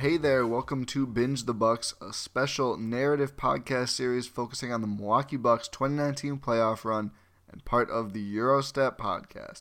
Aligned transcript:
Hey 0.00 0.16
there, 0.16 0.46
welcome 0.46 0.86
to 0.86 1.06
Binge 1.06 1.44
the 1.44 1.52
Bucks, 1.52 1.92
a 2.00 2.14
special 2.14 2.78
narrative 2.78 3.36
podcast 3.36 3.90
series 3.90 4.26
focusing 4.26 4.72
on 4.72 4.80
the 4.80 4.86
Milwaukee 4.86 5.36
Bucks 5.36 5.68
2019 5.68 6.38
playoff 6.38 6.86
run 6.86 7.10
and 7.52 7.62
part 7.66 7.90
of 7.90 8.14
the 8.14 8.36
Eurostep 8.36 8.96
podcast. 8.96 9.60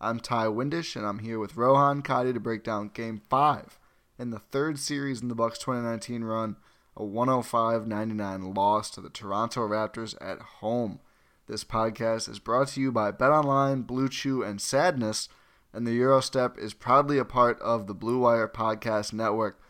I'm 0.00 0.20
Ty 0.20 0.46
Windish, 0.46 0.96
and 0.96 1.04
I'm 1.04 1.18
here 1.18 1.38
with 1.38 1.58
Rohan 1.58 2.00
Kadi 2.00 2.32
to 2.32 2.40
break 2.40 2.64
down 2.64 2.92
Game 2.94 3.20
5 3.28 3.78
in 4.18 4.30
the 4.30 4.38
third 4.38 4.78
series 4.78 5.20
in 5.20 5.28
the 5.28 5.34
Bucks 5.34 5.58
2019 5.58 6.24
run, 6.24 6.56
a 6.96 7.02
105-99 7.02 8.56
loss 8.56 8.88
to 8.88 9.02
the 9.02 9.10
Toronto 9.10 9.68
Raptors 9.68 10.14
at 10.18 10.40
home. 10.40 10.98
This 11.46 11.62
podcast 11.62 12.26
is 12.30 12.38
brought 12.38 12.68
to 12.68 12.80
you 12.80 12.90
by 12.90 13.12
BetOnline, 13.12 13.86
Blue 13.86 14.08
Chew, 14.08 14.42
and 14.42 14.62
Sadness, 14.62 15.28
and 15.74 15.86
the 15.86 16.00
Eurostep 16.00 16.56
is 16.56 16.72
proudly 16.72 17.18
a 17.18 17.24
part 17.26 17.60
of 17.60 17.86
the 17.86 17.92
Blue 17.92 18.20
Wire 18.20 18.48
Podcast 18.48 19.12
Network. 19.12 19.60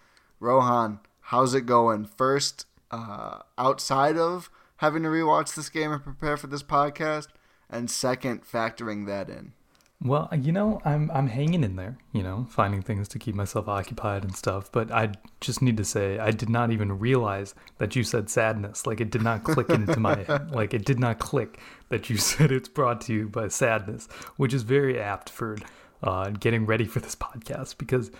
Rohan, 0.44 1.00
how's 1.20 1.54
it 1.54 1.62
going? 1.62 2.04
First, 2.04 2.66
uh, 2.90 3.38
outside 3.56 4.18
of 4.18 4.50
having 4.76 5.02
to 5.04 5.08
rewatch 5.08 5.54
this 5.54 5.70
game 5.70 5.90
and 5.90 6.04
prepare 6.04 6.36
for 6.36 6.48
this 6.48 6.62
podcast, 6.62 7.28
and 7.70 7.90
second, 7.90 8.44
factoring 8.44 9.06
that 9.06 9.30
in. 9.30 9.54
Well, 10.02 10.28
you 10.38 10.52
know, 10.52 10.82
I'm 10.84 11.10
I'm 11.12 11.28
hanging 11.28 11.64
in 11.64 11.76
there, 11.76 11.96
you 12.12 12.22
know, 12.22 12.46
finding 12.50 12.82
things 12.82 13.08
to 13.08 13.18
keep 13.18 13.34
myself 13.34 13.68
occupied 13.68 14.22
and 14.22 14.36
stuff. 14.36 14.70
But 14.70 14.92
I 14.92 15.12
just 15.40 15.62
need 15.62 15.78
to 15.78 15.84
say, 15.84 16.18
I 16.18 16.30
did 16.30 16.50
not 16.50 16.70
even 16.70 16.98
realize 16.98 17.54
that 17.78 17.96
you 17.96 18.04
said 18.04 18.28
sadness. 18.28 18.86
Like 18.86 19.00
it 19.00 19.10
did 19.10 19.22
not 19.22 19.44
click 19.44 19.70
into 19.70 19.98
my 19.98 20.24
head. 20.24 20.50
Like 20.54 20.74
it 20.74 20.84
did 20.84 21.00
not 21.00 21.20
click 21.20 21.58
that 21.88 22.10
you 22.10 22.18
said 22.18 22.52
it's 22.52 22.68
brought 22.68 23.00
to 23.02 23.14
you 23.14 23.28
by 23.30 23.48
sadness, 23.48 24.08
which 24.36 24.52
is 24.52 24.62
very 24.62 25.00
apt 25.00 25.30
for 25.30 25.56
uh, 26.02 26.28
getting 26.28 26.66
ready 26.66 26.84
for 26.84 27.00
this 27.00 27.16
podcast 27.16 27.78
because 27.78 28.10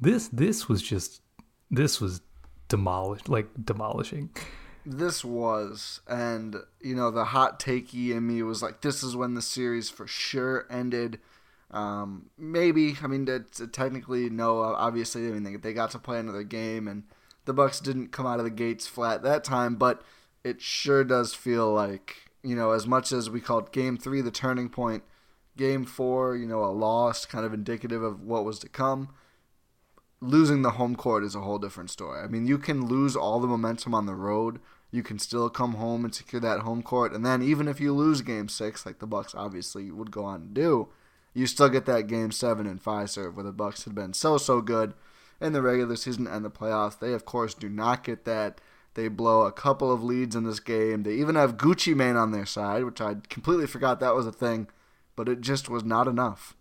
this 0.00 0.28
this 0.28 0.68
was 0.68 0.80
just 0.80 1.21
this 1.72 2.00
was 2.00 2.20
demolished, 2.68 3.28
like 3.28 3.48
demolishing. 3.64 4.30
This 4.84 5.24
was, 5.24 6.00
and 6.06 6.56
you 6.80 6.94
know, 6.94 7.10
the 7.10 7.24
hot 7.24 7.58
takey 7.58 8.10
in 8.10 8.26
me 8.26 8.42
was 8.42 8.62
like, 8.62 8.82
this 8.82 9.02
is 9.02 9.16
when 9.16 9.34
the 9.34 9.42
series 9.42 9.88
for 9.88 10.06
sure 10.06 10.66
ended. 10.70 11.18
Um, 11.70 12.30
maybe, 12.36 12.96
I 13.02 13.06
mean, 13.06 13.26
it's 13.26 13.62
technically 13.72 14.28
no. 14.28 14.60
Obviously, 14.60 15.26
I 15.26 15.30
mean, 15.30 15.44
they, 15.44 15.56
they 15.56 15.72
got 15.72 15.90
to 15.92 15.98
play 15.98 16.18
another 16.18 16.42
game, 16.42 16.86
and 16.86 17.04
the 17.46 17.54
Bucks 17.54 17.80
didn't 17.80 18.12
come 18.12 18.26
out 18.26 18.38
of 18.38 18.44
the 18.44 18.50
gates 18.50 18.86
flat 18.86 19.22
that 19.22 19.42
time. 19.42 19.76
But 19.76 20.02
it 20.44 20.60
sure 20.60 21.04
does 21.04 21.32
feel 21.32 21.72
like, 21.72 22.16
you 22.42 22.54
know, 22.54 22.72
as 22.72 22.86
much 22.86 23.12
as 23.12 23.30
we 23.30 23.40
called 23.40 23.72
Game 23.72 23.96
Three 23.96 24.20
the 24.20 24.30
turning 24.30 24.68
point, 24.68 25.04
Game 25.56 25.86
Four, 25.86 26.36
you 26.36 26.46
know, 26.46 26.64
a 26.64 26.66
loss, 26.66 27.24
kind 27.24 27.46
of 27.46 27.54
indicative 27.54 28.02
of 28.02 28.20
what 28.20 28.44
was 28.44 28.58
to 28.58 28.68
come 28.68 29.08
losing 30.22 30.62
the 30.62 30.70
home 30.70 30.94
court 30.94 31.24
is 31.24 31.34
a 31.34 31.40
whole 31.40 31.58
different 31.58 31.90
story. 31.90 32.22
I 32.22 32.28
mean, 32.28 32.46
you 32.46 32.56
can 32.56 32.86
lose 32.86 33.16
all 33.16 33.40
the 33.40 33.48
momentum 33.48 33.92
on 33.94 34.06
the 34.06 34.14
road, 34.14 34.60
you 34.92 35.02
can 35.02 35.18
still 35.18 35.50
come 35.50 35.74
home 35.74 36.04
and 36.04 36.14
secure 36.14 36.40
that 36.40 36.60
home 36.60 36.82
court, 36.82 37.12
and 37.12 37.26
then 37.26 37.42
even 37.42 37.66
if 37.66 37.80
you 37.80 37.92
lose 37.92 38.22
Game 38.22 38.48
Six, 38.48 38.86
like 38.86 39.00
the 39.00 39.06
Bucks 39.06 39.34
obviously 39.34 39.90
would 39.90 40.10
go 40.10 40.24
on 40.24 40.40
to 40.42 40.46
do, 40.48 40.88
you 41.34 41.46
still 41.46 41.68
get 41.68 41.86
that 41.86 42.06
Game 42.06 42.30
Seven 42.30 42.66
and 42.66 42.82
Fiserv 42.82 43.34
where 43.34 43.44
the 43.44 43.52
Bucks 43.52 43.84
had 43.84 43.94
been 43.94 44.12
so 44.12 44.38
so 44.38 44.60
good 44.60 44.94
in 45.40 45.52
the 45.52 45.62
regular 45.62 45.96
season 45.96 46.26
and 46.26 46.44
the 46.44 46.50
playoffs. 46.50 46.98
They 46.98 47.14
of 47.14 47.24
course 47.24 47.54
do 47.54 47.68
not 47.68 48.04
get 48.04 48.24
that. 48.24 48.60
They 48.94 49.08
blow 49.08 49.42
a 49.42 49.52
couple 49.52 49.90
of 49.90 50.04
leads 50.04 50.36
in 50.36 50.44
this 50.44 50.60
game. 50.60 51.02
They 51.02 51.14
even 51.14 51.34
have 51.34 51.56
Gucci 51.56 51.96
Mane 51.96 52.16
on 52.16 52.30
their 52.30 52.46
side, 52.46 52.84
which 52.84 53.00
I 53.00 53.16
completely 53.28 53.66
forgot 53.66 53.98
that 54.00 54.14
was 54.14 54.26
a 54.26 54.32
thing, 54.32 54.68
but 55.16 55.28
it 55.28 55.40
just 55.40 55.68
was 55.70 55.82
not 55.82 56.06
enough. 56.06 56.54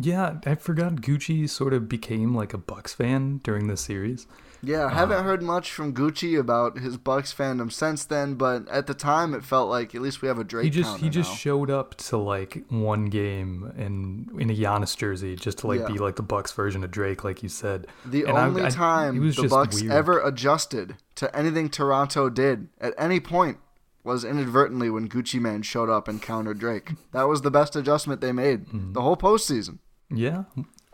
Yeah, 0.00 0.38
I 0.46 0.54
forgot 0.54 0.96
Gucci 0.96 1.48
sort 1.48 1.74
of 1.74 1.88
became 1.88 2.32
like 2.34 2.54
a 2.54 2.58
Bucks 2.58 2.94
fan 2.94 3.40
during 3.42 3.66
this 3.66 3.80
series. 3.80 4.28
Yeah, 4.62 4.86
I 4.86 4.94
haven't 4.94 5.18
uh, 5.18 5.22
heard 5.22 5.42
much 5.42 5.72
from 5.72 5.92
Gucci 5.92 6.38
about 6.38 6.78
his 6.78 6.96
Bucks 6.96 7.34
fandom 7.34 7.70
since 7.70 8.04
then, 8.04 8.34
but 8.34 8.68
at 8.68 8.86
the 8.86 8.94
time 8.94 9.34
it 9.34 9.44
felt 9.44 9.68
like 9.68 9.94
at 9.94 10.00
least 10.00 10.22
we 10.22 10.28
have 10.28 10.38
a 10.38 10.44
Drake. 10.44 10.64
He 10.64 10.70
just 10.70 10.98
he 10.98 11.08
just 11.08 11.30
now. 11.30 11.36
showed 11.36 11.70
up 11.70 11.96
to 11.96 12.16
like 12.16 12.64
one 12.68 13.06
game 13.06 13.72
and 13.76 14.30
in 14.40 14.50
a 14.50 14.54
Giannis 14.54 14.96
jersey 14.96 15.34
just 15.34 15.58
to 15.58 15.66
like 15.66 15.80
yeah. 15.80 15.86
be 15.88 15.98
like 15.98 16.14
the 16.14 16.22
Bucks 16.22 16.52
version 16.52 16.84
of 16.84 16.92
Drake, 16.92 17.24
like 17.24 17.42
you 17.42 17.48
said. 17.48 17.88
The 18.04 18.24
and 18.24 18.38
only 18.38 18.64
I, 18.64 18.70
time 18.70 19.16
I, 19.16 19.30
the 19.30 19.48
Bucks 19.48 19.80
weird. 19.80 19.92
ever 19.92 20.24
adjusted 20.24 20.96
to 21.16 21.34
anything 21.36 21.68
Toronto 21.68 22.30
did 22.30 22.68
at 22.80 22.94
any 22.96 23.18
point 23.18 23.58
was 24.04 24.24
inadvertently 24.24 24.90
when 24.90 25.08
Gucci 25.08 25.40
Mane 25.40 25.62
showed 25.62 25.90
up 25.90 26.06
and 26.06 26.22
countered 26.22 26.58
Drake. 26.58 26.92
that 27.12 27.28
was 27.28 27.42
the 27.42 27.50
best 27.50 27.74
adjustment 27.74 28.20
they 28.20 28.32
made 28.32 28.66
mm-hmm. 28.66 28.92
the 28.92 29.02
whole 29.02 29.16
postseason. 29.16 29.78
Yeah. 30.10 30.44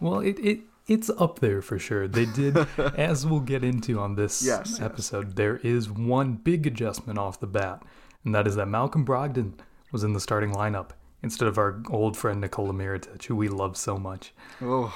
Well, 0.00 0.20
it, 0.20 0.38
it 0.38 0.61
it's 0.87 1.11
up 1.19 1.38
there 1.38 1.62
for 1.62 1.78
sure. 1.78 2.06
They 2.06 2.26
did, 2.26 2.56
as 2.78 3.26
we'll 3.26 3.40
get 3.40 3.64
into 3.64 3.99
on 3.99 4.16
this 4.16 4.44
yes, 4.44 4.81
episode, 4.81 5.28
yes. 5.28 5.34
there 5.34 5.56
is 5.58 5.90
one 5.90 6.34
big 6.34 6.66
adjustment 6.66 7.19
off 7.19 7.40
the 7.40 7.46
bat, 7.46 7.82
and 8.25 8.34
that 8.34 8.46
is 8.46 8.56
that 8.56 8.69
Malcolm 8.69 9.05
Brogdon 9.05 9.55
was 9.93 10.05
in 10.05 10.12
the 10.12 10.20
starting 10.20 10.52
lineup 10.52 10.90
instead 11.22 11.49
of 11.49 11.56
our 11.56 11.82
old 11.90 12.16
friend 12.16 12.40
Nikola 12.40 12.75
Mirotic, 12.75 13.25
who 13.25 13.37
we 13.37 13.49
love 13.49 13.76
so 13.76 13.96
much. 13.96 14.34
Oh, 14.61 14.94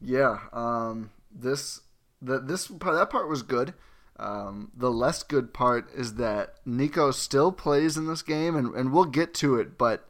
yeah. 0.00 0.38
Um, 0.52 1.10
this 1.34 1.80
the 2.22 2.38
this 2.40 2.68
part, 2.68 2.94
that 2.94 3.10
part 3.10 3.28
was 3.28 3.42
good. 3.42 3.74
Um, 4.18 4.70
the 4.74 4.90
less 4.90 5.22
good 5.22 5.52
part 5.52 5.90
is 5.94 6.14
that 6.14 6.54
Nico 6.64 7.10
still 7.10 7.52
plays 7.52 7.96
in 7.96 8.06
this 8.06 8.22
game, 8.22 8.56
and, 8.56 8.74
and 8.74 8.92
we'll 8.92 9.04
get 9.04 9.34
to 9.34 9.56
it, 9.56 9.76
but 9.76 10.08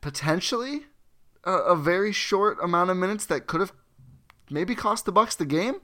potentially 0.00 0.86
a, 1.48 1.72
a 1.72 1.76
very 1.76 2.12
short 2.12 2.58
amount 2.62 2.90
of 2.90 2.96
minutes 2.96 3.26
that 3.26 3.46
could 3.46 3.60
have 3.60 3.72
maybe 4.50 4.74
cost 4.74 5.04
the 5.04 5.12
Bucks 5.12 5.34
the 5.34 5.46
game 5.46 5.76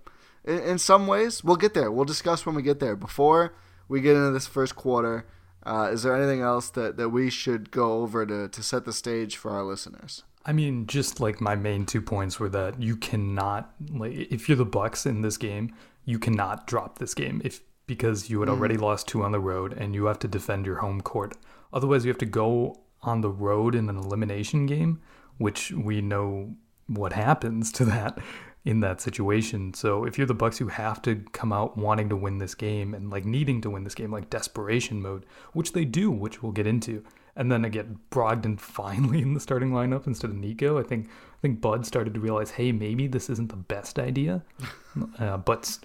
in, 0.44 0.58
in, 0.58 0.78
some 0.78 1.06
ways. 1.06 1.42
We'll 1.42 1.56
get 1.56 1.74
there. 1.74 1.90
We'll 1.90 2.04
discuss 2.04 2.44
when 2.44 2.54
we 2.54 2.62
get 2.62 2.80
there. 2.80 2.96
Before 2.96 3.54
we 3.88 4.00
get 4.00 4.16
into 4.16 4.30
this 4.30 4.46
first 4.46 4.76
quarter, 4.76 5.26
uh, 5.64 5.90
is 5.92 6.02
there 6.02 6.14
anything 6.14 6.42
else 6.42 6.68
that, 6.70 6.96
that 6.98 7.08
we 7.08 7.30
should 7.30 7.70
go 7.70 8.02
over 8.02 8.26
to, 8.26 8.48
to 8.48 8.62
set 8.62 8.84
the 8.84 8.92
stage 8.92 9.36
for 9.36 9.50
our 9.50 9.64
listeners? 9.64 10.22
I 10.46 10.52
mean, 10.52 10.86
just 10.86 11.20
like 11.20 11.40
my 11.40 11.56
main 11.56 11.86
two 11.86 12.02
points 12.02 12.38
were 12.38 12.50
that 12.50 12.80
you 12.82 12.96
cannot 12.96 13.72
like 13.90 14.12
if 14.12 14.46
you're 14.46 14.58
the 14.58 14.66
Bucks 14.66 15.06
in 15.06 15.22
this 15.22 15.38
game, 15.38 15.74
you 16.04 16.18
cannot 16.18 16.66
drop 16.66 16.98
this 16.98 17.14
game 17.14 17.40
if 17.42 17.62
because 17.86 18.28
you 18.28 18.40
had 18.40 18.50
already 18.50 18.76
mm. 18.76 18.82
lost 18.82 19.08
two 19.08 19.22
on 19.22 19.32
the 19.32 19.40
road 19.40 19.72
and 19.72 19.94
you 19.94 20.04
have 20.04 20.18
to 20.18 20.28
defend 20.28 20.66
your 20.66 20.76
home 20.76 21.00
court. 21.00 21.34
Otherwise, 21.72 22.04
you 22.04 22.10
have 22.10 22.18
to 22.18 22.26
go 22.26 22.76
on 23.02 23.22
the 23.22 23.30
road 23.30 23.74
in 23.74 23.88
an 23.88 23.96
elimination 23.96 24.66
game, 24.66 25.00
which 25.38 25.72
we 25.72 26.00
know 26.00 26.54
what 26.86 27.12
happens 27.12 27.72
to 27.72 27.84
that 27.84 28.18
in 28.64 28.80
that 28.80 29.00
situation. 29.00 29.74
So 29.74 30.04
if 30.04 30.16
you're 30.16 30.26
the 30.26 30.34
Bucks, 30.34 30.58
you 30.58 30.68
have 30.68 31.02
to 31.02 31.16
come 31.32 31.52
out 31.52 31.76
wanting 31.76 32.08
to 32.08 32.16
win 32.16 32.38
this 32.38 32.54
game 32.54 32.94
and 32.94 33.10
like 33.10 33.24
needing 33.24 33.60
to 33.62 33.70
win 33.70 33.84
this 33.84 33.94
game, 33.94 34.10
like 34.10 34.30
desperation 34.30 35.02
mode, 35.02 35.26
which 35.52 35.72
they 35.72 35.84
do, 35.84 36.10
which 36.10 36.42
we'll 36.42 36.52
get 36.52 36.66
into. 36.66 37.04
And 37.36 37.50
then 37.52 37.64
I 37.64 37.68
get 37.68 38.10
Brogdon 38.10 38.58
finally 38.60 39.20
in 39.20 39.34
the 39.34 39.40
starting 39.40 39.70
lineup 39.70 40.06
instead 40.06 40.30
of 40.30 40.36
Nico. 40.36 40.78
I 40.78 40.82
think 40.82 41.08
I 41.08 41.40
think 41.42 41.60
Bud 41.60 41.84
started 41.84 42.14
to 42.14 42.20
realize, 42.20 42.52
hey, 42.52 42.72
maybe 42.72 43.06
this 43.06 43.28
isn't 43.28 43.50
the 43.50 43.56
best 43.56 43.98
idea. 43.98 44.42
uh, 45.18 45.36
but 45.36 45.78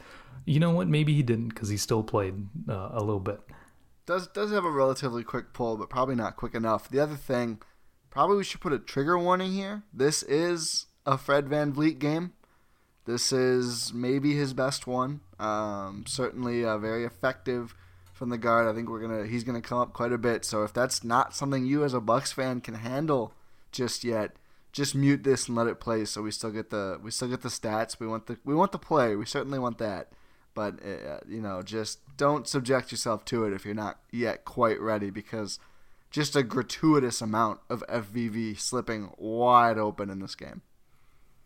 you 0.45 0.59
know 0.59 0.71
what? 0.71 0.87
Maybe 0.87 1.13
he 1.13 1.23
didn't 1.23 1.49
because 1.49 1.69
he 1.69 1.77
still 1.77 2.03
played 2.03 2.47
uh, 2.69 2.89
a 2.93 2.99
little 2.99 3.19
bit. 3.19 3.41
Does 4.05 4.27
does 4.27 4.51
have 4.51 4.63
a 4.63 4.71
relatively 4.71 5.23
quick 5.23 5.53
pull, 5.53 5.75
but 5.75 5.89
probably 5.89 6.15
not 6.15 6.37
quick 6.37 6.55
enough. 6.55 6.89
The 6.89 6.99
other 6.99 7.15
thing, 7.15 7.61
probably 8.09 8.37
we 8.37 8.43
should 8.43 8.61
put 8.61 8.73
a 8.73 8.79
trigger 8.79 9.17
warning 9.17 9.53
here. 9.53 9.83
This 9.93 10.23
is 10.23 10.87
a 11.05 11.17
Fred 11.17 11.45
VanVleet 11.45 11.99
game. 11.99 12.33
This 13.05 13.31
is 13.31 13.93
maybe 13.93 14.35
his 14.35 14.53
best 14.53 14.85
one. 14.85 15.21
Um, 15.39 16.03
certainly 16.07 16.63
a 16.63 16.77
very 16.77 17.05
effective 17.05 17.73
from 18.13 18.29
the 18.29 18.37
guard. 18.37 18.67
I 18.67 18.73
think 18.73 18.89
we're 18.89 19.01
gonna 19.01 19.25
he's 19.25 19.43
gonna 19.43 19.61
come 19.61 19.79
up 19.79 19.93
quite 19.93 20.11
a 20.11 20.17
bit. 20.17 20.45
So 20.45 20.63
if 20.63 20.73
that's 20.73 21.03
not 21.03 21.35
something 21.35 21.65
you 21.65 21.83
as 21.83 21.93
a 21.93 22.01
Bucks 22.01 22.31
fan 22.31 22.61
can 22.61 22.75
handle 22.75 23.33
just 23.71 24.03
yet, 24.03 24.35
just 24.71 24.93
mute 24.93 25.23
this 25.23 25.47
and 25.47 25.55
let 25.55 25.67
it 25.67 25.79
play. 25.79 26.05
So 26.05 26.21
we 26.21 26.31
still 26.31 26.51
get 26.51 26.69
the 26.69 26.99
we 27.01 27.11
still 27.11 27.29
get 27.29 27.41
the 27.41 27.49
stats. 27.49 27.99
We 27.99 28.07
want 28.07 28.27
the 28.27 28.37
we 28.43 28.53
want 28.53 28.71
the 28.71 28.79
play. 28.79 29.15
We 29.15 29.25
certainly 29.25 29.59
want 29.59 29.77
that 29.79 30.11
but 30.59 30.79
uh, 30.85 31.19
you 31.25 31.41
know, 31.41 31.61
just 31.61 31.99
don't 32.17 32.45
subject 32.45 32.91
yourself 32.91 33.23
to 33.25 33.45
it 33.45 33.53
if 33.53 33.63
you're 33.63 33.73
not 33.73 33.99
yet 34.11 34.43
quite 34.43 34.79
ready 34.81 35.09
because 35.09 35.57
just 36.09 36.35
a 36.35 36.43
gratuitous 36.43 37.21
amount 37.21 37.59
of 37.69 37.83
FVV 37.87 38.59
slipping 38.59 39.11
wide 39.17 39.77
open 39.77 40.09
in 40.09 40.19
this 40.19 40.35
game. 40.35 40.61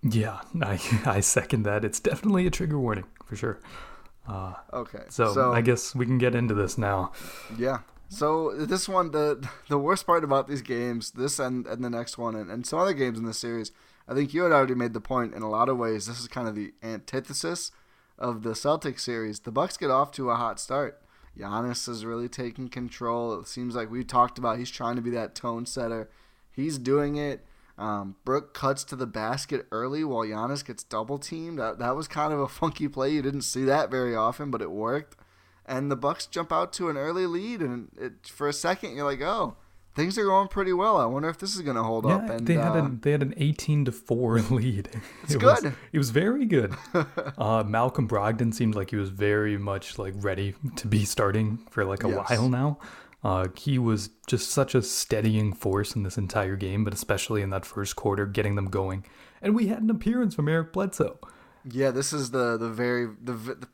Yeah, 0.01 0.41
I 0.61 0.79
I 1.05 1.19
second 1.19 1.63
that. 1.63 1.85
It's 1.85 1.99
definitely 1.99 2.47
a 2.47 2.51
trigger 2.51 2.79
warning 2.79 3.05
for 3.25 3.35
sure. 3.35 3.59
Uh, 4.27 4.53
okay, 4.71 5.03
so, 5.09 5.33
so 5.33 5.51
I 5.51 5.61
guess 5.61 5.93
we 5.93 6.05
can 6.05 6.17
get 6.17 6.33
into 6.33 6.53
this 6.53 6.77
now. 6.77 7.11
Yeah. 7.57 7.79
So 8.09 8.53
this 8.53 8.87
one, 8.87 9.11
the 9.11 9.47
the 9.69 9.77
worst 9.77 10.05
part 10.05 10.23
about 10.23 10.47
these 10.47 10.61
games, 10.61 11.11
this 11.11 11.39
and, 11.39 11.65
and 11.65 11.83
the 11.83 11.89
next 11.89 12.17
one, 12.17 12.35
and, 12.35 12.49
and 12.49 12.65
some 12.65 12.79
other 12.79 12.93
games 12.93 13.17
in 13.17 13.25
the 13.25 13.33
series, 13.33 13.71
I 14.07 14.13
think 14.13 14.33
you 14.33 14.43
had 14.43 14.51
already 14.51 14.75
made 14.75 14.93
the 14.93 15.01
point. 15.01 15.33
In 15.33 15.41
a 15.41 15.49
lot 15.49 15.67
of 15.67 15.77
ways, 15.77 16.05
this 16.05 16.19
is 16.19 16.27
kind 16.27 16.47
of 16.47 16.55
the 16.55 16.73
antithesis 16.83 17.71
of 18.17 18.43
the 18.43 18.51
Celtics 18.51 19.01
series, 19.01 19.41
the 19.41 19.51
Bucks 19.51 19.77
get 19.77 19.89
off 19.89 20.11
to 20.13 20.29
a 20.29 20.35
hot 20.35 20.59
start. 20.59 21.01
Giannis 21.37 21.89
is 21.89 22.05
really 22.05 22.29
taking 22.29 22.69
control. 22.69 23.39
It 23.39 23.47
seems 23.47 23.75
like 23.75 23.89
we 23.89 24.03
talked 24.03 24.37
about 24.37 24.59
he's 24.59 24.69
trying 24.69 24.95
to 24.95 25.01
be 25.01 25.09
that 25.11 25.35
tone 25.35 25.65
setter. 25.65 26.09
He's 26.51 26.77
doing 26.77 27.15
it. 27.15 27.45
Um, 27.77 28.17
Brook 28.23 28.53
cuts 28.53 28.83
to 28.85 28.95
the 28.95 29.07
basket 29.07 29.65
early 29.71 30.03
while 30.03 30.25
Giannis 30.25 30.65
gets 30.65 30.83
double 30.83 31.17
teamed. 31.17 31.57
That, 31.57 31.79
that 31.79 31.95
was 31.95 32.07
kind 32.07 32.31
of 32.31 32.39
a 32.39 32.47
funky 32.47 32.87
play. 32.87 33.09
You 33.11 33.21
didn't 33.21 33.41
see 33.41 33.63
that 33.63 33.89
very 33.89 34.15
often, 34.15 34.51
but 34.51 34.61
it 34.61 34.71
worked. 34.71 35.15
And 35.65 35.89
the 35.89 35.95
Bucks 35.95 36.27
jump 36.27 36.51
out 36.51 36.73
to 36.73 36.89
an 36.89 36.97
early 36.97 37.25
lead, 37.25 37.61
and 37.61 37.89
it, 37.99 38.27
for 38.27 38.47
a 38.47 38.53
second 38.53 38.95
you're 38.95 39.05
like, 39.05 39.21
oh, 39.21 39.55
things 39.95 40.17
are 40.17 40.25
going 40.25 40.47
pretty 40.47 40.73
well. 40.73 40.97
I 40.97 41.05
wonder 41.05 41.29
if 41.29 41.37
this 41.37 41.55
is 41.55 41.61
going 41.61 41.75
to 41.75 41.83
hold 41.83 42.05
yeah, 42.05 42.15
up. 42.15 42.29
And 42.29 42.47
they 42.47 42.55
had 42.55 42.75
uh, 42.75 42.85
a, 42.85 42.89
they 42.89 43.11
had 43.11 43.21
an 43.21 43.33
eighteen 43.37 43.85
to 43.85 43.91
four 43.91 44.39
lead. 44.49 44.89
It's 45.23 45.35
it 45.35 45.39
good. 45.39 45.63
Was, 45.63 45.73
it 45.91 45.97
was 45.97 46.09
very 46.09 46.45
good. 46.45 46.75
uh, 47.37 47.63
Malcolm 47.65 48.07
Brogdon 48.07 48.53
seemed 48.53 48.75
like 48.75 48.89
he 48.89 48.95
was 48.95 49.09
very 49.09 49.57
much 49.57 49.97
like 49.97 50.13
ready 50.17 50.55
to 50.75 50.87
be 50.87 51.05
starting 51.05 51.59
for 51.69 51.85
like 51.85 52.03
a 52.03 52.09
yes. 52.09 52.29
while 52.29 52.49
now. 52.49 52.79
Uh, 53.23 53.47
he 53.55 53.79
was 53.79 54.09
just 54.27 54.51
such 54.51 54.75
a 54.75 54.81
steadying 54.81 55.53
force 55.53 55.95
in 55.95 56.03
this 56.03 56.17
entire 56.17 56.57
game, 56.57 56.83
but 56.83 56.93
especially 56.93 57.41
in 57.41 57.51
that 57.51 57.65
first 57.65 57.95
quarter, 57.95 58.25
getting 58.25 58.55
them 58.55 58.65
going. 58.65 59.05
And 59.41 59.55
we 59.55 59.67
had 59.67 59.81
an 59.81 59.89
appearance 59.89 60.35
from 60.35 60.49
Eric 60.49 60.73
Bledsoe. 60.73 61.19
Yeah, 61.63 61.91
this 61.91 62.11
is 62.11 62.31
the 62.31 62.57
the 62.57 62.69
very 62.69 63.05
the, 63.05 63.33
the 63.33 63.67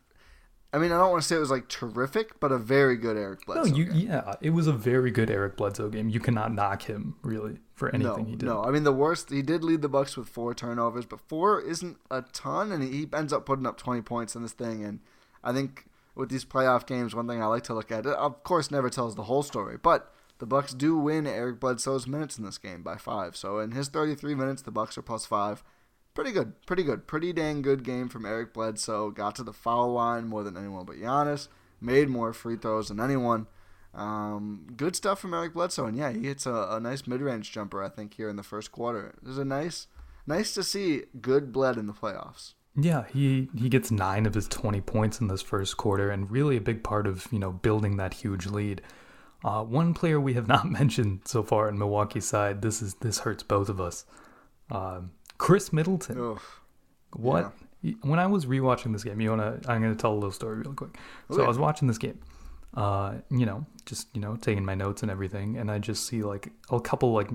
I 0.71 0.77
mean, 0.77 0.91
I 0.91 0.99
don't 0.99 1.09
want 1.09 1.23
to 1.23 1.27
say 1.27 1.35
it 1.35 1.39
was 1.39 1.49
like 1.49 1.67
terrific, 1.67 2.39
but 2.39 2.51
a 2.51 2.57
very 2.59 2.95
good 2.95 3.17
Eric 3.17 3.45
Bledsoe. 3.45 3.71
No, 3.71 3.75
you, 3.75 3.85
game. 3.85 4.07
yeah, 4.07 4.35
it 4.39 4.51
was 4.51 4.67
a 4.67 4.73
very 4.73 5.09
good 5.09 5.31
Eric 5.31 5.57
Bledsoe 5.57 5.89
game. 5.89 6.09
You 6.09 6.19
cannot 6.19 6.53
knock 6.53 6.83
him 6.83 7.15
really 7.23 7.57
for 7.73 7.89
anything 7.89 8.23
no, 8.23 8.29
he 8.29 8.35
did. 8.35 8.45
No, 8.45 8.63
I 8.63 8.69
mean 8.69 8.83
the 8.83 8.93
worst. 8.93 9.31
He 9.31 9.41
did 9.41 9.63
lead 9.63 9.81
the 9.81 9.89
Bucks 9.89 10.15
with 10.15 10.29
four 10.29 10.53
turnovers, 10.53 11.07
but 11.07 11.21
four 11.27 11.59
isn't 11.59 11.97
a 12.11 12.21
ton, 12.21 12.71
and 12.71 12.83
he 12.83 13.07
ends 13.13 13.33
up 13.33 13.47
putting 13.47 13.65
up 13.65 13.77
twenty 13.77 14.01
points 14.01 14.35
in 14.35 14.43
this 14.43 14.53
thing. 14.53 14.83
And 14.83 14.99
I 15.43 15.53
think 15.53 15.85
with 16.13 16.29
these 16.29 16.45
playoff 16.45 16.85
games, 16.85 17.15
one 17.15 17.27
thing 17.27 17.41
I 17.41 17.47
like 17.47 17.63
to 17.63 17.73
look 17.73 17.91
at, 17.91 18.05
it 18.05 18.13
of 18.13 18.43
course, 18.43 18.69
never 18.69 18.91
tells 18.91 19.15
the 19.15 19.23
whole 19.23 19.41
story, 19.41 19.77
but 19.81 20.13
the 20.37 20.45
Bucks 20.45 20.73
do 20.73 20.97
win 20.97 21.25
Eric 21.25 21.59
Bledsoe's 21.59 22.05
minutes 22.05 22.37
in 22.37 22.45
this 22.45 22.59
game 22.59 22.83
by 22.83 22.97
five. 22.97 23.35
So 23.35 23.57
in 23.57 23.71
his 23.71 23.87
thirty-three 23.87 24.35
minutes, 24.35 24.61
the 24.61 24.71
Bucks 24.71 24.99
are 24.99 25.01
plus 25.01 25.25
five 25.25 25.63
pretty 26.19 26.33
good, 26.33 26.65
pretty 26.65 26.83
good, 26.83 27.07
pretty 27.07 27.31
dang 27.31 27.61
good 27.61 27.81
game 27.81 28.09
from 28.09 28.25
Eric 28.25 28.53
Bledsoe. 28.53 29.09
Got 29.09 29.35
to 29.35 29.43
the 29.43 29.53
foul 29.53 29.93
line 29.93 30.27
more 30.27 30.43
than 30.43 30.57
anyone 30.57 30.83
but 30.83 30.97
Giannis. 30.97 31.47
Made 31.79 32.09
more 32.09 32.33
free 32.33 32.57
throws 32.57 32.89
than 32.89 32.99
anyone. 32.99 33.47
Um, 33.93 34.67
good 34.75 34.97
stuff 34.97 35.19
from 35.19 35.33
Eric 35.33 35.53
Bledsoe, 35.53 35.85
and 35.85 35.97
yeah, 35.97 36.11
he 36.11 36.27
hits 36.27 36.45
a, 36.45 36.67
a 36.71 36.79
nice 36.81 37.07
mid-range 37.07 37.53
jumper. 37.53 37.81
I 37.81 37.87
think 37.87 38.15
here 38.15 38.27
in 38.27 38.35
the 38.35 38.43
first 38.43 38.69
quarter. 38.69 39.15
It 39.21 39.27
was 39.29 39.37
a 39.37 39.45
nice, 39.45 39.87
nice 40.27 40.53
to 40.55 40.63
see 40.63 41.03
good 41.21 41.53
bled 41.53 41.77
in 41.77 41.87
the 41.87 41.93
playoffs. 41.93 42.53
Yeah, 42.75 43.05
he 43.13 43.47
he 43.57 43.69
gets 43.69 43.89
nine 43.89 44.25
of 44.25 44.33
his 44.33 44.49
twenty 44.49 44.81
points 44.81 45.21
in 45.21 45.29
this 45.29 45.41
first 45.41 45.77
quarter, 45.77 46.11
and 46.11 46.29
really 46.29 46.57
a 46.57 46.61
big 46.61 46.83
part 46.83 47.07
of 47.07 47.27
you 47.31 47.39
know 47.39 47.53
building 47.53 47.95
that 47.95 48.15
huge 48.15 48.45
lead. 48.45 48.81
Uh, 49.41 49.63
one 49.63 49.93
player 49.93 50.19
we 50.19 50.33
have 50.33 50.47
not 50.49 50.69
mentioned 50.69 51.21
so 51.23 51.43
far 51.43 51.69
in 51.69 51.79
Milwaukee's 51.79 52.25
side. 52.25 52.61
This 52.61 52.81
is 52.81 52.95
this 52.95 53.19
hurts 53.19 53.41
both 53.41 53.69
of 53.69 53.79
us. 53.79 54.03
Uh, 54.69 55.01
Khris 55.39 55.73
Middleton. 55.73 56.21
Ugh. 56.21 56.41
What? 57.13 57.53
Yeah. 57.81 57.93
When 58.01 58.19
I 58.19 58.27
was 58.27 58.45
rewatching 58.45 58.93
this 58.93 59.03
game, 59.03 59.19
you 59.19 59.31
wanna? 59.31 59.59
I'm 59.67 59.81
gonna 59.81 59.95
tell 59.95 60.13
a 60.13 60.15
little 60.15 60.31
story 60.31 60.57
real 60.57 60.73
quick. 60.73 60.97
So 61.29 61.37
okay. 61.37 61.45
I 61.45 61.47
was 61.47 61.57
watching 61.57 61.87
this 61.87 61.97
game, 61.97 62.19
uh, 62.75 63.15
you 63.31 63.45
know, 63.45 63.65
just 63.85 64.07
you 64.13 64.21
know, 64.21 64.35
taking 64.35 64.63
my 64.63 64.75
notes 64.75 65.01
and 65.01 65.09
everything, 65.09 65.57
and 65.57 65.71
I 65.71 65.79
just 65.79 66.05
see 66.05 66.21
like 66.21 66.51
a 66.69 66.79
couple 66.79 67.13
like 67.13 67.31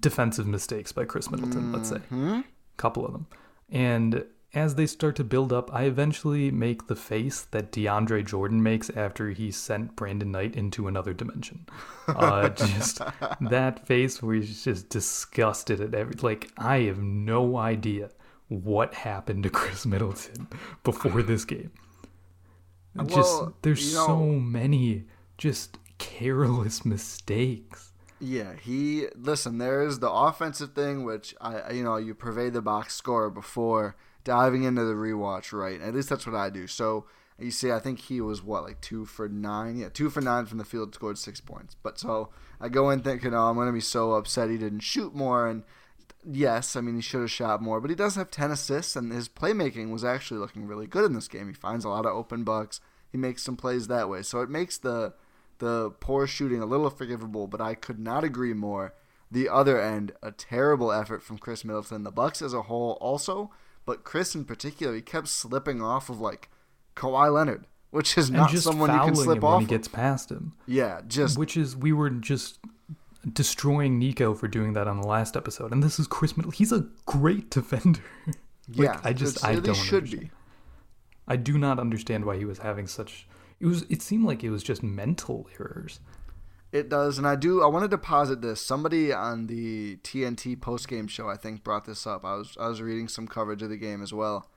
defensive 0.00 0.46
mistakes 0.46 0.92
by 0.92 1.04
Khris 1.04 1.30
Middleton. 1.30 1.62
Mm-hmm. 1.62 1.74
Let's 1.74 1.90
say, 1.90 2.00
a 2.10 2.44
couple 2.78 3.06
of 3.06 3.12
them, 3.12 3.26
and 3.70 4.24
as 4.56 4.74
they 4.74 4.86
start 4.86 5.14
to 5.16 5.22
build 5.22 5.52
up, 5.52 5.72
I 5.72 5.82
eventually 5.82 6.50
make 6.50 6.86
the 6.86 6.96
face 6.96 7.42
that 7.50 7.70
DeAndre 7.70 8.26
Jordan 8.26 8.62
makes 8.62 8.88
after 8.88 9.30
he 9.30 9.50
sent 9.50 9.94
Brandon 9.96 10.32
Knight 10.32 10.56
into 10.56 10.88
another 10.88 11.12
dimension. 11.12 11.66
Uh, 12.08 12.48
just 12.50 13.00
that 13.40 13.84
face 13.84 14.22
where 14.22 14.36
he's 14.36 14.62
just 14.62 14.88
disgusted 14.88 15.80
at 15.80 15.92
every. 15.92 16.14
Like, 16.22 16.48
I 16.56 16.82
have 16.82 17.00
no 17.00 17.56
idea 17.56 18.10
what 18.46 18.94
happened 18.94 19.42
to 19.42 19.50
Khris 19.50 19.84
Middleton 19.84 20.46
before 20.84 21.20
this 21.24 21.44
game. 21.44 21.72
Just 23.06 23.12
well, 23.12 23.56
there's 23.62 23.88
you 23.88 23.96
know, 23.96 24.06
so 24.06 24.24
many 24.24 25.06
just 25.36 25.78
careless 25.98 26.84
mistakes. 26.84 27.90
Yeah, 28.20 28.52
he 28.54 29.08
listen. 29.16 29.58
There 29.58 29.82
is 29.82 29.98
the 29.98 30.10
offensive 30.10 30.72
thing, 30.72 31.02
which 31.02 31.34
I 31.40 31.72
you 31.72 31.82
know 31.82 31.96
you 31.96 32.14
pervade 32.14 32.52
the 32.52 32.62
box 32.62 32.94
score 32.94 33.30
before 33.30 33.96
diving 34.26 34.64
into 34.64 34.84
the 34.84 34.92
rewatch 34.92 35.52
right. 35.52 35.80
At 35.80 35.94
least 35.94 36.10
that's 36.10 36.26
what 36.26 36.34
I 36.34 36.50
do. 36.50 36.66
So 36.66 37.06
you 37.38 37.50
see, 37.50 37.70
I 37.70 37.78
think 37.78 38.00
he 38.00 38.20
was 38.20 38.42
what 38.42 38.64
like 38.64 38.80
two 38.82 39.06
for 39.06 39.28
nine. 39.28 39.78
Yeah, 39.78 39.88
two 39.88 40.10
for 40.10 40.20
nine 40.20 40.44
from 40.44 40.58
the 40.58 40.64
field, 40.64 40.94
scored 40.94 41.16
six 41.16 41.40
points. 41.40 41.76
But 41.82 41.98
so 41.98 42.30
I 42.60 42.68
go 42.68 42.90
in 42.90 43.00
thinking, 43.00 43.32
oh, 43.32 43.48
I'm 43.48 43.56
gonna 43.56 43.72
be 43.72 43.80
so 43.80 44.12
upset 44.12 44.50
he 44.50 44.58
didn't 44.58 44.80
shoot 44.80 45.14
more. 45.14 45.46
And 45.46 45.62
yes, 46.24 46.76
I 46.76 46.80
mean 46.80 46.96
he 46.96 47.00
should 47.00 47.20
have 47.20 47.30
shot 47.30 47.62
more, 47.62 47.80
but 47.80 47.88
he 47.90 47.96
does 47.96 48.16
have 48.16 48.30
ten 48.30 48.50
assists, 48.50 48.96
and 48.96 49.12
his 49.12 49.28
playmaking 49.28 49.90
was 49.90 50.04
actually 50.04 50.40
looking 50.40 50.66
really 50.66 50.86
good 50.86 51.04
in 51.04 51.14
this 51.14 51.28
game. 51.28 51.46
He 51.46 51.54
finds 51.54 51.84
a 51.84 51.88
lot 51.88 52.04
of 52.04 52.12
open 52.12 52.42
bucks. 52.42 52.80
He 53.10 53.16
makes 53.16 53.42
some 53.42 53.56
plays 53.56 53.86
that 53.86 54.10
way, 54.10 54.22
so 54.22 54.40
it 54.40 54.50
makes 54.50 54.76
the 54.76 55.14
the 55.58 55.90
poor 56.00 56.26
shooting 56.26 56.60
a 56.60 56.66
little 56.66 56.90
forgivable. 56.90 57.46
But 57.46 57.60
I 57.60 57.74
could 57.74 58.00
not 58.00 58.24
agree 58.24 58.54
more. 58.54 58.92
The 59.30 59.48
other 59.48 59.80
end, 59.80 60.12
a 60.22 60.30
terrible 60.32 60.92
effort 60.92 61.22
from 61.22 61.38
Khris 61.38 61.64
Middleton. 61.64 62.04
The 62.04 62.12
Bucks 62.12 62.40
as 62.40 62.54
a 62.54 62.62
whole 62.62 62.92
also 63.00 63.50
but 63.86 64.04
Chris 64.04 64.34
in 64.34 64.44
particular, 64.44 64.94
he 64.94 65.00
kept 65.00 65.28
slipping 65.28 65.80
off 65.80 66.10
of 66.10 66.20
like 66.20 66.50
Kawhi 66.94 67.32
Leonard, 67.32 67.64
which 67.90 68.18
is 68.18 68.28
and 68.28 68.36
not 68.36 68.50
just 68.50 68.64
someone 68.64 68.92
you 68.92 68.98
can 69.00 69.14
slip 69.14 69.38
him 69.38 69.44
off. 69.44 69.52
when 69.54 69.60
he 69.60 69.64
of. 69.64 69.70
gets 69.70 69.88
past 69.88 70.30
him. 70.30 70.52
yeah, 70.66 71.00
just 71.06 71.38
Which 71.38 71.56
is 71.56 71.76
we 71.76 71.92
were 71.92 72.10
just 72.10 72.58
destroying 73.32 73.98
Nico 73.98 74.34
for 74.34 74.48
doing 74.48 74.72
that 74.74 74.86
on 74.88 75.00
the 75.00 75.06
last 75.06 75.36
episode, 75.36 75.72
and 75.72 75.82
this 75.82 75.98
is 75.98 76.06
Khris 76.06 76.36
Middleton. 76.36 76.56
He's 76.56 76.72
a 76.72 76.86
great 77.06 77.50
defender. 77.50 78.00
like, 78.26 78.36
yeah. 78.68 79.00
I 79.02 79.12
just 79.12 79.44
I 79.44 79.54
don't 79.54 79.74
should 79.74 80.04
understand. 80.04 80.20
be. 80.22 80.30
I 81.28 81.36
do 81.36 81.58
not 81.58 81.78
understand 81.78 82.24
why 82.24 82.36
he 82.36 82.44
was 82.44 82.58
having 82.58 82.86
such. 82.86 83.26
It 83.60 83.66
was. 83.66 83.84
It 83.88 84.02
seemed 84.02 84.24
like 84.24 84.44
it 84.44 84.50
was 84.50 84.62
just 84.62 84.82
mental 84.82 85.48
errors. 85.58 86.00
It 86.72 86.88
does, 86.88 87.16
and 87.16 87.26
I 87.26 87.36
do. 87.36 87.62
I 87.62 87.66
want 87.66 87.84
to 87.84 87.88
deposit 87.88 88.42
this. 88.42 88.60
Somebody 88.60 89.12
on 89.12 89.46
the 89.46 89.96
TNT 89.98 90.60
post 90.60 90.88
game 90.88 91.06
show, 91.06 91.28
I 91.28 91.36
think, 91.36 91.62
brought 91.62 91.84
this 91.84 92.06
up. 92.06 92.24
I 92.24 92.34
was 92.34 92.56
I 92.60 92.68
was 92.68 92.82
reading 92.82 93.08
some 93.08 93.28
coverage 93.28 93.62
of 93.62 93.70
the 93.70 93.76
game 93.76 94.02
as 94.02 94.12
well. 94.12 94.50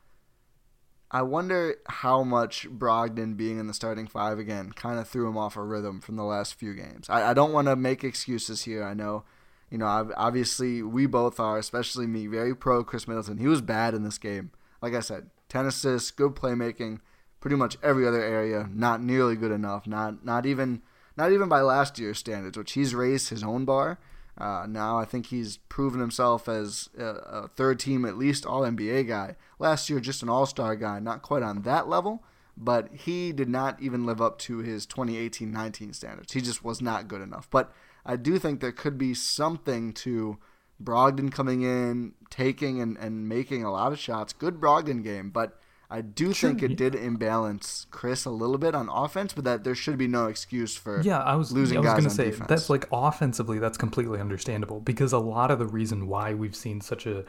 I 1.12 1.24
wonder 1.24 1.76
how 1.88 2.24
much 2.24 2.70
Brogdon 2.70 3.36
being 3.36 3.58
in 3.58 3.66
the 3.66 3.74
starting 3.74 4.06
five 4.06 4.38
again 4.38 4.72
kind 4.74 5.00
of 5.00 5.08
threw 5.08 5.28
him 5.28 5.38
off 5.38 5.56
a 5.56 5.64
rhythm 5.64 6.02
from 6.02 6.18
the 6.18 6.24
last 6.24 6.54
few 6.54 6.76
games. 6.76 7.10
I, 7.10 7.32
I 7.32 7.34
don't 7.34 7.52
want 7.52 7.68
to 7.68 7.76
make 7.76 8.04
excuses 8.04 8.64
here. 8.64 8.84
I 8.84 8.94
know, 8.94 9.24
you 9.72 9.80
know, 9.80 9.88
ob- 9.88 10.14
obviously 10.16 10.84
we 10.84 11.08
both 11.08 11.40
are, 11.40 11.58
especially 11.58 12.06
me, 12.06 12.28
very 12.28 12.56
pro 12.56 12.84
Khris 12.84 13.08
Middleton. 13.08 13.40
He 13.40 13.48
was 13.48 13.62
bad 13.62 13.96
in 13.96 14.04
this 14.04 14.20
game. 14.20 14.52
Like 14.82 14.94
I 14.94 15.00
said, 15.00 15.30
ten 15.48 15.66
assists, 15.66 16.12
good 16.12 16.36
playmaking, 16.36 17.00
pretty 17.40 17.56
much 17.56 17.78
every 17.82 18.08
other 18.08 18.22
area 18.22 18.70
not 18.72 19.02
nearly 19.02 19.36
good 19.36 19.52
enough. 19.52 19.88
Not 19.88 20.24
not 20.24 20.46
even 20.46 20.84
not 21.20 21.34
even 21.34 21.50
by 21.50 21.60
last 21.60 22.00
year's 22.00 22.18
standards, 22.18 22.58
which 22.58 22.72
he's 22.72 22.96
raised 22.96 23.28
his 23.28 23.44
own 23.44 23.66
bar. 23.66 24.00
Uh, 24.38 24.66
now 24.70 24.98
I 24.98 25.04
think 25.04 25.26
he's 25.26 25.58
proven 25.68 26.00
himself 26.00 26.48
as 26.48 26.88
a, 26.98 27.04
a 27.04 27.48
third 27.50 27.78
team, 27.78 28.06
at 28.06 28.18
least 28.18 28.46
All 28.46 28.62
NBA 28.62 29.10
guy. 29.10 29.36
Last 29.60 29.90
year, 29.90 30.00
just 30.00 30.24
an 30.24 30.30
All 30.30 30.46
Star 30.46 30.78
guy, 30.78 31.00
not 31.00 31.22
quite 31.22 31.44
on 31.44 31.64
that 31.64 31.90
level, 31.90 32.24
but 32.56 32.88
he 32.94 33.34
did 33.34 33.50
not 33.50 33.82
even 33.82 34.06
live 34.06 34.22
up 34.22 34.40
to 34.40 34.60
his 34.60 34.88
2018-19 34.88 35.94
standards. 35.94 36.32
He 36.32 36.40
just 36.40 36.64
was 36.64 36.82
not 36.82 37.10
good 37.10 37.22
enough. 37.22 37.50
But 37.50 37.74
I 38.06 38.16
do 38.16 38.40
think 38.40 38.62
there 38.62 38.72
could 38.72 38.98
be 38.98 39.14
something 39.14 39.92
to 39.94 40.38
Brogdon 40.82 41.34
coming 41.34 41.64
in, 41.64 42.14
taking 42.30 42.80
and, 42.80 42.96
and 42.98 43.28
making 43.28 43.66
a 43.66 43.74
lot 43.74 43.92
of 43.92 44.00
shots. 44.00 44.32
Good 44.32 44.62
Brogdon 44.62 45.04
game, 45.04 45.32
but 45.32 45.60
I 45.92 46.02
do 46.02 46.34
Sure, 46.34 46.52
think 46.52 46.62
it 46.62 46.72
yeah. 46.72 46.78
did 46.78 46.96
imbalance 46.96 47.88
Chris 47.90 48.26
a 48.26 48.30
little 48.30 48.60
bit 48.60 48.76
on 48.76 48.90
offense, 48.90 49.34
but 49.34 49.44
that 49.46 49.64
there 49.64 49.74
should 49.74 49.98
be 49.98 50.08
no 50.08 50.28
excuse 50.28 50.76
for 50.76 51.02
Yeah, 51.02 51.20
I 51.20 51.36
was 51.36 51.52
losing 51.52 51.78
I 51.78 51.82
was 51.82 51.90
gonna 51.92 52.04
on 52.04 52.10
say 52.12 52.26
defense. 52.26 52.48
that's 52.48 52.70
like 52.70 52.88
offensively, 52.92 53.58
that's 53.60 53.78
completely 53.78 54.20
understandable 54.20 54.80
because 54.82 55.14
a 55.14 55.18
lot 55.20 55.50
of 55.50 55.58
the 55.60 55.66
reason 55.66 56.08
why 56.08 56.34
we've 56.36 56.56
seen 56.56 56.80
such 56.82 57.08
a 57.08 57.26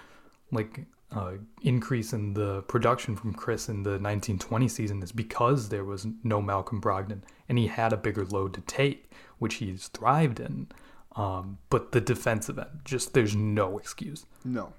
like 0.52 0.84
uh, 1.10 1.32
increase 1.62 2.12
in 2.12 2.34
the 2.34 2.62
production 2.62 3.16
from 3.16 3.32
Chris 3.32 3.68
in 3.68 3.82
the 3.82 3.90
1920 3.92 4.68
season 4.68 5.02
is 5.02 5.10
because 5.10 5.68
there 5.70 5.84
was 5.84 6.06
no 6.22 6.40
Malcolm 6.42 6.80
Brogdon 6.80 7.22
and 7.48 7.58
he 7.58 7.66
had 7.66 7.92
a 7.92 7.96
bigger 7.96 8.24
load 8.26 8.52
to 8.54 8.60
take, 8.60 9.10
which 9.38 9.54
he's 9.54 9.88
thrived 9.88 10.38
in. 10.38 10.68
Um, 11.16 11.58
but 11.70 11.90
the 11.92 12.00
defensive 12.00 12.58
end, 12.58 12.80
just 12.84 13.14
there's 13.14 13.34
no 13.34 13.78
excuse. 13.78 14.26
No. 14.44 14.72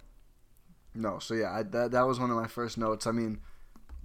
No. 0.93 1.19
So 1.19 1.33
yeah, 1.33 1.51
I, 1.51 1.63
that 1.63 1.91
that 1.91 2.07
was 2.07 2.19
one 2.19 2.29
of 2.29 2.37
my 2.37 2.47
first 2.47 2.77
notes. 2.77 3.05
I 3.07 3.11
mean, 3.11 3.39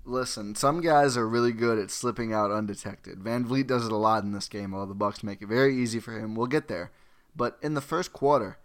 listen, 0.07 0.55
some 0.55 0.81
guys 0.81 1.17
are 1.17 1.29
really 1.29 1.53
good 1.53 1.79
at 1.79 1.91
slipping 1.91 2.33
out 2.33 2.51
undetected. 2.51 3.19
Van 3.21 3.45
Vleet 3.45 3.67
does 3.67 3.85
it 3.85 3.93
a 3.93 3.97
lot 3.97 4.23
in 4.23 4.33
this 4.33 4.49
game, 4.49 4.73
although 4.73 4.87
the 4.87 4.95
Bucks 4.95 5.23
make 5.23 5.43
it 5.43 5.49
very 5.49 5.77
easy 5.77 6.01
for 6.01 6.19
him. 6.19 6.35
We'll 6.35 6.47
get 6.47 6.69
there. 6.69 6.93
But 7.35 7.59
in 7.61 7.75
the 7.75 7.81
first 7.81 8.13
quarter, 8.13 8.59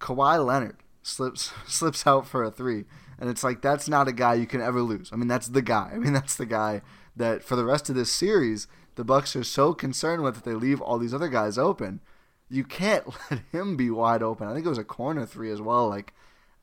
Kawhi 0.00 0.44
Leonard 0.44 0.78
slips 1.02 1.52
slips 1.66 2.06
out 2.06 2.26
for 2.26 2.42
a 2.44 2.50
three, 2.50 2.84
and 3.18 3.28
it's 3.28 3.44
like 3.44 3.60
that's 3.60 3.88
not 3.88 4.08
a 4.08 4.12
guy 4.12 4.34
you 4.34 4.46
can 4.46 4.60
ever 4.60 4.80
lose. 4.80 5.10
I 5.12 5.16
mean, 5.16 5.28
that's 5.28 5.48
the 5.48 5.62
guy. 5.62 5.90
I 5.94 5.98
mean, 5.98 6.12
that's 6.12 6.36
the 6.36 6.46
guy 6.46 6.82
that 7.16 7.42
for 7.42 7.56
the 7.56 7.64
rest 7.64 7.88
of 7.88 7.96
this 7.96 8.12
series, 8.12 8.68
the 8.94 9.04
Bucks 9.04 9.36
are 9.36 9.44
so 9.44 9.74
concerned 9.74 10.22
with 10.22 10.36
that 10.36 10.44
they 10.44 10.54
leave 10.54 10.80
all 10.80 10.98
these 10.98 11.14
other 11.14 11.28
guys 11.28 11.58
open. 11.58 12.00
You 12.48 12.64
can't 12.64 13.04
let 13.30 13.40
him 13.52 13.76
be 13.76 13.90
wide 13.90 14.22
open. 14.22 14.48
I 14.48 14.54
think 14.54 14.64
it 14.64 14.70
was 14.70 14.78
a 14.78 14.84
corner 14.84 15.26
three 15.26 15.50
as 15.50 15.60
well. 15.60 15.88
Like, 15.88 16.14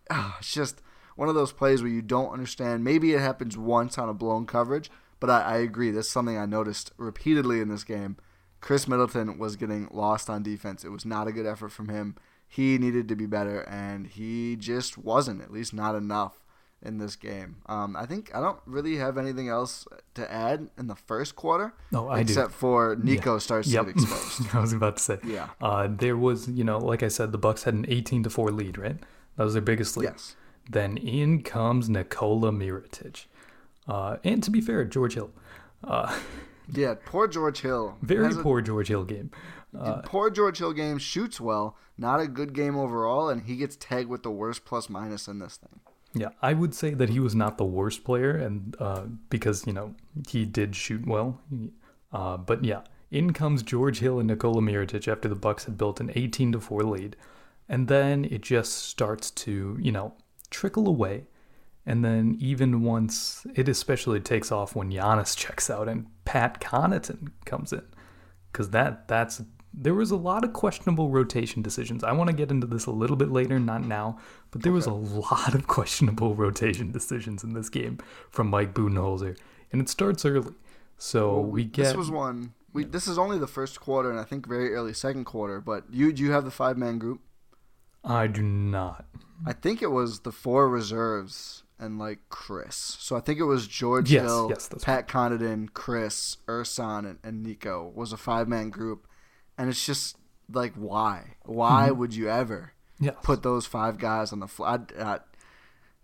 ah, 0.10 0.38
it's 0.40 0.54
just 0.54 0.82
one 1.16 1.30
of 1.30 1.36
those 1.36 1.52
plays 1.52 1.82
where 1.82 1.92
you 1.92 2.02
don't 2.02 2.32
understand. 2.32 2.84
Maybe 2.84 3.14
it 3.14 3.20
happens 3.22 3.58
once 3.58 3.98
on 3.98 4.10
a 4.10 4.14
blown 4.14 4.46
coverage, 4.46 4.90
but 5.20 5.30
I, 5.30 5.42
I 5.42 5.58
agree. 5.58 5.92
That's 5.92 6.10
something 6.10 6.38
I 6.38 6.46
noticed 6.46 6.92
repeatedly 6.98 7.62
in 7.62 7.70
this 7.70 7.84
game. 7.84 8.18
Khris 8.62 8.88
Middleton 8.88 9.38
was 9.38 9.56
getting 9.56 9.88
lost 9.92 10.30
on 10.30 10.42
defense. 10.44 10.84
It 10.84 10.90
was 10.90 11.06
not 11.06 11.28
a 11.28 11.32
good 11.32 11.46
effort 11.46 11.70
from 11.70 11.90
him. 11.90 12.16
He 12.48 12.78
needed 12.78 13.08
to 13.10 13.16
be 13.16 13.26
better, 13.26 13.62
and 13.62 14.08
he 14.08 14.56
just 14.56 14.98
wasn't, 14.98 15.42
at 15.42 15.52
least 15.52 15.74
not 15.74 15.96
enough 15.96 16.42
in 16.82 16.98
this 17.00 17.16
game. 17.16 17.58
Um, 17.68 17.96
I 17.96 18.06
think 18.06 18.30
I 18.36 18.40
don't 18.42 18.60
really 18.66 18.98
have 18.98 19.18
anything 19.18 19.50
else 19.50 19.88
to 20.14 20.32
add 20.32 20.70
in 20.78 20.88
the 20.88 20.96
first 20.96 21.36
quarter. 21.36 21.74
No, 21.92 22.10
I 22.10 22.18
do. 22.18 22.32
except 22.32 22.52
for 22.52 22.96
Nico 23.02 23.34
Yeah. 23.34 23.40
starts 23.40 23.68
to 23.70 23.74
get 23.84 23.88
exposed. 23.96 24.54
I 24.54 24.60
was 24.60 24.74
about 24.74 24.98
to 24.98 25.04
say. 25.04 25.18
Yeah. 25.24 25.50
Uh, 25.62 25.88
there 25.90 26.16
was, 26.18 26.48
you 26.48 26.64
know, 26.64 26.78
like 26.78 27.02
I 27.02 27.08
said, 27.08 27.32
the 27.32 27.38
Bucks 27.40 27.64
had 27.64 27.74
an 27.74 27.86
18 27.88 28.24
to 28.24 28.30
4 28.30 28.52
lead, 28.52 28.78
right? 28.78 28.98
That 29.38 29.44
was 29.44 29.54
their 29.54 29.62
biggest 29.64 29.98
lead. 29.98 30.06
Yes. 30.12 30.36
Then 30.70 30.98
in 30.98 31.44
comes 31.44 31.90
Nikola 31.90 32.52
Mirotic. 32.52 33.26
Uh, 33.88 34.18
and 34.24 34.42
to 34.44 34.50
be 34.52 34.62
fair, 34.62 34.84
George 34.86 35.14
Hill. 35.14 35.32
Uh, 35.84 36.18
yeah, 36.74 36.96
poor 37.06 37.28
George 37.28 37.62
Hill. 37.62 37.98
very 38.02 38.26
Has 38.26 38.38
a- 38.38 38.42
poor 38.42 38.62
George 38.62 38.88
Hill 38.88 39.04
game. 39.04 39.32
Uh, 39.78 40.02
poor 40.04 40.30
George 40.30 40.58
Hill 40.60 40.72
game 40.72 40.98
shoots 40.98 41.42
well, 41.42 41.76
not 41.98 42.22
a 42.22 42.28
good 42.28 42.54
game 42.54 42.78
overall, 42.78 43.28
and 43.30 43.44
he 43.44 43.58
gets 43.58 43.76
tagged 43.76 44.10
with 44.10 44.24
the 44.24 44.32
worst 44.32 44.64
plus 44.64 44.90
minus 44.90 45.28
in 45.28 45.40
this 45.40 45.58
thing. 45.58 45.82
Yeah, 46.14 46.30
I 46.42 46.54
would 46.54 46.74
say 46.74 46.94
that 46.94 47.10
he 47.10 47.20
was 47.20 47.36
not 47.36 47.58
the 47.58 47.66
worst 47.66 48.06
player, 48.06 48.32
and 48.32 48.74
uh, 48.80 49.04
because 49.30 49.68
you 49.68 49.74
know 49.74 49.94
he 50.30 50.46
did 50.46 50.74
shoot 50.78 51.06
well. 51.06 51.42
Uh, 52.14 52.38
but 52.38 52.64
yeah, 52.64 52.84
in 53.12 53.34
comes 53.34 53.64
George 53.64 54.00
Hill 54.00 54.20
and 54.20 54.28
Nikola 54.28 54.62
Mirotic 54.62 55.12
after 55.12 55.28
the 55.28 55.36
Bucks 55.36 55.66
had 55.66 55.78
built 55.78 56.00
an 56.00 56.10
18 56.16 56.54
to 56.54 56.62
four 56.62 56.84
lead, 56.84 57.18
and 57.68 57.90
then 57.90 58.24
it 58.24 58.42
just 58.42 58.72
starts 58.78 59.30
to 59.32 59.78
you 59.82 59.92
know 59.92 60.14
trickle 60.48 60.88
away, 60.88 61.26
and 61.86 62.04
then 62.04 62.38
even 62.40 62.82
once 62.82 63.46
it 63.56 63.70
especially 63.70 64.20
takes 64.20 64.52
off 64.52 64.76
when 64.76 64.92
Giannis 64.92 65.36
checks 65.38 65.70
out 65.70 65.88
and 65.88 66.08
Pat 66.26 66.60
Connaughton 66.60 67.32
comes 67.46 67.74
in, 67.74 67.84
because 68.52 68.72
that 68.72 69.08
that's 69.08 69.42
there 69.78 69.94
was 69.94 70.12
a 70.12 70.16
lot 70.16 70.44
of 70.44 70.54
questionable 70.54 71.10
rotation 71.10 71.62
decisions. 71.62 72.04
I 72.04 72.14
want 72.14 72.30
to 72.30 72.36
get 72.36 72.50
into 72.50 72.66
this 72.66 72.86
a 72.86 72.92
little 72.92 73.18
bit 73.18 73.30
later, 73.30 73.60
not 73.60 73.84
now, 73.84 74.18
but 74.52 74.64
there 74.64 74.72
was 74.72 74.86
a 74.86 74.94
lot 74.94 75.54
of 75.54 75.68
questionable 75.68 76.34
rotation 76.34 76.92
decisions 76.92 77.44
in 77.44 77.54
this 77.54 77.70
game 77.70 78.00
from 78.30 78.48
Mike 78.48 78.74
Budenholzer, 78.74 79.38
and 79.72 79.82
it 79.82 79.90
starts 79.90 80.26
early. 80.26 80.54
So 80.98 81.40
we 81.40 81.66
get 81.66 81.84
This 81.84 81.96
was 81.96 82.10
one. 82.10 82.54
We 82.72 82.86
this 82.86 83.08
is 83.08 83.18
only 83.18 83.38
the 83.38 83.48
first 83.48 83.82
quarter, 83.82 84.10
and 84.10 84.20
I 84.20 84.24
think 84.24 84.48
very 84.48 84.74
early 84.74 84.94
second 84.94 85.26
quarter. 85.26 85.60
But 85.60 85.86
you 85.92 86.14
do 86.14 86.24
you 86.24 86.32
have 86.32 86.46
the 86.46 86.52
five 86.52 86.78
man 86.78 86.98
group? 86.98 87.22
I 88.06 88.28
do 88.28 88.42
not. 88.44 89.06
I 89.46 89.54
think 89.54 89.82
it 89.82 89.92
was 89.92 90.20
the 90.22 90.32
four 90.32 90.70
reserves 90.70 91.64
and 91.80 92.00
like 92.00 92.20
Chris. 92.30 92.76
So 93.00 93.16
I 93.16 93.20
think 93.20 93.40
it 93.40 93.44
was 93.44 93.68
George 93.68 94.12
Yes, 94.12 94.24
Hill, 94.24 94.48
yes, 94.50 94.70
Pat 94.82 95.08
Connaughton, 95.08 95.74
Chris, 95.74 96.38
Ersan, 96.48 97.00
and, 97.00 97.20
and 97.24 97.44
Nico 97.44 97.92
was 97.96 98.14
a 98.14 98.18
five 98.18 98.48
man 98.48 98.70
group, 98.70 99.08
and 99.58 99.70
it's 99.70 99.86
just 99.86 100.18
like 100.52 100.74
why? 100.76 101.36
Why 101.44 101.92
would 101.92 102.14
you 102.14 102.30
ever 102.30 102.72
Mm-hmm. 102.96 103.06
Yes. 103.08 103.16
put 103.24 103.44
those 103.44 103.66
five 103.66 103.98
guys 103.98 104.32
on 104.32 104.40
the 104.40 104.48
flat? 104.48 104.90
Uh, 104.98 105.20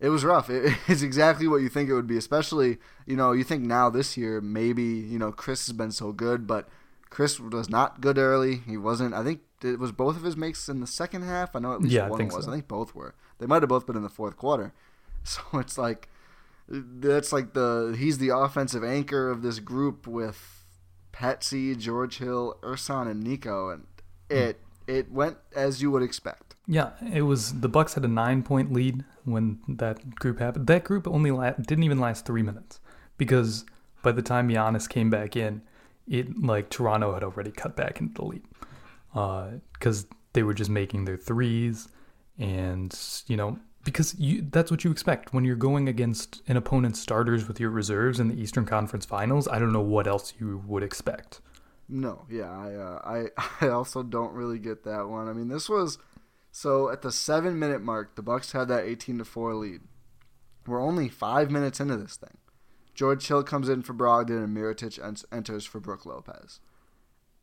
it 0.01 0.09
was 0.09 0.25
rough. 0.25 0.49
It, 0.49 0.75
it's 0.89 1.01
exactly 1.01 1.47
what 1.47 1.61
you 1.61 1.69
think 1.69 1.89
it 1.89 1.93
would 1.93 2.05
be. 2.07 2.17
Especially, 2.17 2.79
you 3.05 3.15
know, 3.15 3.31
you 3.31 3.45
think 3.45 3.63
now 3.63 3.89
this 3.89 4.17
year 4.17 4.41
maybe 4.41 4.83
you 4.83 5.17
know 5.17 5.31
Chris 5.31 5.67
has 5.67 5.73
been 5.77 5.91
so 5.93 6.11
good, 6.11 6.45
but 6.45 6.67
Chris 7.11 7.39
was 7.39 7.69
not 7.69 8.01
good 8.01 8.17
early. 8.17 8.55
He 8.65 8.77
wasn't. 8.77 9.13
I 9.13 9.23
think 9.23 9.41
it 9.61 9.77
was 9.77 9.91
both 9.91 10.15
of 10.15 10.23
his 10.23 10.35
makes 10.35 10.67
in 10.67 10.79
the 10.79 10.87
second 10.87 11.21
half. 11.23 11.55
I 11.55 11.59
know 11.59 11.73
at 11.73 11.81
least 11.81 11.93
Yeah, 11.93 12.05
I 12.05 12.09
one 12.09 12.17
think 12.17 12.33
was. 12.33 12.45
so. 12.45 12.51
I 12.51 12.55
think 12.55 12.67
both 12.67 12.95
were. 12.95 13.13
They 13.37 13.45
might 13.45 13.61
have 13.61 13.69
both 13.69 13.85
been 13.85 13.97
in 13.97 14.01
the 14.01 14.09
fourth 14.09 14.35
quarter. 14.37 14.73
So 15.23 15.43
it's 15.59 15.77
like 15.77 16.09
that's 16.67 17.31
like 17.31 17.53
the 17.53 17.95
he's 17.95 18.17
the 18.17 18.29
offensive 18.29 18.83
anchor 18.83 19.29
of 19.29 19.43
this 19.43 19.59
group 19.59 20.07
with 20.07 20.65
Patsy, 21.11 21.75
George 21.75 22.17
Hill, 22.17 22.57
Ersan, 22.63 23.07
and 23.07 23.21
Nico, 23.21 23.69
and 23.69 23.85
hmm. 24.31 24.37
it 24.37 24.59
it 24.87 25.11
went 25.11 25.37
as 25.55 25.79
you 25.79 25.91
would 25.91 26.01
expect. 26.01 26.55
Yeah, 26.65 26.93
it 27.13 27.21
was 27.21 27.59
the 27.59 27.69
Bucks 27.69 27.93
had 27.93 28.03
a 28.03 28.07
nine 28.07 28.41
point 28.41 28.73
lead 28.73 29.05
when 29.23 29.59
that 29.67 30.15
group 30.15 30.39
happened. 30.39 30.65
That 30.65 30.83
group 30.83 31.07
only 31.07 31.29
la- 31.29 31.51
didn't 31.51 31.83
even 31.83 31.99
last 31.99 32.25
three 32.25 32.41
minutes 32.41 32.79
because 33.15 33.63
by 34.01 34.11
the 34.11 34.23
time 34.23 34.49
Giannis 34.49 34.89
came 34.89 35.11
back 35.11 35.35
in, 35.35 35.61
it 36.07 36.41
like 36.41 36.69
Toronto 36.69 37.13
had 37.13 37.23
already 37.23 37.51
cut 37.51 37.75
back 37.75 37.99
into 37.99 38.13
the 38.13 38.25
lead 38.25 39.61
because 39.73 40.05
they 40.33 40.43
were 40.43 40.53
just 40.53 40.69
making 40.69 41.05
their 41.05 41.17
threes, 41.17 41.87
and 42.37 42.97
you 43.27 43.37
know 43.37 43.59
because 43.83 44.17
you 44.19 44.45
that's 44.51 44.71
what 44.71 44.83
you 44.83 44.91
expect 44.91 45.33
when 45.33 45.43
you're 45.43 45.55
going 45.55 45.87
against 45.87 46.41
an 46.47 46.57
opponent's 46.57 46.99
starters 46.99 47.47
with 47.47 47.59
your 47.59 47.69
reserves 47.69 48.19
in 48.19 48.27
the 48.27 48.39
Eastern 48.39 48.65
Conference 48.65 49.05
Finals. 49.05 49.47
I 49.47 49.59
don't 49.59 49.73
know 49.73 49.81
what 49.81 50.07
else 50.07 50.33
you 50.39 50.63
would 50.65 50.83
expect. 50.83 51.41
No, 51.89 52.25
yeah, 52.29 52.49
I 52.49 52.73
uh, 52.73 53.01
I 53.03 53.45
I 53.65 53.69
also 53.69 54.03
don't 54.03 54.33
really 54.33 54.59
get 54.59 54.83
that 54.83 55.07
one. 55.07 55.27
I 55.27 55.33
mean, 55.33 55.49
this 55.49 55.67
was 55.67 55.97
so 56.51 56.89
at 56.89 57.01
the 57.01 57.11
seven 57.11 57.59
minute 57.59 57.81
mark, 57.81 58.15
the 58.15 58.21
Bucks 58.21 58.51
had 58.51 58.67
that 58.67 58.85
eighteen 58.85 59.17
to 59.17 59.25
four 59.25 59.53
lead. 59.55 59.81
We're 60.67 60.81
only 60.81 61.09
five 61.09 61.49
minutes 61.49 61.79
into 61.79 61.97
this 61.97 62.17
thing, 62.17 62.37
George 62.93 63.27
Hill 63.27 63.43
comes 63.43 63.69
in 63.69 63.81
for 63.81 63.93
Brogdon, 63.93 64.43
and 64.43 64.55
Mirotic 64.55 65.03
en- 65.03 65.15
enters 65.31 65.65
for 65.65 65.79
Brook 65.79 66.05
Lopez. 66.05 66.59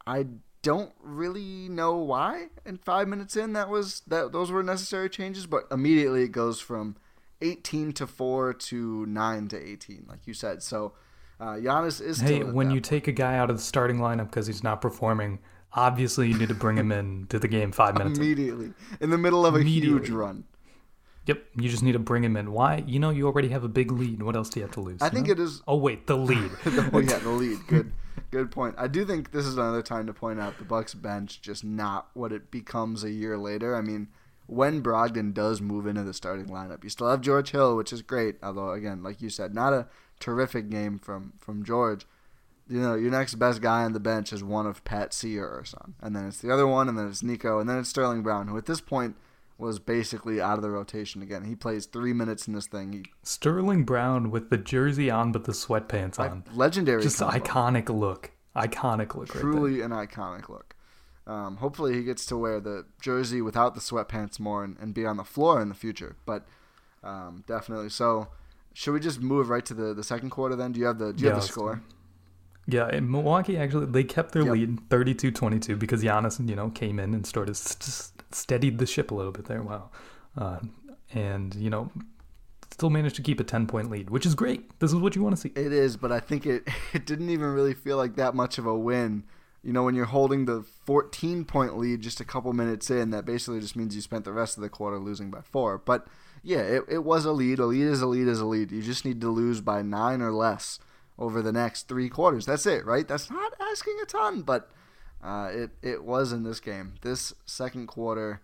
I 0.06 0.26
don't 0.62 0.92
really 1.00 1.68
know 1.68 1.96
why. 1.96 2.48
In 2.66 2.78
five 2.78 3.08
minutes 3.08 3.36
in, 3.36 3.52
that 3.52 3.68
was 3.68 4.02
that 4.06 4.32
those 4.32 4.50
were 4.50 4.62
necessary 4.62 5.08
changes, 5.08 5.46
but 5.46 5.64
immediately 5.70 6.24
it 6.24 6.32
goes 6.32 6.60
from 6.60 6.96
18 7.40 7.92
to 7.94 8.06
four 8.06 8.52
to 8.52 9.06
nine 9.06 9.48
to 9.48 9.56
18, 9.56 10.06
like 10.08 10.26
you 10.26 10.34
said. 10.34 10.62
So 10.62 10.94
uh, 11.40 11.54
Giannis 11.54 12.00
is 12.00 12.20
Hey, 12.20 12.42
when 12.42 12.70
you 12.70 12.80
take 12.80 13.06
a 13.08 13.12
guy 13.12 13.36
out 13.36 13.50
of 13.50 13.56
the 13.56 13.62
starting 13.62 13.98
lineup 13.98 14.26
because 14.26 14.46
he's 14.46 14.64
not 14.64 14.80
performing, 14.80 15.38
obviously 15.72 16.28
you 16.28 16.36
need 16.36 16.48
to 16.48 16.54
bring 16.54 16.76
him 16.76 16.90
in 16.90 17.26
to 17.28 17.38
the 17.38 17.48
game 17.48 17.72
five 17.72 17.96
minutes. 17.96 18.18
in. 18.18 18.24
immediately 18.24 18.72
in 19.00 19.10
the 19.10 19.18
middle 19.18 19.46
of 19.46 19.54
a 19.54 19.62
huge 19.62 20.10
run. 20.10 20.44
Yep, 21.28 21.44
you 21.56 21.68
just 21.68 21.82
need 21.82 21.92
to 21.92 21.98
bring 21.98 22.24
him 22.24 22.38
in. 22.38 22.52
Why? 22.52 22.82
You 22.86 22.98
know, 22.98 23.10
you 23.10 23.26
already 23.26 23.48
have 23.48 23.62
a 23.62 23.68
big 23.68 23.92
lead. 23.92 24.22
What 24.22 24.34
else 24.34 24.48
do 24.48 24.60
you 24.60 24.64
have 24.64 24.74
to 24.74 24.80
lose? 24.80 25.02
I 25.02 25.10
think 25.10 25.26
know? 25.26 25.32
it 25.32 25.38
is 25.38 25.62
Oh 25.68 25.76
wait, 25.76 26.06
the 26.06 26.16
lead. 26.16 26.50
oh 26.66 26.98
yeah, 27.00 27.18
the 27.18 27.28
lead. 27.28 27.58
Good, 27.66 27.92
good 28.30 28.50
point. 28.50 28.74
I 28.78 28.88
do 28.88 29.04
think 29.04 29.30
this 29.30 29.44
is 29.44 29.58
another 29.58 29.82
time 29.82 30.06
to 30.06 30.14
point 30.14 30.40
out 30.40 30.56
the 30.56 30.64
Bucks 30.64 30.94
bench 30.94 31.42
just 31.42 31.64
not 31.64 32.08
what 32.14 32.32
it 32.32 32.50
becomes 32.50 33.04
a 33.04 33.10
year 33.10 33.36
later. 33.36 33.76
I 33.76 33.82
mean, 33.82 34.08
when 34.46 34.82
Brogdon 34.82 35.34
does 35.34 35.60
move 35.60 35.86
into 35.86 36.02
the 36.02 36.14
starting 36.14 36.46
lineup, 36.46 36.82
you 36.82 36.88
still 36.88 37.10
have 37.10 37.20
George 37.20 37.50
Hill, 37.50 37.76
which 37.76 37.92
is 37.92 38.00
great. 38.00 38.36
Although 38.42 38.70
again, 38.70 39.02
like 39.02 39.20
you 39.20 39.28
said, 39.28 39.54
not 39.54 39.74
a 39.74 39.86
terrific 40.20 40.70
game 40.70 40.98
from 40.98 41.34
from 41.38 41.62
George. 41.62 42.06
You 42.70 42.80
know, 42.80 42.94
your 42.94 43.10
next 43.10 43.34
best 43.34 43.60
guy 43.60 43.84
on 43.84 43.92
the 43.92 44.00
bench 44.00 44.32
is 44.32 44.42
one 44.42 44.66
of 44.66 44.82
Pat 44.84 45.12
Sear 45.12 45.46
or 45.46 45.64
son, 45.66 45.94
and 46.00 46.16
then 46.16 46.26
it's 46.26 46.38
the 46.38 46.50
other 46.50 46.66
one, 46.66 46.88
and 46.88 46.96
then 46.96 47.08
it's 47.08 47.22
Nico, 47.22 47.58
and 47.58 47.68
then 47.68 47.78
it's 47.78 47.90
Sterling 47.90 48.22
Brown, 48.22 48.48
who 48.48 48.56
at 48.56 48.64
this 48.64 48.80
point 48.80 49.16
was 49.58 49.78
basically 49.80 50.40
out 50.40 50.56
of 50.56 50.62
the 50.62 50.70
rotation 50.70 51.20
again. 51.20 51.44
He 51.44 51.54
plays 51.56 51.86
three 51.86 52.12
minutes 52.12 52.46
in 52.46 52.54
this 52.54 52.66
thing. 52.66 52.92
He 52.92 53.04
Sterling 53.24 53.84
Brown 53.84 54.30
with 54.30 54.50
the 54.50 54.56
jersey 54.56 55.10
on 55.10 55.32
but 55.32 55.44
the 55.44 55.52
sweatpants 55.52 56.18
on. 56.18 56.44
legendary, 56.54 57.02
Just 57.02 57.18
combo. 57.18 57.38
iconic 57.38 57.88
look. 57.88 58.30
Iconic 58.56 59.14
look 59.14 59.34
right 59.34 59.40
truly 59.40 59.80
an 59.82 59.90
iconic 59.90 60.48
look. 60.48 60.74
Um, 61.26 61.56
hopefully, 61.58 61.92
he 61.94 62.04
gets 62.04 62.24
to 62.26 62.36
wear 62.38 62.58
the 62.60 62.86
jersey 63.02 63.42
without 63.42 63.74
the 63.74 63.80
sweatpants 63.80 64.40
more 64.40 64.64
and, 64.64 64.76
and 64.80 64.94
be 64.94 65.04
on 65.04 65.16
the 65.18 65.24
floor 65.24 65.60
in 65.60 65.68
the 65.68 65.74
future. 65.74 66.16
But 66.24 66.46
um, 67.04 67.44
definitely. 67.46 67.90
So, 67.90 68.28
should 68.72 68.92
we 68.92 69.00
just 69.00 69.20
move 69.20 69.50
right 69.50 69.64
to 69.66 69.74
the, 69.74 69.92
the 69.92 70.02
second 70.04 70.30
quarter 70.30 70.56
then? 70.56 70.72
Do 70.72 70.80
you 70.80 70.86
have 70.86 70.98
the 70.98 71.12
Do 71.12 71.22
you 71.22 71.28
Yeah, 71.28 71.34
have 71.34 71.42
the 71.42 71.48
score? 71.48 71.82
Yeah, 72.66 72.86
and 72.88 73.10
Milwaukee 73.10 73.56
actually 73.58 73.86
they 73.86 74.04
kept 74.04 74.32
their 74.32 74.42
Yep. 74.44 74.52
lead 74.52 74.88
32-22 74.88 75.78
because 75.78 76.02
Giannis, 76.02 76.46
you 76.48 76.54
know, 76.56 76.70
came 76.70 76.98
in 76.98 77.12
and 77.14 77.26
started 77.26 77.56
st- 77.56 78.17
steadied 78.32 78.78
the 78.78 78.86
ship 78.86 79.10
a 79.10 79.14
little 79.14 79.32
bit 79.32 79.46
there. 79.46 79.62
Wow. 79.62 79.90
Uh, 80.36 80.60
and, 81.12 81.54
you 81.54 81.70
know, 81.70 81.90
still 82.70 82.90
managed 82.90 83.16
to 83.16 83.22
keep 83.22 83.40
a 83.40 83.44
10-point 83.44 83.90
lead, 83.90 84.10
which 84.10 84.26
is 84.26 84.34
great. 84.34 84.78
This 84.78 84.92
is 84.92 84.96
what 84.96 85.16
you 85.16 85.22
want 85.22 85.36
to 85.36 85.40
see. 85.40 85.52
It 85.56 85.72
is, 85.72 85.96
but 85.96 86.12
I 86.12 86.20
think 86.20 86.46
it 86.46 86.68
it 86.92 87.06
didn't 87.06 87.30
even 87.30 87.52
really 87.52 87.74
feel 87.74 87.96
like 87.96 88.16
that 88.16 88.34
much 88.34 88.58
of 88.58 88.66
a 88.66 88.76
win. 88.76 89.24
You 89.62 89.72
know, 89.72 89.82
when 89.82 89.94
you're 89.94 90.06
holding 90.06 90.44
the 90.44 90.62
14 90.84 91.44
point 91.44 91.76
lead 91.76 92.00
just 92.00 92.20
a 92.20 92.24
couple 92.24 92.52
minutes 92.52 92.90
in, 92.90 93.10
that 93.10 93.24
basically 93.24 93.60
just 93.60 93.76
means 93.76 93.94
you 93.94 94.00
spent 94.00 94.24
the 94.24 94.32
rest 94.32 94.56
of 94.56 94.62
the 94.62 94.68
quarter 94.68 94.98
losing 94.98 95.30
by 95.30 95.40
four. 95.40 95.78
But 95.78 96.06
yeah, 96.42 96.60
it, 96.60 96.84
it 96.88 97.04
was 97.04 97.24
a 97.24 97.32
lead. 97.32 97.58
A 97.58 97.66
lead 97.66 97.86
is 97.86 98.00
a 98.00 98.06
lead 98.06 98.28
is 98.28 98.40
a 98.40 98.46
lead. 98.46 98.70
You 98.70 98.82
just 98.82 99.04
need 99.04 99.20
to 99.20 99.28
lose 99.28 99.60
by 99.60 99.82
nine 99.82 100.22
or 100.22 100.30
less 100.30 100.78
over 101.18 101.42
the 101.42 101.52
next 101.52 101.88
three 101.88 102.08
quarters. 102.08 102.46
That's 102.46 102.66
it, 102.66 102.86
right? 102.86 103.06
That's 103.06 103.30
not 103.30 103.52
asking 103.60 103.98
a 104.02 104.06
ton, 104.06 104.42
but 104.42 104.70
uh, 105.22 105.50
it, 105.52 105.70
it 105.82 106.04
was 106.04 106.32
in 106.32 106.44
this 106.44 106.60
game. 106.60 106.94
This 107.02 107.32
second 107.44 107.86
quarter 107.88 108.40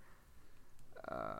uh, 1.10 1.38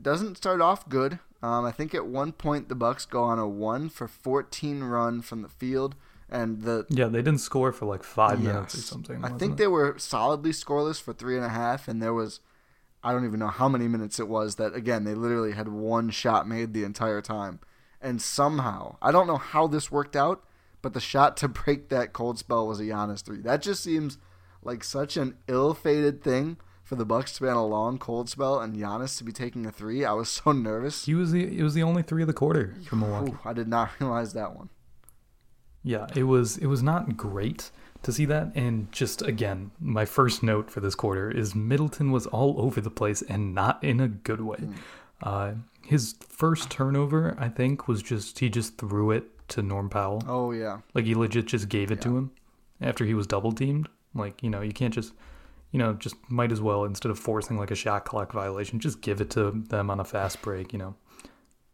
doesn't 0.00 0.36
start 0.36 0.60
off 0.60 0.88
good. 0.88 1.18
Um, 1.42 1.64
I 1.64 1.72
think 1.72 1.94
at 1.94 2.06
one 2.06 2.32
point 2.32 2.68
the 2.68 2.74
Bucks 2.74 3.04
go 3.04 3.22
on 3.22 3.38
a 3.38 3.48
one 3.48 3.88
for 3.88 4.08
14 4.08 4.82
run 4.82 5.22
from 5.22 5.42
the 5.42 5.48
field, 5.48 5.94
and 6.28 6.62
the 6.62 6.84
Yeah, 6.88 7.06
they 7.06 7.18
didn't 7.18 7.38
score 7.38 7.72
for 7.72 7.86
like 7.86 8.02
five 8.02 8.42
minutes 8.42 8.74
or 8.74 8.82
something. 8.82 9.24
I 9.24 9.30
think 9.30 9.52
it? 9.52 9.56
they 9.58 9.66
were 9.66 9.96
solidly 9.98 10.50
scoreless 10.50 11.00
for 11.00 11.12
three 11.12 11.36
and 11.36 11.44
a 11.44 11.50
half, 11.50 11.86
and 11.86 12.02
there 12.02 12.14
was, 12.14 12.40
I 13.04 13.12
don't 13.12 13.24
even 13.24 13.38
know 13.38 13.48
how 13.48 13.68
many 13.68 13.86
minutes 13.86 14.18
it 14.18 14.28
was 14.28 14.56
that 14.56 14.74
again 14.74 15.04
they 15.04 15.14
literally 15.14 15.52
had 15.52 15.68
one 15.68 16.10
shot 16.10 16.48
made 16.48 16.74
the 16.74 16.84
entire 16.84 17.22
time, 17.22 17.60
and 18.00 18.20
somehow 18.20 18.96
I 19.00 19.12
don't 19.12 19.28
know 19.28 19.36
how 19.36 19.68
this 19.68 19.92
worked 19.92 20.16
out, 20.16 20.44
but 20.82 20.92
the 20.92 21.00
shot 21.00 21.36
to 21.38 21.48
break 21.48 21.88
that 21.90 22.12
cold 22.12 22.38
spell 22.38 22.66
was 22.66 22.80
a 22.80 22.84
Giannis 22.84 23.24
three. 23.24 23.40
That 23.40 23.62
just 23.62 23.82
seems 23.82 24.18
like 24.68 24.84
such 24.84 25.16
an 25.16 25.36
ill-fated 25.48 26.22
thing 26.22 26.58
for 26.84 26.94
the 26.94 27.04
Bucks 27.04 27.32
to 27.34 27.42
be 27.42 27.48
on 27.48 27.56
a 27.56 27.66
long 27.66 27.98
cold 27.98 28.28
spell 28.28 28.60
and 28.60 28.76
Giannis 28.76 29.16
to 29.18 29.24
be 29.24 29.32
taking 29.32 29.66
a 29.66 29.72
three. 29.72 30.04
I 30.04 30.12
was 30.12 30.28
so 30.44 30.52
nervous. 30.52 31.06
He 31.06 31.14
was 31.14 31.32
the 31.32 31.58
it 31.58 31.62
was 31.62 31.74
the 31.74 31.82
only 31.82 32.02
three 32.02 32.22
of 32.22 32.28
the 32.28 32.34
quarter 32.34 32.74
for 32.86 32.96
Milwaukee. 32.96 33.32
Ooh, 33.32 33.38
I 33.44 33.52
did 33.52 33.68
not 33.68 33.90
realize 34.00 34.34
that 34.34 34.54
one. 34.54 34.68
Yeah, 35.82 36.06
it 36.14 36.24
was 36.24 36.58
it 36.58 36.66
was 36.66 36.82
not 36.82 37.16
great 37.16 37.70
to 38.02 38.12
see 38.12 38.26
that 38.26 38.52
and 38.54 38.92
just 38.92 39.22
again, 39.22 39.70
my 39.80 40.04
first 40.04 40.42
note 40.42 40.70
for 40.70 40.80
this 40.80 40.94
quarter 40.94 41.30
is 41.30 41.54
Middleton 41.54 42.12
was 42.12 42.26
all 42.26 42.60
over 42.60 42.80
the 42.80 42.90
place 42.90 43.22
and 43.22 43.54
not 43.54 43.82
in 43.82 44.00
a 44.00 44.08
good 44.08 44.40
way. 44.42 44.68
Uh 45.22 45.52
his 45.84 46.14
first 46.28 46.70
turnover, 46.70 47.34
I 47.38 47.48
think, 47.48 47.88
was 47.88 48.02
just 48.02 48.38
he 48.38 48.50
just 48.50 48.76
threw 48.76 49.10
it 49.10 49.24
to 49.48 49.62
Norm 49.62 49.88
Powell. 49.88 50.22
Oh 50.28 50.52
yeah. 50.52 50.80
Like 50.94 51.06
he 51.06 51.14
legit 51.14 51.46
just 51.46 51.68
gave 51.70 51.90
it 51.90 52.02
to 52.02 52.16
him 52.16 52.32
after 52.80 53.04
he 53.04 53.14
was 53.14 53.26
double 53.26 53.52
teamed. 53.52 53.88
Like, 54.18 54.42
you 54.42 54.50
know, 54.50 54.60
you 54.60 54.72
can't 54.72 54.92
just 54.92 55.12
you 55.70 55.78
know, 55.78 55.94
just 55.94 56.16
might 56.28 56.52
as 56.52 56.60
well 56.60 56.84
instead 56.84 57.10
of 57.10 57.18
forcing 57.18 57.58
like 57.58 57.70
a 57.70 57.74
shot 57.74 58.04
clock 58.04 58.32
violation, 58.32 58.80
just 58.80 59.00
give 59.00 59.20
it 59.20 59.30
to 59.30 59.50
them 59.50 59.90
on 59.90 60.00
a 60.00 60.04
fast 60.04 60.40
break, 60.42 60.72
you 60.72 60.78
know. 60.78 60.94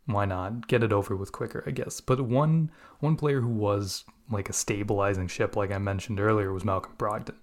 Why 0.06 0.24
not? 0.26 0.68
Get 0.68 0.82
it 0.82 0.92
over 0.92 1.16
with 1.16 1.32
quicker, 1.32 1.64
I 1.66 1.70
guess. 1.70 2.00
But 2.00 2.20
one 2.20 2.70
one 3.00 3.16
player 3.16 3.40
who 3.40 3.48
was 3.48 4.04
like 4.30 4.48
a 4.50 4.52
stabilizing 4.52 5.28
ship, 5.28 5.56
like 5.56 5.70
I 5.70 5.78
mentioned 5.78 6.20
earlier, 6.20 6.52
was 6.52 6.64
Malcolm 6.64 6.92
Brogdon. 6.98 7.36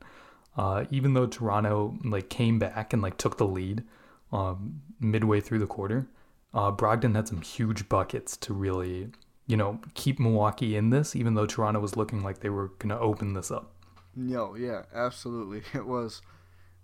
Uh, 0.58 0.86
even 0.92 1.14
though 1.14 1.26
Toronto 1.26 1.98
like 2.04 2.30
came 2.30 2.60
back 2.60 2.94
and 2.94 3.02
like 3.02 3.18
took 3.18 3.38
the 3.38 3.48
lead 3.48 3.84
um, 4.32 4.82
midway 5.00 5.40
through 5.40 5.60
the 5.60 5.66
quarter, 5.66 6.08
uh, 6.54 6.72
Brogdon 6.72 7.16
had 7.16 7.28
some 7.28 7.42
huge 7.42 7.90
buckets 7.90 8.38
to 8.38 8.54
really, 8.54 9.10
you 9.48 9.58
know, 9.58 9.80
keep 9.96 10.20
Milwaukee 10.20 10.76
in 10.76 10.92
this. 10.92 11.16
Even 11.16 11.34
though 11.34 11.48
Toronto 11.48 11.80
was 11.80 11.96
looking 11.96 12.22
like 12.22 12.42
they 12.42 12.50
were 12.50 12.74
gonna 12.78 13.00
open 13.00 13.34
this 13.34 13.50
up. 13.50 13.74
No, 14.16 14.56
yeah, 14.56 14.84
absolutely. 14.94 15.64
It 15.74 15.86
was. 15.86 16.22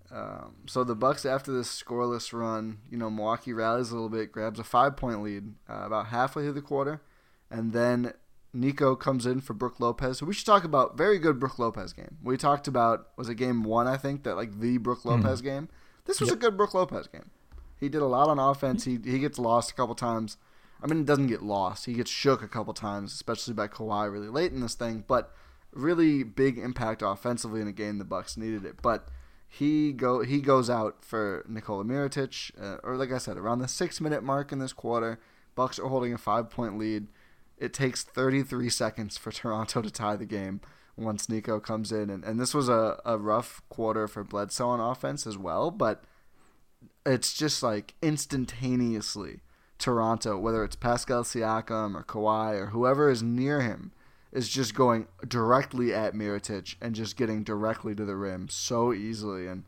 Um, 0.10 0.56
so 0.68 0.86
the 0.86 0.96
Bucks, 0.96 1.26
after 1.26 1.52
this 1.52 1.84
scoreless 1.84 2.32
run, 2.32 2.78
you 2.90 2.98
know, 2.98 3.10
Milwaukee 3.10 3.52
rallies 3.52 3.92
a 3.92 3.94
little 3.94 4.10
bit, 4.10 4.32
grabs 4.32 4.58
a 4.58 4.64
five-point 4.64 5.22
lead 5.22 5.54
uh, 5.70 5.84
about 5.86 6.08
halfway 6.08 6.44
through 6.44 6.54
the 6.54 6.62
quarter, 6.62 7.02
and 7.52 7.74
then 7.74 8.14
Nico 8.54 8.96
comes 8.96 9.26
in 9.26 9.42
for 9.42 9.54
Brook 9.54 9.80
Lopez. 9.80 10.20
So 10.20 10.26
we 10.26 10.34
should 10.34 10.46
talk 10.46 10.64
about 10.64 10.98
very 10.98 11.20
good 11.20 11.40
Brook 11.40 11.60
Lopez 11.60 11.94
game. 11.94 12.18
We 12.24 12.38
talked 12.38 12.68
about 12.68 13.10
was 13.18 13.30
it 13.30 13.36
game 13.36 13.64
one, 13.64 13.88
I 13.88 13.98
think, 13.98 14.24
that 14.24 14.36
like 14.36 14.60
the 14.60 14.78
Brook 14.78 15.06
Lopez 15.06 15.42
game. 15.42 15.70
This 16.06 16.22
was 16.22 16.32
a 16.32 16.38
good 16.38 16.56
Brook 16.56 16.74
Lopez 16.74 17.08
game. 17.08 17.32
He 17.80 17.90
did 17.90 18.02
a 18.02 18.08
lot 18.08 18.30
on 18.30 18.40
offense. 18.40 18.86
He 18.86 18.98
he 19.04 19.20
gets 19.20 19.38
lost 19.38 19.72
a 19.72 19.74
couple 19.76 19.94
times. 19.94 20.38
I 20.82 20.88
mean, 20.88 21.02
it 21.02 21.06
doesn't 21.06 21.28
get 21.28 21.44
lost. 21.44 21.86
He 21.86 21.94
gets 21.94 22.10
shook 22.12 22.42
a 22.42 22.48
couple 22.48 22.74
times, 22.74 23.14
especially 23.14 23.54
by 23.54 23.68
Kawhi 23.68 24.12
really 24.12 24.30
late 24.30 24.52
in 24.52 24.62
this 24.62 24.76
thing. 24.76 25.04
But 25.08 25.34
really 25.78 26.24
big 26.24 26.58
impact 26.58 27.02
offensively 27.02 27.62
in 27.62 27.68
a 27.68 27.72
game 27.72 27.98
the 27.98 28.06
Bucks 28.06 28.38
needed 28.38 28.66
it. 28.66 28.82
But 28.82 29.08
he 29.48 29.94
go 29.94 30.24
he 30.24 30.42
goes 30.42 30.70
out 30.70 31.04
for 31.04 31.46
Nikola 31.48 31.84
Mirotic, 31.84 32.52
uh, 32.62 32.78
or 32.84 32.98
like 32.98 33.12
I 33.12 33.18
said, 33.18 33.38
around 33.38 33.60
the 33.60 33.68
six 33.68 34.02
minute 34.02 34.24
mark 34.24 34.52
in 34.52 34.60
this 34.60 34.74
quarter. 34.74 35.20
Bucks 35.56 35.80
are 35.80 35.88
holding 35.88 36.14
a 36.14 36.18
five 36.18 36.50
point 36.50 36.78
lead. 36.78 37.08
It 37.58 37.74
takes 37.74 38.04
33 38.04 38.70
seconds 38.70 39.18
for 39.18 39.32
Toronto 39.34 39.82
to 39.82 39.90
tie 39.90 40.16
the 40.16 40.26
game 40.26 40.62
once 40.96 41.30
Nico 41.30 41.60
comes 41.60 41.92
in, 41.92 42.10
and, 42.10 42.24
and 42.24 42.40
this 42.40 42.54
was 42.54 42.70
a, 42.70 43.00
a 43.06 43.18
rough 43.18 43.62
quarter 43.70 44.08
for 44.08 44.24
Bledsoe 44.24 44.70
on 44.70 44.80
offense 44.80 45.28
as 45.28 45.38
well. 45.38 45.72
But 45.72 46.04
it's 47.06 47.34
just 47.34 47.64
like 47.64 47.94
instantaneously 48.02 49.42
Toronto, 49.78 50.38
whether 50.38 50.64
it's 50.64 50.76
Pascal 50.76 51.24
Siakam 51.24 51.96
or 51.96 52.04
Kawhi 52.04 52.60
or 52.60 52.66
whoever 52.68 53.10
is 53.10 53.24
near 53.24 53.62
him, 53.62 53.92
is 54.32 54.50
just 54.50 54.76
going 54.76 55.08
directly 55.28 55.94
at 55.94 56.14
Mirotic 56.14 56.76
and 56.82 56.96
just 56.96 57.18
getting 57.18 57.44
directly 57.44 57.96
to 57.96 58.06
the 58.06 58.16
rim 58.16 58.50
so 58.50 58.94
easily. 58.94 59.48
And 59.48 59.64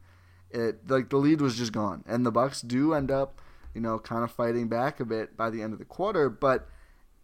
it 0.52 0.90
like 0.90 1.10
the 1.10 1.18
lead 1.18 1.42
was 1.42 1.58
just 1.58 1.72
gone. 1.72 2.04
And 2.08 2.26
the 2.26 2.32
Bucks 2.32 2.62
do 2.62 2.94
end 2.94 3.12
up, 3.12 3.42
you 3.74 3.82
know, 3.82 4.00
kind 4.00 4.24
of 4.24 4.32
fighting 4.32 4.68
back 4.68 5.00
a 5.00 5.06
bit 5.06 5.38
by 5.38 5.50
the 5.50 5.62
end 5.62 5.74
of 5.74 5.80
the 5.80 5.86
quarter, 5.86 6.30
but 6.30 6.68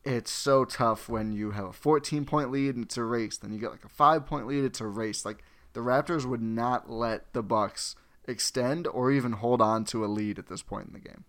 it's 0.03 0.31
so 0.31 0.65
tough 0.65 1.09
when 1.09 1.33
you 1.33 1.51
have 1.51 1.65
a 1.65 1.73
14 1.73 2.25
point 2.25 2.51
lead 2.51 2.75
and 2.75 2.85
it's 2.85 2.97
a 2.97 3.03
race. 3.03 3.37
Then 3.37 3.51
you 3.51 3.59
get 3.59 3.71
like 3.71 3.85
a 3.85 3.89
five 3.89 4.25
point 4.25 4.47
lead, 4.47 4.63
it's 4.63 4.81
a 4.81 4.87
race. 4.87 5.25
Like 5.25 5.43
the 5.73 5.81
Raptors 5.81 6.25
would 6.25 6.41
not 6.41 6.89
let 6.89 7.33
the 7.33 7.43
Bucks 7.43 7.95
extend 8.27 8.87
or 8.87 9.11
even 9.11 9.33
hold 9.33 9.61
on 9.61 9.83
to 9.85 10.05
a 10.05 10.07
lead 10.07 10.39
at 10.39 10.47
this 10.47 10.61
point 10.61 10.87
in 10.87 10.93
the 10.93 10.99
game. 10.99 11.25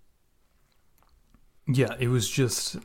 Yeah, 1.67 1.95
it 1.99 2.09
was 2.09 2.31
just 2.31 2.77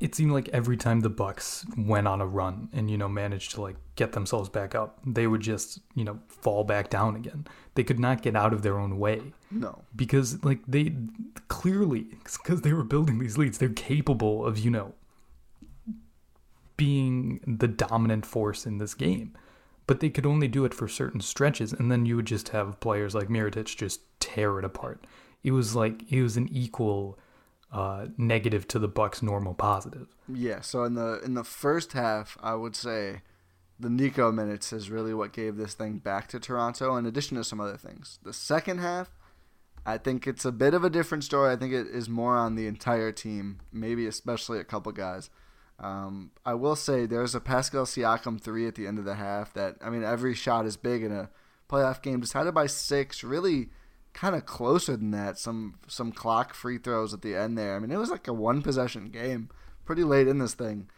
it 0.00 0.14
seemed 0.14 0.32
like 0.32 0.48
every 0.50 0.76
time 0.76 1.00
the 1.00 1.08
Bucks 1.10 1.64
went 1.76 2.06
on 2.06 2.20
a 2.20 2.26
run 2.26 2.68
and 2.72 2.90
you 2.90 2.98
know 2.98 3.08
managed 3.08 3.52
to 3.52 3.60
like 3.62 3.76
get 3.96 4.12
themselves 4.12 4.48
back 4.48 4.74
up, 4.74 4.98
they 5.06 5.26
would 5.26 5.40
just, 5.40 5.80
you 5.94 6.04
know, 6.04 6.18
fall 6.28 6.64
back 6.64 6.90
down 6.90 7.16
again. 7.16 7.46
They 7.74 7.82
could 7.84 7.98
not 7.98 8.22
get 8.22 8.36
out 8.36 8.52
of 8.52 8.62
their 8.62 8.78
own 8.78 8.98
way 8.98 9.32
No. 9.50 9.82
because 9.94 10.44
like 10.44 10.60
they 10.68 10.94
clearly 11.48 12.08
cuz 12.44 12.60
they 12.60 12.72
were 12.74 12.84
building 12.84 13.18
these 13.18 13.38
leads, 13.38 13.58
they're 13.58 13.68
capable 13.70 14.44
of, 14.44 14.58
you 14.58 14.70
know, 14.70 14.94
being 16.76 17.40
the 17.46 17.68
dominant 17.68 18.26
force 18.26 18.66
in 18.66 18.78
this 18.78 18.94
game. 18.94 19.34
But 19.86 20.00
they 20.00 20.10
could 20.10 20.26
only 20.26 20.48
do 20.48 20.64
it 20.64 20.74
for 20.74 20.88
certain 20.88 21.20
stretches, 21.20 21.72
and 21.72 21.90
then 21.92 22.06
you 22.06 22.16
would 22.16 22.26
just 22.26 22.48
have 22.48 22.80
players 22.80 23.14
like 23.14 23.28
Mirotic 23.28 23.76
just 23.76 24.00
tear 24.20 24.58
it 24.58 24.64
apart. 24.64 25.06
It 25.44 25.52
was 25.52 25.76
like 25.76 26.10
it 26.12 26.22
was 26.22 26.36
an 26.36 26.48
equal 26.50 27.18
uh, 27.72 28.06
negative 28.16 28.68
to 28.68 28.78
the 28.78 28.88
Bucks' 28.88 29.22
normal 29.22 29.54
positive. 29.54 30.08
Yeah. 30.28 30.60
So 30.60 30.84
in 30.84 30.94
the 30.94 31.20
in 31.24 31.34
the 31.34 31.44
first 31.44 31.92
half, 31.92 32.36
I 32.42 32.54
would 32.54 32.76
say 32.76 33.22
the 33.78 33.90
Nico 33.90 34.32
minutes 34.32 34.72
is 34.72 34.90
really 34.90 35.12
what 35.12 35.32
gave 35.32 35.56
this 35.56 35.74
thing 35.74 35.98
back 35.98 36.28
to 36.28 36.40
Toronto, 36.40 36.96
in 36.96 37.06
addition 37.06 37.36
to 37.36 37.44
some 37.44 37.60
other 37.60 37.76
things. 37.76 38.18
The 38.22 38.32
second 38.32 38.78
half, 38.78 39.10
I 39.84 39.98
think 39.98 40.26
it's 40.26 40.44
a 40.44 40.52
bit 40.52 40.74
of 40.74 40.84
a 40.84 40.90
different 40.90 41.24
story. 41.24 41.52
I 41.52 41.56
think 41.56 41.72
it 41.72 41.86
is 41.86 42.08
more 42.08 42.36
on 42.36 42.54
the 42.54 42.66
entire 42.66 43.12
team, 43.12 43.60
maybe 43.72 44.06
especially 44.06 44.58
a 44.58 44.64
couple 44.64 44.92
guys. 44.92 45.30
Um, 45.78 46.30
I 46.44 46.54
will 46.54 46.76
say 46.76 47.04
there's 47.04 47.34
a 47.34 47.40
Pascal 47.40 47.84
Siakam 47.84 48.40
three 48.40 48.66
at 48.66 48.76
the 48.76 48.86
end 48.86 48.98
of 48.98 49.04
the 49.04 49.16
half 49.16 49.52
that 49.54 49.76
I 49.82 49.90
mean 49.90 50.04
every 50.04 50.34
shot 50.34 50.64
is 50.66 50.76
big 50.76 51.02
in 51.02 51.12
a 51.12 51.28
playoff 51.68 52.00
game 52.00 52.20
decided 52.20 52.54
by 52.54 52.66
six. 52.66 53.22
Really, 53.22 53.68
kind 54.16 54.34
of 54.34 54.46
closer 54.46 54.96
than 54.96 55.10
that. 55.12 55.38
Some 55.38 55.74
some 55.86 56.10
clock 56.10 56.54
free 56.54 56.78
throws 56.78 57.14
at 57.14 57.22
the 57.22 57.36
end 57.36 57.56
there. 57.56 57.76
I 57.76 57.78
mean 57.78 57.92
it 57.92 57.98
was 57.98 58.10
like 58.10 58.26
a 58.26 58.32
one 58.32 58.62
possession 58.62 59.10
game, 59.10 59.50
pretty 59.84 60.02
late 60.02 60.26
in 60.26 60.38
this 60.38 60.54
thing, 60.54 60.88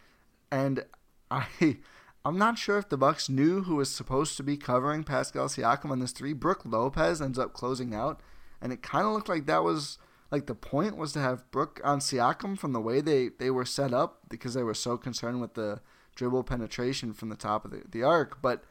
and 0.51 0.85
I. 1.29 1.45
I'm 2.25 2.37
not 2.37 2.57
sure 2.57 2.77
if 2.77 2.89
the 2.89 2.97
Bucks 2.97 3.29
knew 3.29 3.63
who 3.63 3.77
was 3.77 3.89
supposed 3.89 4.35
to 4.35 4.43
be 4.43 4.57
covering 4.57 5.05
Pascal 5.05 5.47
Siakam 5.47 5.89
on 5.89 5.99
this 5.99 6.11
three. 6.11 6.33
Brook 6.33 6.63
Lopez 6.65 7.21
ends 7.21 7.39
up 7.39 7.53
closing 7.53 7.95
out, 7.95 8.19
and 8.61 8.73
it 8.73 8.83
kind 8.83 9.07
of 9.07 9.13
looked 9.13 9.29
like 9.29 9.45
that 9.45 9.63
was 9.63 9.97
like 10.29 10.45
the 10.45 10.53
point 10.53 10.97
was 10.97 11.13
to 11.13 11.21
have 11.21 11.49
Brook 11.49 11.79
on 11.81 11.99
Siakam 11.99 12.59
from 12.59 12.73
the 12.73 12.81
way 12.81 12.99
they, 12.99 13.29
they 13.39 13.49
were 13.49 13.63
set 13.63 13.93
up 13.93 14.19
because 14.29 14.53
they 14.53 14.63
were 14.63 14.73
so 14.73 14.97
concerned 14.97 15.39
with 15.39 15.53
the 15.53 15.79
dribble 16.13 16.43
penetration 16.43 17.13
from 17.13 17.29
the 17.29 17.37
top 17.37 17.63
of 17.63 17.71
the, 17.71 17.83
the 17.89 18.03
arc. 18.03 18.41
But 18.41 18.65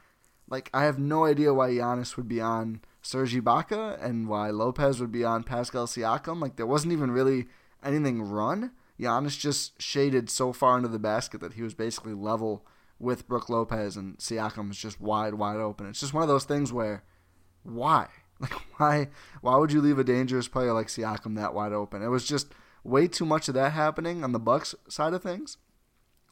like 0.48 0.68
I 0.74 0.84
have 0.84 0.98
no 0.98 1.24
idea 1.24 1.54
why 1.54 1.70
Giannis 1.70 2.18
would 2.18 2.28
be 2.28 2.42
on 2.42 2.82
Serge 3.02 3.34
Ibaka 3.34 4.02
and 4.02 4.28
why 4.28 4.50
Lopez 4.50 5.00
would 5.00 5.12
be 5.12 5.24
on 5.24 5.44
Pascal 5.44 5.86
Siakam. 5.86 6.40
Like 6.40 6.56
there 6.56 6.66
wasn't 6.66 6.92
even 6.92 7.10
really 7.10 7.46
anything 7.82 8.22
run. 8.22 8.72
Giannis 8.98 9.38
just 9.38 9.80
shaded 9.80 10.28
so 10.28 10.52
far 10.52 10.76
into 10.76 10.88
the 10.88 10.98
basket 10.98 11.40
that 11.40 11.54
he 11.54 11.62
was 11.62 11.74
basically 11.74 12.14
level 12.14 12.66
with 12.98 13.28
Brook 13.28 13.48
Lopez 13.48 13.96
and 13.96 14.18
Siakam 14.18 14.68
was 14.68 14.78
just 14.78 15.00
wide, 15.00 15.34
wide 15.34 15.58
open. 15.58 15.86
It's 15.86 16.00
just 16.00 16.14
one 16.14 16.22
of 16.22 16.28
those 16.28 16.44
things 16.44 16.72
where 16.72 17.04
why? 17.62 18.08
Like 18.40 18.52
why 18.78 19.08
why 19.40 19.56
would 19.56 19.72
you 19.72 19.80
leave 19.80 19.98
a 19.98 20.04
dangerous 20.04 20.46
player 20.46 20.72
like 20.72 20.86
Siakam 20.86 21.34
that 21.34 21.54
wide 21.54 21.72
open? 21.72 22.04
It 22.04 22.08
was 22.08 22.24
just 22.24 22.52
way 22.84 23.08
too 23.08 23.26
much 23.26 23.48
of 23.48 23.54
that 23.54 23.72
happening 23.72 24.22
on 24.22 24.30
the 24.30 24.38
Bucks 24.38 24.76
side 24.88 25.12
of 25.12 25.24
things. 25.24 25.56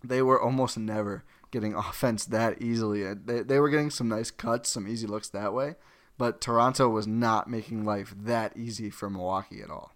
They 0.04 0.22
were 0.22 0.40
almost 0.40 0.78
never 0.78 1.24
getting 1.50 1.74
offense 1.74 2.24
that 2.26 2.62
easily. 2.62 3.12
They, 3.14 3.42
they 3.42 3.58
were 3.58 3.70
getting 3.70 3.90
some 3.90 4.08
nice 4.08 4.30
cuts, 4.30 4.68
some 4.68 4.86
easy 4.86 5.08
looks 5.08 5.28
that 5.30 5.52
way, 5.52 5.74
but 6.18 6.40
Toronto 6.40 6.88
was 6.88 7.06
not 7.06 7.48
making 7.48 7.84
life 7.84 8.14
that 8.18 8.56
easy 8.56 8.90
for 8.90 9.10
Milwaukee 9.10 9.62
at 9.62 9.70
all. 9.70 9.92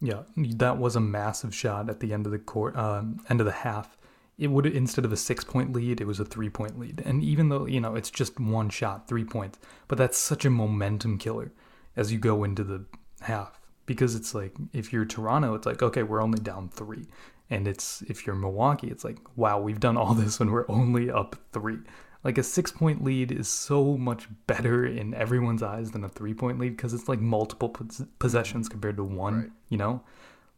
Yeah, 0.00 0.22
that 0.36 0.78
was 0.78 0.94
a 0.94 1.00
massive 1.00 1.54
shot 1.54 1.90
at 1.90 2.00
the 2.00 2.12
end 2.12 2.26
of 2.26 2.32
the 2.32 2.38
court, 2.38 2.76
uh, 2.76 3.02
end 3.28 3.40
of 3.40 3.46
the 3.46 3.52
half 3.52 3.98
it 4.38 4.52
would 4.52 4.66
instead 4.66 5.04
of 5.04 5.12
a 5.12 5.16
six 5.16 5.42
point 5.42 5.72
lead, 5.72 6.00
it 6.00 6.06
was 6.06 6.20
a 6.20 6.24
three 6.24 6.48
point 6.48 6.78
lead. 6.78 7.02
And 7.04 7.22
even 7.24 7.48
though, 7.48 7.66
you 7.66 7.80
know, 7.80 7.96
it's 7.96 8.10
just 8.10 8.38
one 8.38 8.70
shot, 8.70 9.08
three 9.08 9.24
points, 9.24 9.58
but 9.88 9.98
that's 9.98 10.16
such 10.16 10.44
a 10.44 10.50
momentum 10.50 11.18
killer 11.18 11.52
as 11.96 12.12
you 12.12 12.18
go 12.18 12.44
into 12.44 12.62
the 12.62 12.84
half. 13.20 13.60
Because 13.84 14.14
it's 14.14 14.34
like 14.34 14.54
if 14.72 14.92
you're 14.92 15.04
Toronto, 15.04 15.54
it's 15.54 15.66
like, 15.66 15.82
okay, 15.82 16.04
we're 16.04 16.22
only 16.22 16.38
down 16.38 16.68
three. 16.68 17.06
And 17.50 17.66
it's 17.66 18.02
if 18.02 18.26
you're 18.26 18.36
Milwaukee, 18.36 18.88
it's 18.88 19.04
like, 19.04 19.18
wow, 19.34 19.58
we've 19.60 19.80
done 19.80 19.96
all 19.96 20.14
this 20.14 20.38
when 20.38 20.52
we're 20.52 20.70
only 20.70 21.10
up 21.10 21.36
three. 21.52 21.78
Like 22.24 22.36
a 22.38 22.42
six 22.42 22.70
point 22.70 23.04
lead 23.04 23.30
is 23.30 23.48
so 23.48 23.96
much 23.96 24.28
better 24.46 24.84
in 24.84 25.14
everyone's 25.14 25.62
eyes 25.62 25.92
than 25.92 26.04
a 26.04 26.08
three 26.08 26.34
point 26.34 26.58
lead 26.58 26.76
because 26.76 26.92
it's 26.92 27.08
like 27.08 27.20
multiple 27.20 27.68
possessions 28.18 28.66
mm-hmm. 28.66 28.72
compared 28.72 28.96
to 28.96 29.04
one, 29.04 29.40
right. 29.40 29.50
you 29.68 29.78
know? 29.78 30.02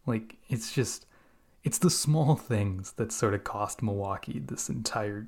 Like 0.07 0.37
it's 0.49 0.73
just 0.73 1.07
it's 1.63 1.79
the 1.79 1.91
small 1.91 2.37
things 2.37 2.93
that 2.93 3.13
sort 3.13 3.35
of 3.35 3.45
cost 3.45 3.83
Milwaukee 3.83 4.39
this 4.39 4.69
entire 4.69 5.27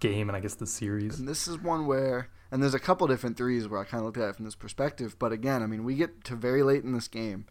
game 0.00 0.28
and 0.28 0.36
I 0.36 0.40
guess 0.40 0.54
the 0.54 0.66
series. 0.66 1.18
And 1.18 1.28
this 1.28 1.46
is 1.46 1.58
one 1.58 1.86
where, 1.86 2.28
and 2.50 2.62
there's 2.62 2.74
a 2.74 2.78
couple 2.78 3.06
different 3.06 3.36
threes 3.36 3.68
where 3.68 3.80
I 3.80 3.84
kind 3.84 4.00
of 4.00 4.06
looked 4.06 4.18
at 4.18 4.30
it 4.30 4.36
from 4.36 4.44
this 4.44 4.54
perspective. 4.54 5.16
But 5.18 5.32
again, 5.32 5.62
I 5.62 5.66
mean, 5.66 5.84
we 5.84 5.94
get 5.94 6.24
to 6.24 6.36
very 6.36 6.62
late 6.62 6.84
in 6.84 6.92
this 6.92 7.08
game. 7.08 7.46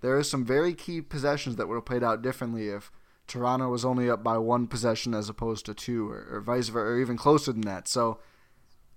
There 0.00 0.16
are 0.16 0.22
some 0.22 0.44
very 0.44 0.74
key 0.74 1.00
possessions 1.00 1.56
that 1.56 1.66
would 1.66 1.76
have 1.76 1.84
played 1.84 2.04
out 2.04 2.22
differently 2.22 2.68
if 2.68 2.90
Toronto 3.26 3.68
was 3.68 3.84
only 3.84 4.10
up 4.10 4.22
by 4.22 4.38
one 4.38 4.66
possession 4.66 5.14
as 5.14 5.28
opposed 5.28 5.66
to 5.66 5.74
two, 5.74 6.10
or, 6.10 6.26
or 6.30 6.40
vice 6.40 6.68
versa, 6.68 6.92
or 6.92 7.00
even 7.00 7.16
closer 7.16 7.52
than 7.52 7.62
that. 7.62 7.88
So 7.88 8.18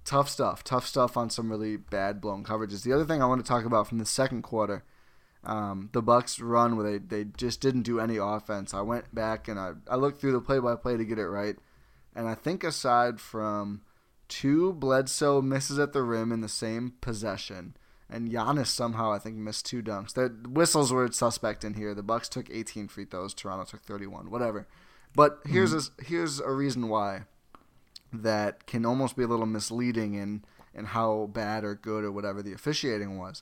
tough 0.03 0.29
stuff, 0.29 0.63
tough 0.63 0.85
stuff 0.85 1.17
on 1.17 1.29
some 1.29 1.49
really 1.49 1.77
bad 1.77 2.21
blown 2.21 2.43
coverages. 2.43 2.83
The 2.83 2.93
other 2.93 3.05
thing 3.05 3.21
I 3.21 3.27
want 3.27 3.43
to 3.43 3.47
talk 3.47 3.65
about 3.65 3.87
from 3.87 3.99
the 3.99 4.05
second 4.05 4.41
quarter 4.41 4.83
um, 5.43 5.89
the 5.93 6.01
Bucks 6.01 6.39
run 6.39 6.75
where 6.75 6.91
they, 6.91 6.97
they 6.97 7.29
just 7.37 7.61
didn't 7.61 7.83
do 7.83 7.99
any 7.99 8.17
offense. 8.17 8.73
I 8.73 8.81
went 8.81 9.13
back 9.15 9.47
and 9.47 9.57
I, 9.57 9.73
I 9.89 9.95
looked 9.95 10.19
through 10.19 10.33
the 10.33 10.41
play 10.41 10.59
by 10.59 10.75
play 10.75 10.97
to 10.97 11.05
get 11.05 11.19
it 11.19 11.27
right. 11.27 11.55
And 12.13 12.27
I 12.27 12.35
think 12.35 12.63
aside 12.63 13.21
from 13.21 13.81
two 14.27 14.73
Bledsoe 14.73 15.41
misses 15.41 15.79
at 15.79 15.93
the 15.93 16.03
rim 16.03 16.33
in 16.33 16.41
the 16.41 16.49
same 16.49 16.93
possession, 16.99 17.77
and 18.09 18.29
Giannis 18.29 18.67
somehow 18.67 19.11
I 19.11 19.19
think 19.19 19.35
missed 19.35 19.65
two 19.65 19.81
dunks. 19.81 20.13
The 20.13 20.29
whistles 20.49 20.91
were 20.91 21.11
suspect 21.11 21.63
in 21.63 21.73
here. 21.73 21.93
The 21.93 22.03
Bucks 22.03 22.29
took 22.29 22.49
18 22.49 22.87
free 22.87 23.05
throws. 23.05 23.33
Toronto 23.33 23.65
took 23.65 23.81
31. 23.81 24.29
Whatever. 24.29 24.67
But 25.15 25.39
here's 25.45 25.73
mm-hmm. 25.73 26.01
a, 26.01 26.05
here's 26.05 26.39
a 26.39 26.51
reason 26.51 26.89
why 26.89 27.23
that 28.13 28.65
can 28.67 28.85
almost 28.85 29.17
be 29.17 29.23
a 29.23 29.27
little 29.27 29.45
misleading 29.45 30.13
in 30.13 30.43
in 30.73 30.85
how 30.85 31.29
bad 31.33 31.63
or 31.63 31.75
good 31.75 32.03
or 32.03 32.11
whatever 32.11 32.43
the 32.43 32.53
officiating 32.53 33.17
was 33.17 33.41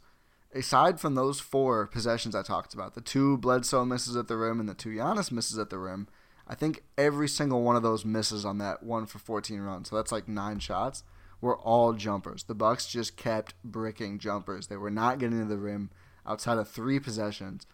aside 0.56 1.00
from 1.00 1.16
those 1.16 1.40
four 1.40 1.86
possessions 1.86 2.34
I 2.34 2.42
talked 2.42 2.74
about, 2.74 2.96
the 2.96 3.02
two 3.02 3.38
Bledsoe 3.38 3.86
misses 3.86 4.16
at 4.16 4.28
the 4.28 4.38
rim 4.38 4.60
and 4.60 4.70
the 4.70 4.74
two 4.74 4.90
Giannis 4.90 5.32
misses 5.32 5.60
at 5.60 5.70
the 5.70 5.78
rim, 5.78 6.08
I 6.48 6.56
think 6.56 6.84
every 6.98 7.28
single 7.28 7.62
one 7.62 7.76
of 7.76 7.84
those 7.84 8.06
misses 8.06 8.46
on 8.46 8.58
that 8.60 8.82
one 8.82 9.06
for 9.06 9.20
14 9.20 9.60
run, 9.60 9.86
so 9.86 9.96
that's 9.96 10.12
like 10.12 10.28
nine 10.28 10.60
shots, 10.60 11.04
were 11.42 11.58
all 11.58 11.94
jumpers. 11.94 12.44
The 12.44 12.56
Bucks 12.56 12.88
just 12.88 13.18
kept 13.18 13.56
bricking 13.64 14.20
jumpers. 14.20 14.68
They 14.68 14.78
were 14.78 14.92
not 14.92 15.20
getting 15.20 15.40
to 15.40 15.46
the 15.46 15.58
rim 15.58 15.92
outside 16.26 16.58
of 16.58 16.70
three 16.70 17.00
possessions. 17.00 17.66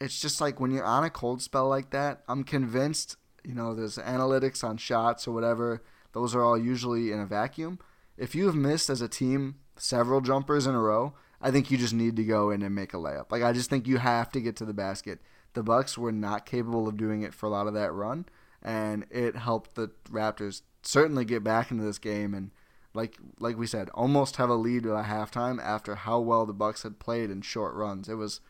It's 0.00 0.20
just 0.20 0.40
like 0.40 0.58
when 0.58 0.70
you're 0.70 0.84
on 0.84 1.04
a 1.04 1.10
cold 1.10 1.42
spell 1.42 1.68
like 1.68 1.90
that, 1.90 2.22
I'm 2.28 2.44
convinced, 2.44 3.16
you 3.44 3.54
know, 3.54 3.74
there's 3.74 3.98
analytics 3.98 4.64
on 4.64 4.76
shots 4.76 5.28
or 5.28 5.32
whatever. 5.32 5.82
Those 6.12 6.34
are 6.34 6.42
all 6.42 6.58
usually 6.58 7.12
in 7.12 7.20
a 7.20 7.26
vacuum. 7.26 7.78
If 8.16 8.34
you 8.34 8.46
have 8.46 8.54
missed 8.54 8.90
as 8.90 9.00
a 9.00 9.08
team 9.08 9.56
several 9.76 10.20
jumpers 10.20 10.66
in 10.66 10.74
a 10.74 10.80
row, 10.80 11.14
I 11.40 11.50
think 11.50 11.70
you 11.70 11.78
just 11.78 11.94
need 11.94 12.16
to 12.16 12.24
go 12.24 12.50
in 12.50 12.62
and 12.62 12.74
make 12.74 12.94
a 12.94 12.98
layup. 12.98 13.30
Like 13.30 13.42
I 13.42 13.52
just 13.52 13.70
think 13.70 13.86
you 13.86 13.98
have 13.98 14.30
to 14.32 14.40
get 14.40 14.56
to 14.56 14.64
the 14.64 14.74
basket. 14.74 15.20
The 15.54 15.62
Bucks 15.62 15.98
were 15.98 16.12
not 16.12 16.46
capable 16.46 16.88
of 16.88 16.96
doing 16.96 17.22
it 17.22 17.34
for 17.34 17.46
a 17.46 17.50
lot 17.50 17.66
of 17.66 17.74
that 17.74 17.92
run, 17.92 18.26
and 18.62 19.06
it 19.10 19.36
helped 19.36 19.74
the 19.74 19.90
Raptors 20.10 20.62
certainly 20.82 21.24
get 21.24 21.44
back 21.44 21.70
into 21.70 21.84
this 21.84 21.98
game 21.98 22.32
and 22.34 22.50
like 22.94 23.16
like 23.38 23.56
we 23.56 23.66
said, 23.66 23.90
almost 23.94 24.36
have 24.36 24.48
a 24.48 24.54
lead 24.54 24.86
at 24.86 25.04
halftime 25.06 25.62
after 25.62 25.94
how 25.94 26.20
well 26.20 26.46
the 26.46 26.52
Bucks 26.52 26.82
had 26.82 26.98
played 26.98 27.30
in 27.30 27.42
short 27.42 27.74
runs. 27.74 28.08
It 28.08 28.14
was 28.14 28.40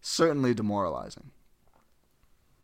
certainly 0.00 0.54
demoralizing. 0.54 1.30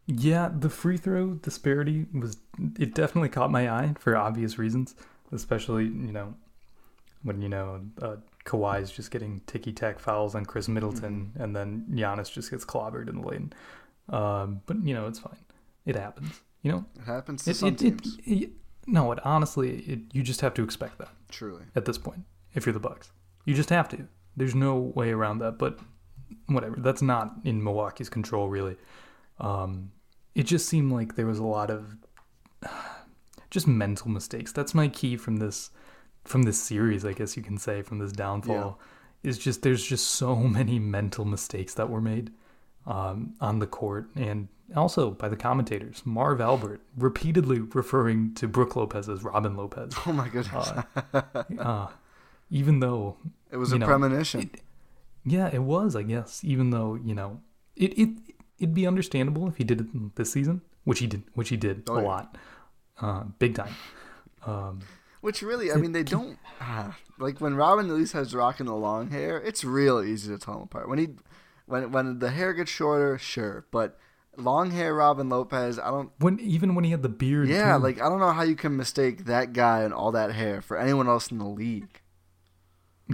Yeah, 0.06 0.50
the 0.56 0.70
free 0.70 0.96
throw 0.96 1.34
disparity 1.34 2.06
was 2.12 2.38
it 2.78 2.94
definitely 2.94 3.28
caught 3.28 3.50
my 3.50 3.70
eye 3.70 3.94
for 3.98 4.16
obvious 4.16 4.58
reasons, 4.58 4.94
especially, 5.32 5.84
you 5.84 6.12
know, 6.12 6.34
when 7.22 7.42
you 7.42 7.48
know 7.50 7.82
uh, 8.00 8.16
Kawhi's 8.44 8.90
just 8.90 9.10
getting 9.10 9.42
ticky 9.46 9.72
tack 9.72 9.98
fouls 9.98 10.34
on 10.34 10.46
Khris 10.46 10.66
Middleton, 10.66 11.32
mm-hmm. 11.32 11.42
and 11.42 11.54
then 11.54 11.84
Giannis 11.90 12.32
just 12.32 12.50
gets 12.50 12.64
clobbered 12.64 13.08
in 13.08 13.20
the 13.20 13.28
lane. 13.28 13.52
Um, 14.08 14.62
but 14.64 14.82
you 14.82 14.94
know, 14.94 15.06
it's 15.06 15.18
fine. 15.18 15.44
It 15.84 15.94
happens. 15.94 16.40
You 16.62 16.72
know, 16.72 16.84
it 16.98 17.04
happens 17.04 17.44
to 17.44 17.50
it, 17.50 17.56
some 17.56 17.68
it, 17.68 17.78
teams. 17.78 18.18
It, 18.24 18.50
no, 18.88 19.12
it 19.12 19.18
honestly, 19.24 20.02
you 20.12 20.22
just 20.22 20.40
have 20.40 20.54
to 20.54 20.64
expect 20.64 20.98
that. 20.98 21.10
Truly, 21.28 21.62
at 21.76 21.84
this 21.84 21.98
point, 21.98 22.24
if 22.54 22.64
you're 22.64 22.72
the 22.72 22.80
Bucks, 22.80 23.12
you 23.44 23.54
just 23.54 23.70
have 23.70 23.88
to. 23.90 24.08
There's 24.36 24.54
no 24.54 24.76
way 24.78 25.10
around 25.10 25.38
that. 25.38 25.58
But 25.58 25.78
whatever, 26.46 26.76
that's 26.78 27.02
not 27.02 27.34
in 27.44 27.62
Milwaukee's 27.62 28.08
control, 28.08 28.48
really. 28.48 28.76
Um, 29.38 29.92
it 30.34 30.44
just 30.44 30.68
seemed 30.68 30.90
like 30.90 31.16
there 31.16 31.26
was 31.26 31.38
a 31.38 31.44
lot 31.44 31.70
of 31.70 31.96
just 33.50 33.66
mental 33.66 34.10
mistakes. 34.10 34.52
That's 34.52 34.74
my 34.74 34.88
key 34.88 35.16
from 35.16 35.36
this 35.36 35.70
from 36.24 36.42
this 36.42 36.60
series, 36.60 37.04
I 37.04 37.12
guess 37.12 37.36
you 37.36 37.42
can 37.42 37.58
say, 37.58 37.82
from 37.82 37.98
this 37.98 38.12
downfall, 38.12 38.78
yeah. 39.22 39.30
is 39.30 39.38
just 39.38 39.62
there's 39.62 39.84
just 39.84 40.08
so 40.08 40.34
many 40.58 40.78
mental 40.78 41.26
mistakes 41.26 41.74
that 41.74 41.90
were 41.90 42.00
made 42.00 42.30
um, 42.86 43.34
on 43.40 43.58
the 43.58 43.66
court 43.66 44.08
and 44.16 44.48
also 44.76 45.10
by 45.10 45.28
the 45.28 45.36
commentators. 45.36 46.02
Marv 46.04 46.40
Albert 46.40 46.80
repeatedly 46.96 47.60
referring 47.60 48.34
to 48.34 48.48
Brook 48.48 48.76
Lopez 48.76 49.08
as 49.08 49.22
Robin 49.22 49.56
Lopez. 49.56 49.94
Oh 50.06 50.12
my 50.12 50.28
goodness. 50.28 50.70
uh, 51.12 51.22
uh, 51.58 51.88
even 52.50 52.80
though 52.80 53.16
it 53.50 53.56
was 53.56 53.72
a 53.72 53.78
know, 53.78 53.86
premonition. 53.86 54.40
It, 54.40 54.60
yeah, 55.24 55.50
it 55.52 55.62
was, 55.62 55.96
I 55.96 56.02
guess. 56.02 56.42
Even 56.44 56.70
though, 56.70 56.94
you 56.94 57.14
know, 57.14 57.40
it, 57.76 57.98
it 57.98 58.10
it'd 58.58 58.74
be 58.74 58.86
understandable 58.86 59.48
if 59.48 59.56
he 59.56 59.64
did 59.64 59.80
it 59.80 60.16
this 60.16 60.32
season, 60.32 60.62
which 60.84 60.98
he 60.98 61.06
did 61.06 61.22
which 61.34 61.48
he 61.48 61.56
did 61.56 61.84
oh, 61.88 61.96
a 61.96 62.02
yeah. 62.02 62.06
lot. 62.06 62.36
uh, 63.00 63.24
big 63.38 63.54
time. 63.54 63.74
Um, 64.46 64.80
Which 65.20 65.42
really, 65.42 65.72
I 65.72 65.76
mean, 65.76 65.92
they 65.92 66.04
don't 66.04 66.38
ah, 66.60 66.96
like 67.18 67.40
when 67.40 67.54
Robin 67.56 67.88
at 67.90 67.96
least 67.96 68.12
has 68.12 68.34
rocking 68.34 68.66
the 68.66 68.74
long 68.74 69.10
hair. 69.10 69.38
It's 69.38 69.64
real 69.64 70.02
easy 70.02 70.32
to 70.32 70.38
tell 70.38 70.54
them 70.54 70.62
apart. 70.64 70.88
When 70.88 70.98
he, 70.98 71.08
when 71.66 71.90
when 71.90 72.18
the 72.20 72.30
hair 72.30 72.52
gets 72.52 72.70
shorter, 72.70 73.18
sure, 73.18 73.66
but 73.70 73.98
long 74.38 74.70
hair 74.70 74.94
Robin 74.94 75.28
Lopez, 75.28 75.78
I 75.78 75.90
don't. 75.90 76.10
when 76.18 76.38
even 76.40 76.74
when 76.74 76.84
he 76.84 76.90
had 76.90 77.02
the 77.02 77.08
beard, 77.08 77.48
Yeah, 77.48 77.76
too. 77.76 77.82
like 77.82 78.00
I 78.00 78.08
don't 78.08 78.20
know 78.20 78.32
how 78.32 78.42
you 78.42 78.56
can 78.56 78.76
mistake 78.76 79.24
that 79.26 79.52
guy 79.52 79.82
and 79.82 79.92
all 79.92 80.12
that 80.12 80.32
hair 80.32 80.60
for 80.62 80.78
anyone 80.78 81.08
else 81.08 81.30
in 81.30 81.38
the 81.38 81.46
league. 81.46 82.00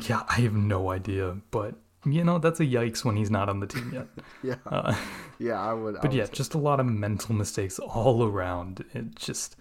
yeah, 0.09 0.23
I 0.29 0.41
have 0.41 0.55
no 0.55 0.91
idea, 0.91 1.39
but 1.51 1.77
you 2.05 2.23
know 2.25 2.39
that's 2.39 2.61
a 2.61 2.67
yikes 2.67 3.05
when 3.05 3.17
he's 3.17 3.31
not 3.31 3.49
on 3.49 3.61
the 3.61 3.67
team 3.67 3.91
yet. 3.93 4.07
Yeah, 4.43 4.57
Uh, 4.67 4.95
yeah, 5.39 5.59
I 5.61 5.73
would. 5.73 5.97
I 5.97 6.01
but 6.01 6.11
would 6.11 6.17
yeah, 6.19 6.25
say- 6.27 6.33
just 6.35 6.55
a 6.55 6.59
lot 6.59 6.79
of 6.81 6.87
mental 6.87 7.35
mistakes 7.35 7.79
all 7.79 8.25
around. 8.25 8.85
It 8.93 9.15
just 9.17 9.57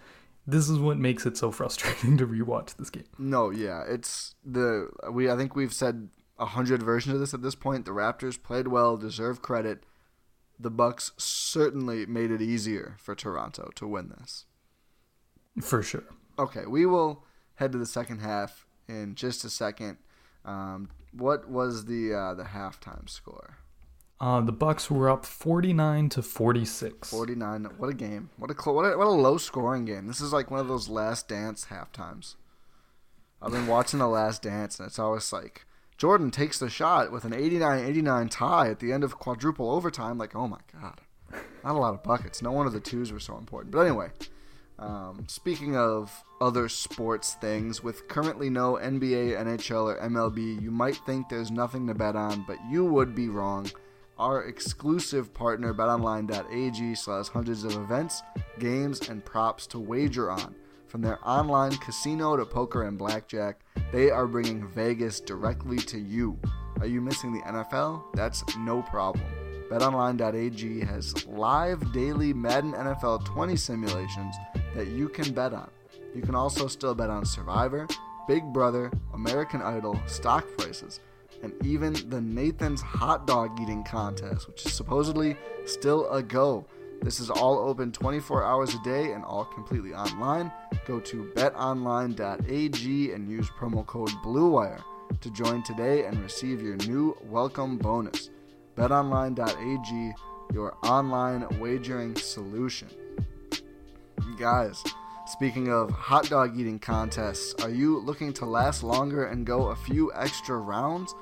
this 0.45 0.67
is 0.69 0.77
what 0.77 0.97
makes 0.97 1.25
it 1.25 1.37
so 1.37 1.51
frustrating 1.51 2.17
to 2.21 2.27
rewatch 2.27 2.75
this 2.75 2.89
game. 2.89 3.05
No, 3.17 3.49
yeah, 3.49 3.83
it's 3.87 4.35
the 4.43 4.89
we. 5.09 5.29
I 5.31 5.37
think 5.37 5.55
we've 5.55 5.71
said 5.73 6.09
a 6.37 6.45
hundred 6.47 6.83
versions 6.83 7.13
of 7.13 7.21
this 7.21 7.33
at 7.33 7.41
this 7.43 7.55
point. 7.55 7.85
The 7.85 7.91
Raptors 7.91 8.41
played 8.41 8.67
well, 8.67 8.97
deserve 8.97 9.41
credit. 9.41 9.83
The 10.63 10.71
Bucks 10.71 11.11
certainly 11.17 12.05
made 12.05 12.31
it 12.31 12.41
easier 12.41 12.95
for 12.97 13.13
Toronto 13.15 13.69
to 13.75 13.85
win 13.85 14.13
this. 14.17 14.45
For 15.61 15.83
sure. 15.83 16.05
Okay, 16.39 16.65
we 16.65 16.85
will 16.85 17.25
head 17.55 17.73
to 17.73 17.77
the 17.77 17.85
second 17.85 18.19
half 18.19 18.65
in 18.87 19.13
just 19.15 19.43
a 19.43 19.49
second. 19.49 19.97
Um, 20.45 20.89
what 21.11 21.49
was 21.49 21.85
the 21.85 22.13
uh, 22.13 22.33
the 22.33 22.43
halftime 22.43 23.09
score? 23.09 23.57
Uh, 24.21 24.39
the 24.39 24.53
Bucks 24.53 24.89
were 24.89 25.09
up 25.09 25.25
49 25.25 26.07
to 26.09 26.21
46. 26.21 27.09
Forty 27.09 27.35
nine. 27.35 27.65
What 27.77 27.89
a 27.89 27.93
game! 27.93 28.29
What 28.37 28.49
a, 28.49 28.53
clo- 28.53 28.73
what 28.73 28.85
a 28.85 28.97
what 28.97 29.07
a 29.07 29.09
low 29.09 29.37
scoring 29.37 29.83
game. 29.83 30.07
This 30.07 30.21
is 30.21 30.31
like 30.31 30.49
one 30.49 30.61
of 30.61 30.69
those 30.69 30.87
Last 30.87 31.27
Dance 31.27 31.65
halftimes. 31.69 32.35
I've 33.41 33.51
been 33.51 33.67
watching 33.67 33.99
the 33.99 34.07
Last 34.07 34.43
Dance, 34.43 34.79
and 34.79 34.87
it's 34.87 34.97
always 34.97 35.33
like 35.33 35.65
Jordan 35.97 36.31
takes 36.31 36.59
the 36.59 36.69
shot 36.69 37.11
with 37.11 37.25
an 37.25 37.31
89-89 37.31 38.29
tie 38.29 38.69
at 38.69 38.79
the 38.79 38.91
end 38.91 39.03
of 39.03 39.19
quadruple 39.19 39.71
overtime. 39.71 40.17
Like, 40.17 40.35
oh 40.35 40.47
my 40.47 40.59
god, 40.81 41.01
not 41.63 41.75
a 41.75 41.79
lot 41.79 41.93
of 41.93 42.03
buckets. 42.03 42.41
No 42.41 42.51
wonder 42.51 42.71
the 42.71 42.79
twos 42.79 43.11
were 43.11 43.19
so 43.19 43.37
important. 43.37 43.71
But 43.71 43.81
anyway, 43.81 44.09
um, 44.79 45.25
speaking 45.27 45.77
of 45.77 46.23
other 46.41 46.67
sports 46.67 47.35
things, 47.35 47.83
with 47.83 48.07
currently 48.07 48.49
no 48.49 48.73
NBA, 48.73 49.37
NHL, 49.37 49.95
or 49.95 49.99
MLB, 50.09 50.61
you 50.61 50.71
might 50.71 50.97
think 51.05 51.29
there's 51.29 51.51
nothing 51.51 51.87
to 51.87 51.93
bet 51.93 52.15
on, 52.15 52.43
but 52.47 52.57
you 52.69 52.85
would 52.85 53.15
be 53.15 53.29
wrong. 53.29 53.69
Our 54.17 54.43
exclusive 54.43 55.33
partner, 55.33 55.73
betonline.ag, 55.73 56.95
has 56.95 57.27
hundreds 57.27 57.63
of 57.63 57.73
events, 57.73 58.21
games, 58.59 59.09
and 59.09 59.23
props 59.23 59.67
to 59.67 59.79
wager 59.79 60.29
on. 60.29 60.55
From 60.93 61.01
their 61.01 61.17
online 61.27 61.75
casino 61.77 62.37
to 62.37 62.45
poker 62.45 62.83
and 62.83 62.99
blackjack, 62.99 63.61
they 63.91 64.11
are 64.11 64.27
bringing 64.27 64.67
Vegas 64.67 65.19
directly 65.19 65.77
to 65.77 65.97
you. 65.97 66.37
Are 66.81 66.85
you 66.85 67.01
missing 67.01 67.33
the 67.33 67.39
NFL? 67.39 68.13
That's 68.13 68.43
no 68.57 68.83
problem. 68.83 69.25
BetOnline.ag 69.71 70.81
has 70.81 71.25
live 71.25 71.91
daily 71.93 72.31
Madden 72.31 72.73
NFL 72.73 73.25
20 73.25 73.55
simulations 73.55 74.35
that 74.75 74.89
you 74.89 75.09
can 75.09 75.33
bet 75.33 75.51
on. 75.51 75.71
You 76.13 76.21
can 76.21 76.35
also 76.35 76.67
still 76.67 76.93
bet 76.93 77.09
on 77.09 77.25
Survivor, 77.25 77.87
Big 78.27 78.43
Brother, 78.53 78.91
American 79.15 79.63
Idol, 79.63 79.99
stock 80.05 80.45
prices, 80.59 80.99
and 81.41 81.53
even 81.65 81.93
the 82.11 82.21
Nathan's 82.21 82.83
Hot 82.83 83.25
Dog 83.25 83.59
Eating 83.59 83.83
Contest, 83.83 84.47
which 84.47 84.63
is 84.63 84.73
supposedly 84.73 85.37
still 85.65 86.07
a 86.11 86.21
go. 86.21 86.67
This 87.03 87.19
is 87.19 87.29
all 87.29 87.59
open 87.59 87.91
24 87.91 88.45
hours 88.45 88.73
a 88.73 88.79
day 88.81 89.11
and 89.11 89.25
all 89.25 89.43
completely 89.43 89.93
online. 89.93 90.49
Go 90.87 91.01
to 91.01 91.29
betonline.ag 91.35 93.11
and 93.11 93.29
use 93.29 93.49
promo 93.49 93.85
code 93.85 94.11
BLUEWIRE 94.23 94.81
to 95.19 95.29
join 95.31 95.63
today 95.63 96.05
and 96.05 96.17
receive 96.23 96.61
your 96.61 96.77
new 96.77 97.17
welcome 97.23 97.77
bonus. 97.77 98.29
betonline.ag, 98.77 100.13
your 100.53 100.77
online 100.81 101.45
wagering 101.59 102.15
solution. 102.15 102.87
Guys, 104.39 104.81
speaking 105.25 105.69
of 105.73 105.89
hot 105.89 106.29
dog 106.29 106.57
eating 106.57 106.79
contests, 106.79 107.53
are 107.65 107.69
you 107.69 107.99
looking 107.99 108.31
to 108.31 108.45
last 108.45 108.81
longer 108.81 109.25
and 109.25 109.45
go 109.45 109.67
a 109.67 109.75
few 109.75 110.09
extra 110.13 110.57
rounds? 110.57 111.13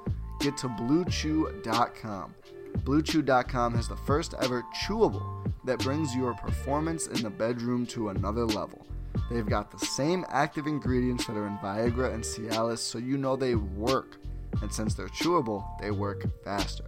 Get 0.41 0.57
to 0.57 0.67
BlueChew.com. 0.67 2.35
BlueChew.com 2.83 3.73
has 3.73 3.87
the 3.87 3.97
first 3.97 4.35
ever 4.39 4.63
chewable 4.85 5.50
that 5.65 5.79
brings 5.79 6.15
your 6.15 6.33
performance 6.33 7.07
in 7.07 7.21
the 7.21 7.29
bedroom 7.29 7.85
to 7.87 8.09
another 8.09 8.45
level. 8.45 8.85
They've 9.29 9.45
got 9.45 9.71
the 9.71 9.85
same 9.85 10.25
active 10.29 10.67
ingredients 10.67 11.25
that 11.27 11.37
are 11.37 11.47
in 11.47 11.57
Viagra 11.57 12.13
and 12.13 12.23
Cialis, 12.23 12.79
so 12.79 12.97
you 12.97 13.17
know 13.17 13.35
they 13.35 13.55
work. 13.55 14.17
And 14.61 14.71
since 14.71 14.93
they're 14.93 15.07
chewable, 15.07 15.65
they 15.79 15.91
work 15.91 16.25
faster. 16.43 16.85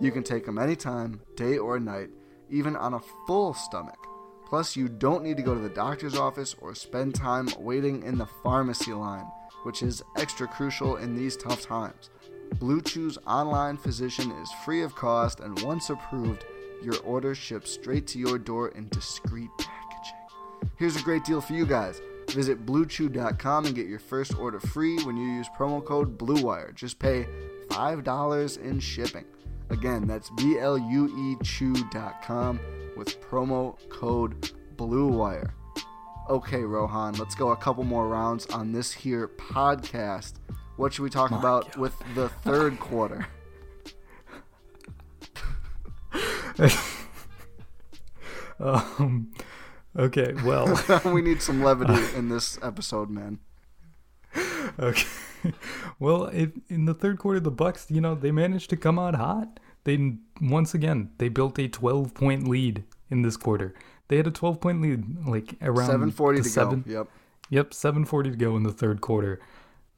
You 0.00 0.12
can 0.12 0.22
take 0.22 0.44
them 0.44 0.58
anytime, 0.58 1.20
day 1.36 1.56
or 1.58 1.80
night, 1.80 2.10
even 2.50 2.76
on 2.76 2.94
a 2.94 3.00
full 3.26 3.54
stomach. 3.54 3.98
Plus, 4.46 4.76
you 4.76 4.88
don't 4.88 5.24
need 5.24 5.36
to 5.36 5.42
go 5.42 5.54
to 5.54 5.60
the 5.60 5.68
doctor's 5.68 6.16
office 6.16 6.54
or 6.60 6.74
spend 6.74 7.14
time 7.14 7.48
waiting 7.58 8.02
in 8.02 8.18
the 8.18 8.28
pharmacy 8.42 8.92
line, 8.92 9.26
which 9.64 9.82
is 9.82 10.02
extra 10.16 10.46
crucial 10.46 10.96
in 10.96 11.16
these 11.16 11.36
tough 11.36 11.62
times. 11.62 12.10
Blue 12.60 12.80
Chew's 12.80 13.18
online 13.26 13.76
physician 13.76 14.30
is 14.32 14.52
free 14.64 14.82
of 14.82 14.94
cost, 14.94 15.40
and 15.40 15.60
once 15.62 15.90
approved, 15.90 16.44
your 16.82 16.98
order 17.04 17.34
ships 17.34 17.70
straight 17.70 18.06
to 18.08 18.18
your 18.18 18.38
door 18.38 18.68
in 18.68 18.88
discreet 18.88 19.50
packaging. 19.58 20.16
Here's 20.76 20.96
a 20.96 21.02
great 21.02 21.24
deal 21.24 21.40
for 21.40 21.52
you 21.54 21.66
guys. 21.66 22.00
Visit 22.30 22.66
BlueChew.com 22.66 23.66
and 23.66 23.74
get 23.74 23.86
your 23.86 23.98
first 23.98 24.36
order 24.38 24.58
free 24.60 24.98
when 25.04 25.16
you 25.16 25.26
use 25.28 25.48
promo 25.56 25.84
code 25.84 26.18
BLUEWIRE. 26.18 26.74
Just 26.74 26.98
pay 26.98 27.26
$5 27.68 28.58
in 28.62 28.80
shipping. 28.80 29.24
Again, 29.70 30.06
that's 30.06 30.30
B 30.30 30.58
L 30.58 30.78
U 30.78 31.06
E 31.40 31.44
Chew.com 31.44 32.60
with 32.96 33.20
promo 33.20 33.76
code 33.88 34.50
BLUEWIRE. 34.76 35.50
Okay, 36.28 36.62
Rohan, 36.62 37.14
let's 37.14 37.34
go 37.36 37.50
a 37.50 37.56
couple 37.56 37.84
more 37.84 38.08
rounds 38.08 38.46
on 38.46 38.72
this 38.72 38.92
here 38.92 39.28
podcast. 39.28 40.34
What 40.76 40.92
should 40.92 41.02
we 41.04 41.10
talk 41.10 41.30
My 41.30 41.38
about 41.38 41.72
God. 41.72 41.76
with 41.76 41.94
the 42.14 42.28
third 42.28 42.78
quarter? 42.80 43.26
Um, 48.58 49.32
okay, 49.96 50.34
well, 50.44 50.82
we 51.04 51.20
need 51.20 51.42
some 51.42 51.62
levity 51.62 52.00
in 52.16 52.28
this 52.28 52.58
episode, 52.62 53.10
man. 53.10 53.38
okay. 54.78 55.06
Well, 55.98 56.24
if, 56.26 56.50
in 56.68 56.86
the 56.86 56.94
third 56.94 57.18
quarter, 57.18 57.40
the 57.40 57.50
Bucks, 57.50 57.86
you 57.90 58.00
know, 58.00 58.14
they 58.14 58.32
managed 58.32 58.70
to 58.70 58.76
come 58.76 58.98
out 58.98 59.14
hot. 59.14 59.60
They 59.84 60.14
once 60.40 60.74
again 60.74 61.10
they 61.18 61.28
built 61.28 61.58
a 61.58 61.68
12 61.68 62.12
point 62.12 62.48
lead 62.48 62.84
in 63.08 63.22
this 63.22 63.36
quarter. 63.36 63.74
They 64.08 64.16
had 64.16 64.26
a 64.26 64.32
12 64.32 64.60
point 64.60 64.82
lead, 64.82 65.26
like 65.26 65.54
around 65.62 65.86
740 65.86 66.42
to 66.42 66.48
seven, 66.48 66.84
go. 66.86 66.92
Yep. 66.92 67.08
Yep, 67.50 67.74
740 67.74 68.30
to 68.30 68.36
go 68.36 68.56
in 68.56 68.64
the 68.64 68.72
third 68.72 69.00
quarter, 69.00 69.40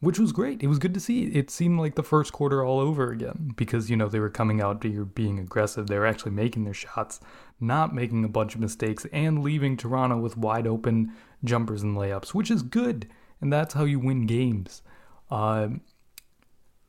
which 0.01 0.19
was 0.19 0.33
great. 0.33 0.63
It 0.63 0.69
was 0.69 0.79
good 0.79 0.95
to 0.95 1.01
see. 1.01 1.25
It 1.25 1.51
seemed 1.51 1.81
like 1.81 1.97
the 1.97 2.03
first 2.03 2.33
quarter 2.33 2.65
all 2.65 2.79
over 2.79 3.11
again 3.11 3.53
because, 3.57 3.91
you 3.91 3.97
know, 3.97 4.09
they 4.09 4.21
were 4.21 4.31
coming 4.31 4.61
out 4.61 4.81
being 5.15 5.39
aggressive. 5.39 5.87
They 5.89 5.99
were 5.99 6.07
actually 6.07 6.33
making 6.33 6.65
their 6.65 6.75
shots, 6.75 7.21
not 7.61 7.95
making 7.95 8.25
a 8.25 8.29
bunch 8.29 8.55
of 8.55 8.61
mistakes, 8.61 9.07
and 9.13 9.43
leaving 9.43 9.77
Toronto 9.77 10.19
with 10.19 10.37
wide 10.37 10.67
open 10.67 11.13
jumpers 11.43 11.83
and 11.83 11.97
layups, 11.97 12.29
which 12.35 12.51
is 12.51 12.63
good. 12.63 13.09
And 13.41 13.53
that's 13.53 13.75
how 13.75 13.85
you 13.85 13.99
win 13.99 14.27
games. 14.27 14.83
Um, 15.31 15.81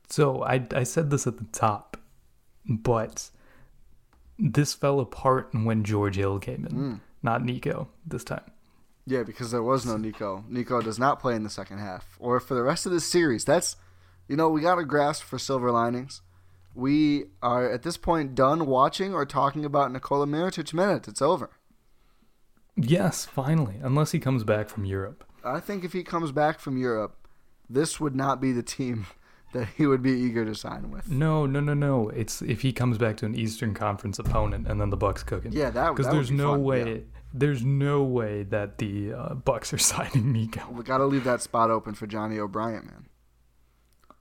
so 0.08 0.42
I, 0.44 0.66
I 0.74 0.82
said 0.84 1.10
this 1.10 1.26
at 1.26 1.38
the 1.38 1.44
top, 1.52 1.96
but 2.68 3.30
this 4.38 4.72
fell 4.74 5.00
apart 5.00 5.50
when 5.52 5.84
George 5.84 6.16
Hill 6.16 6.38
came 6.38 6.64
in, 6.64 7.00
not 7.22 7.44
Nico 7.44 7.88
this 8.06 8.24
time. 8.24 8.50
Yeah, 9.06 9.22
because 9.24 9.50
there 9.50 9.62
was 9.62 9.84
no 9.86 9.96
Nico. 9.96 10.44
Nico 10.48 10.80
does 10.80 10.98
not 10.98 11.20
play 11.20 11.34
in 11.34 11.42
the 11.42 11.50
second 11.50 11.78
half 11.78 12.16
or 12.20 12.38
for 12.40 12.54
the 12.54 12.62
rest 12.62 12.86
of 12.86 12.92
this 12.92 13.04
series. 13.10 13.44
That's, 13.44 13.76
you 14.28 14.36
know, 14.36 14.48
we 14.48 14.60
got 14.60 14.76
to 14.76 14.84
grasp 14.84 15.24
for 15.24 15.38
silver 15.38 15.70
linings. 15.72 16.22
We 16.74 17.24
are 17.42 17.68
at 17.70 17.82
this 17.82 17.96
point 17.96 18.34
done 18.34 18.66
watching 18.66 19.12
or 19.12 19.26
talking 19.26 19.64
about 19.64 19.90
Nikola 19.90 20.26
Mirotic 20.26 20.72
minutes. 20.72 21.08
It's 21.08 21.22
over. 21.22 21.50
Yes, 22.76 23.26
finally, 23.26 23.76
unless 23.82 24.12
he 24.12 24.18
comes 24.18 24.44
back 24.44 24.68
from 24.68 24.84
Europe. 24.84 25.24
I 25.44 25.60
think 25.60 25.84
if 25.84 25.92
he 25.92 26.02
comes 26.02 26.32
back 26.32 26.60
from 26.60 26.76
Europe, 26.76 27.16
this 27.68 27.98
would 28.00 28.14
not 28.14 28.40
be 28.40 28.52
the 28.52 28.62
team 28.62 29.06
that 29.52 29.66
he 29.76 29.86
would 29.86 30.02
be 30.02 30.12
eager 30.12 30.44
to 30.44 30.54
sign 30.54 30.90
with. 30.90 31.10
No, 31.10 31.46
no, 31.46 31.58
no, 31.60 31.74
no. 31.74 32.08
It's 32.10 32.40
if 32.42 32.62
he 32.62 32.72
comes 32.72 32.96
back 32.98 33.16
to 33.18 33.26
an 33.26 33.34
Eastern 33.34 33.74
Conference 33.74 34.18
opponent 34.18 34.68
and 34.68 34.80
then 34.80 34.90
the 34.90 34.96
Bucks 34.96 35.22
cooking. 35.22 35.52
Yeah, 35.52 35.70
that- 35.70 35.90
because 35.90 36.06
that 36.06 36.12
would 36.12 36.18
there's 36.18 36.30
be 36.30 36.36
no 36.36 36.52
fun, 36.52 36.62
way. 36.62 36.92
yeah. 36.92 36.98
There's 37.32 37.64
no 37.64 38.02
way 38.02 38.42
that 38.44 38.78
the 38.78 39.12
uh, 39.12 39.34
Bucks 39.34 39.72
are 39.72 39.78
signing 39.92 40.32
Nico. 40.32 40.68
We 40.70 40.82
got 40.82 40.98
to 40.98 41.06
leave 41.06 41.24
that 41.24 41.42
spot 41.42 41.70
open 41.70 41.94
for 41.94 42.06
Johnny 42.06 42.38
O'Brien, 42.38 42.86
man. 42.86 43.06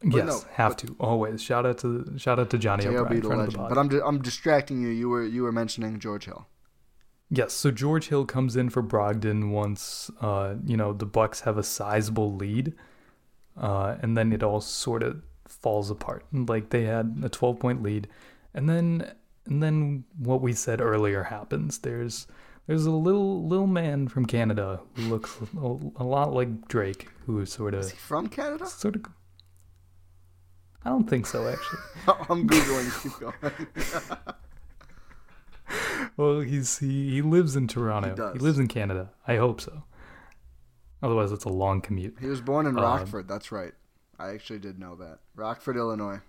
yes, 0.03 0.25
no, 0.27 0.41
have 0.53 0.77
to 0.77 0.95
always. 0.99 1.41
Shout 1.41 1.65
out 1.65 1.79
to 1.79 2.13
shout 2.17 2.39
out 2.39 2.49
to 2.51 2.57
Johnny 2.57 2.85
JLB 2.85 2.99
O'Brien, 2.99 3.21
friend 3.21 3.23
of 3.23 3.47
legend. 3.47 3.53
the 3.53 3.57
pod. 3.57 3.69
But 3.69 3.77
I'm 3.77 4.07
I'm 4.07 4.21
distracting 4.21 4.81
you. 4.81 4.89
You 4.89 5.09
were 5.09 5.25
you 5.25 5.43
were 5.43 5.51
mentioning 5.51 5.99
George 5.99 6.25
Hill. 6.25 6.47
Yes, 7.31 7.53
so 7.53 7.69
George 7.69 8.07
Hill 8.07 8.25
comes 8.25 8.55
in 8.55 8.69
for 8.69 8.81
Brogdon 8.81 9.51
once 9.51 10.09
uh, 10.21 10.55
you 10.65 10.77
know 10.77 10.93
the 10.93 11.05
Bucks 11.05 11.41
have 11.41 11.57
a 11.57 11.63
sizable 11.63 12.33
lead, 12.35 12.73
uh, 13.57 13.97
and 14.01 14.17
then 14.17 14.31
it 14.33 14.41
all 14.41 14.61
sort 14.61 15.03
of 15.03 15.21
falls 15.47 15.91
apart. 15.91 16.25
Like 16.31 16.69
they 16.69 16.83
had 16.83 17.19
a 17.23 17.29
12 17.29 17.59
point 17.59 17.83
lead, 17.83 18.07
and 18.53 18.69
then 18.69 19.11
and 19.45 19.61
then 19.61 20.05
what 20.17 20.41
we 20.41 20.53
said 20.53 20.79
earlier 20.79 21.23
happens. 21.23 21.79
There's 21.79 22.25
there's 22.69 22.85
a 22.85 22.91
little 22.91 23.47
little 23.47 23.65
man 23.67 24.07
from 24.07 24.25
Canada 24.27 24.79
who 24.95 25.01
looks 25.09 25.35
a, 25.57 25.65
a 25.97 26.05
lot 26.05 26.31
like 26.33 26.67
Drake, 26.67 27.07
who 27.25 27.39
is 27.39 27.51
sort 27.51 27.73
of 27.73 27.79
Is 27.81 27.91
he 27.91 27.97
from 27.97 28.27
Canada? 28.27 28.67
sort 28.67 28.95
of. 28.95 29.05
I 30.85 30.89
don't 30.89 31.09
think 31.09 31.25
so, 31.25 31.47
actually. 31.47 31.79
I'm 32.29 32.47
googling. 32.47 33.03
Keep 33.03 33.19
going. 33.19 33.67
Well, 36.17 36.39
he's 36.41 36.79
he, 36.79 37.11
he 37.11 37.21
lives 37.21 37.55
in 37.55 37.67
Toronto. 37.67 38.15
does. 38.15 38.41
lives 38.41 38.57
in 38.59 38.67
Canada. 38.67 39.11
I 39.27 39.37
hope 39.37 39.61
so. 39.61 39.83
Otherwise, 41.01 41.31
it's 41.31 41.45
a 41.45 41.49
long 41.49 41.79
commute. 41.81 42.17
he 42.19 42.27
was 42.27 42.41
born 42.41 42.65
in 42.65 42.75
Um, 42.77 42.83
Rockford. 42.83 43.27
That's 43.27 43.51
right. 43.51 43.73
I 44.17 44.29
actually 44.31 44.59
did 44.59 44.79
know 44.79 44.95
that. 44.95 45.19
Rockford, 45.35 45.77
Illinois. 45.77 46.19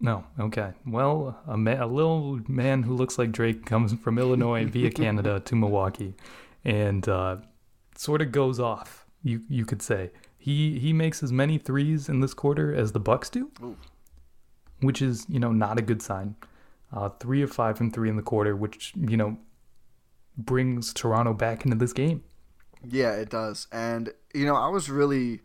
No, 0.00 0.24
okay. 0.38 0.72
Well, 0.86 1.40
a, 1.46 1.56
ma- 1.56 1.84
a 1.84 1.86
little 1.86 2.40
man 2.46 2.84
who 2.84 2.94
looks 2.94 3.18
like 3.18 3.32
Drake 3.32 3.66
comes 3.66 3.92
from 3.94 4.18
Illinois 4.18 4.64
via 4.66 4.90
Canada 5.02 5.40
to 5.40 5.56
Milwaukee, 5.56 6.14
and 6.64 7.08
uh, 7.08 7.38
sort 7.96 8.22
of 8.22 8.30
goes 8.30 8.60
off. 8.60 9.06
You 9.22 9.42
you 9.48 9.64
could 9.64 9.82
say 9.82 10.10
he 10.38 10.78
he 10.78 10.92
makes 10.92 11.22
as 11.22 11.32
many 11.32 11.58
threes 11.58 12.08
in 12.08 12.20
this 12.20 12.32
quarter 12.34 12.72
as 12.72 12.92
the 12.92 13.00
Bucks 13.00 13.28
do, 13.28 13.50
Ooh. 13.62 13.76
which 14.80 15.02
is 15.02 15.26
you 15.28 15.40
know 15.40 15.50
not 15.52 15.78
a 15.78 15.82
good 15.82 16.00
sign. 16.00 16.36
Uh, 16.92 17.08
three 17.08 17.42
of 17.42 17.50
five 17.50 17.76
from 17.76 17.90
three 17.90 18.08
in 18.08 18.16
the 18.16 18.22
quarter, 18.22 18.54
which 18.54 18.92
you 18.96 19.16
know 19.16 19.36
brings 20.36 20.94
Toronto 20.94 21.34
back 21.34 21.64
into 21.64 21.76
this 21.76 21.92
game. 21.92 22.22
Yeah, 22.86 23.12
it 23.12 23.28
does. 23.28 23.66
And, 23.72 24.12
you 24.32 24.46
know, 24.46 24.54
I 24.54 24.68
was 24.68 24.88
really 24.88 25.40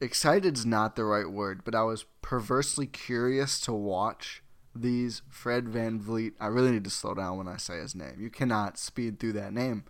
excited's 0.00 0.64
not 0.64 0.96
the 0.96 1.04
right 1.04 1.30
word, 1.30 1.62
but 1.64 1.74
I 1.74 1.82
was 1.82 2.04
perversely 2.22 2.86
curious 2.86 3.60
to 3.60 3.72
watch 3.72 4.42
these 4.74 5.22
Fred 5.28 5.68
Van 5.68 6.00
Vleet. 6.00 6.34
I 6.40 6.46
really 6.46 6.70
need 6.70 6.84
to 6.84 6.90
slow 6.90 7.14
down 7.14 7.36
when 7.36 7.48
I 7.48 7.56
say 7.56 7.78
his 7.78 7.94
name. 7.94 8.16
You 8.18 8.30
cannot 8.30 8.78
speed 8.78 9.18
through 9.18 9.32
that 9.34 9.52
name. 9.52 9.84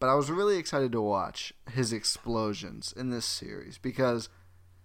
But 0.00 0.08
I 0.08 0.14
was 0.14 0.30
really 0.30 0.58
excited 0.58 0.92
to 0.92 1.00
watch 1.00 1.54
his 1.70 1.92
explosions 1.92 2.92
in 2.96 3.10
this 3.10 3.24
series 3.24 3.78
because 3.78 4.28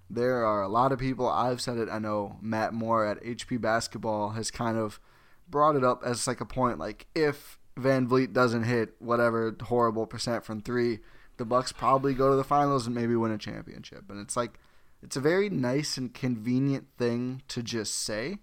there 0.10 0.46
are 0.46 0.62
a 0.62 0.68
lot 0.70 0.92
of 0.92 1.00
people, 1.00 1.28
I've 1.28 1.62
said 1.62 1.78
it, 1.78 1.90
I 1.92 2.00
know 2.00 2.38
Matt 2.42 2.74
Moore 2.74 3.06
at 3.06 3.24
HP 3.24 3.60
Basketball 3.60 4.32
has 4.32 4.52
kind 4.52 4.78
of 4.78 5.00
brought 5.50 5.76
it 5.76 5.84
up 5.84 6.04
as 6.06 6.28
like 6.28 6.42
a 6.42 6.46
point 6.46 6.78
like 6.78 7.08
if 7.16 7.58
Van 7.76 8.08
Vleet 8.08 8.34
doesn't 8.34 8.64
hit 8.64 8.94
whatever 9.00 9.56
horrible 9.64 10.06
percent 10.06 10.46
from 10.46 10.62
3, 10.62 11.00
the 11.40 11.46
Bucks 11.46 11.72
probably 11.72 12.14
go 12.14 12.30
to 12.30 12.36
the 12.36 12.44
finals 12.44 12.86
and 12.86 12.94
maybe 12.94 13.16
win 13.16 13.32
a 13.32 13.38
championship. 13.40 14.04
And 14.10 14.20
it's 14.20 14.38
like 14.38 14.60
it's 15.02 15.16
a 15.16 15.22
very 15.22 15.50
nice 15.50 15.98
and 15.98 16.14
convenient 16.14 16.88
thing 16.98 17.42
to 17.48 17.64
just 17.64 17.98
say, 17.98 18.38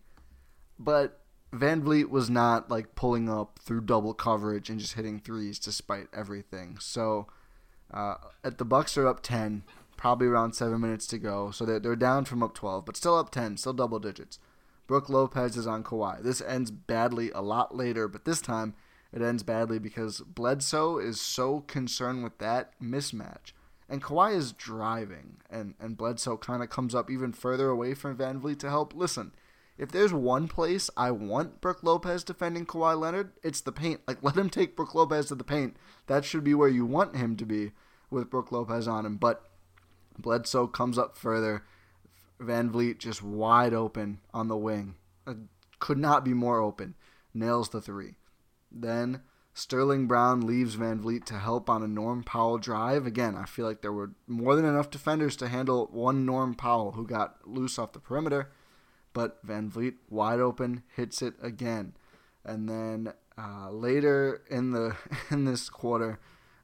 but 0.78 1.20
Van 1.52 1.82
Vleet 1.82 2.10
was 2.10 2.28
not 2.28 2.70
like 2.70 2.96
pulling 2.96 3.28
up 3.28 3.60
through 3.62 3.82
double 3.82 4.14
coverage 4.14 4.68
and 4.68 4.80
just 4.80 4.94
hitting 4.94 5.20
threes 5.20 5.58
despite 5.58 6.08
everything. 6.12 6.78
So 6.80 7.28
uh, 7.92 8.16
at 8.42 8.58
the 8.58 8.64
Bucks 8.64 8.96
are 8.98 9.06
up 9.06 9.22
10, 9.22 9.62
probably 9.96 10.26
around 10.26 10.54
seven 10.54 10.80
minutes 10.80 11.06
to 11.08 11.18
go. 11.18 11.50
So 11.50 11.64
they're, 11.64 11.78
they're 11.78 11.96
down 11.96 12.24
from 12.24 12.42
up 12.42 12.54
12, 12.54 12.84
but 12.84 12.96
still 12.96 13.16
up 13.16 13.30
10, 13.30 13.58
still 13.58 13.72
double 13.72 13.98
digits. 13.98 14.38
Brook 14.86 15.08
Lopez 15.08 15.56
is 15.56 15.66
on 15.66 15.84
Kawhi. 15.84 16.22
This 16.22 16.40
ends 16.40 16.70
badly 16.70 17.30
a 17.32 17.40
lot 17.40 17.76
later, 17.76 18.08
but 18.08 18.24
this 18.24 18.40
time 18.40 18.74
it 19.12 19.22
ends 19.22 19.42
badly 19.42 19.78
because 19.78 20.20
Bledsoe 20.20 20.98
is 20.98 21.20
so 21.20 21.60
concerned 21.60 22.24
with 22.24 22.38
that 22.38 22.72
mismatch. 22.80 23.52
And 23.88 24.02
Kawhi 24.02 24.34
is 24.34 24.52
driving, 24.52 25.36
and, 25.48 25.74
and 25.78 25.96
Bledsoe 25.96 26.36
kind 26.36 26.62
of 26.62 26.70
comes 26.70 26.94
up 26.94 27.08
even 27.08 27.32
further 27.32 27.68
away 27.68 27.94
from 27.94 28.16
Van 28.16 28.40
Vleet 28.40 28.58
to 28.60 28.68
help. 28.68 28.94
Listen, 28.94 29.32
if 29.78 29.92
there's 29.92 30.12
one 30.12 30.48
place 30.48 30.90
I 30.96 31.10
want 31.10 31.60
Brook 31.60 31.82
Lopez 31.82 32.24
defending 32.24 32.66
Kawhi 32.66 32.98
Leonard, 32.98 33.32
it's 33.42 33.60
the 33.60 33.72
paint. 33.72 34.00
Like, 34.08 34.18
let 34.22 34.36
him 34.36 34.50
take 34.50 34.76
Brook 34.76 34.94
Lopez 34.94 35.26
to 35.26 35.34
the 35.34 35.44
paint. 35.44 35.76
That 36.06 36.24
should 36.24 36.44
be 36.44 36.54
where 36.54 36.68
you 36.68 36.84
want 36.84 37.16
him 37.16 37.36
to 37.36 37.46
be 37.46 37.72
with 38.10 38.30
Brook 38.30 38.50
Lopez 38.50 38.88
on 38.88 39.06
him. 39.06 39.16
But 39.16 39.44
Bledsoe 40.18 40.66
comes 40.66 40.98
up 40.98 41.16
further. 41.16 41.64
Van 42.40 42.70
Vleet 42.70 42.98
just 42.98 43.22
wide 43.22 43.72
open 43.72 44.18
on 44.32 44.48
the 44.48 44.56
wing. 44.56 44.94
Uh, 45.26 45.34
Could 45.78 45.98
not 45.98 46.24
be 46.24 46.34
more 46.34 46.58
open. 46.58 46.94
Nails 47.32 47.68
the 47.68 47.80
three. 47.80 48.16
Then 48.70 49.22
Sterling 49.54 50.06
Brown 50.06 50.46
leaves 50.46 50.74
Van 50.74 51.00
Vleet 51.00 51.24
to 51.26 51.38
help 51.38 51.70
on 51.70 51.82
a 51.82 51.88
Norm 51.88 52.22
Powell 52.22 52.58
drive. 52.58 53.06
Again, 53.06 53.36
I 53.36 53.46
feel 53.46 53.66
like 53.66 53.80
there 53.80 53.92
were 53.92 54.12
more 54.26 54.54
than 54.54 54.64
enough 54.64 54.90
defenders 54.90 55.36
to 55.36 55.48
handle 55.48 55.88
one 55.92 56.26
Norm 56.26 56.54
Powell 56.54 56.92
who 56.92 57.06
got 57.06 57.46
loose 57.46 57.78
off 57.78 57.92
the 57.92 57.98
perimeter. 57.98 58.50
But 59.12 59.38
Van 59.42 59.70
Vleet 59.70 59.94
wide 60.10 60.40
open 60.40 60.82
hits 60.94 61.22
it 61.22 61.34
again. 61.40 61.94
And 62.44 62.68
then 62.68 63.14
uh, 63.38 63.70
later 63.70 64.42
in 64.50 64.72
the 64.72 64.96
in 65.30 65.44
this 65.44 65.68
quarter, 65.68 66.18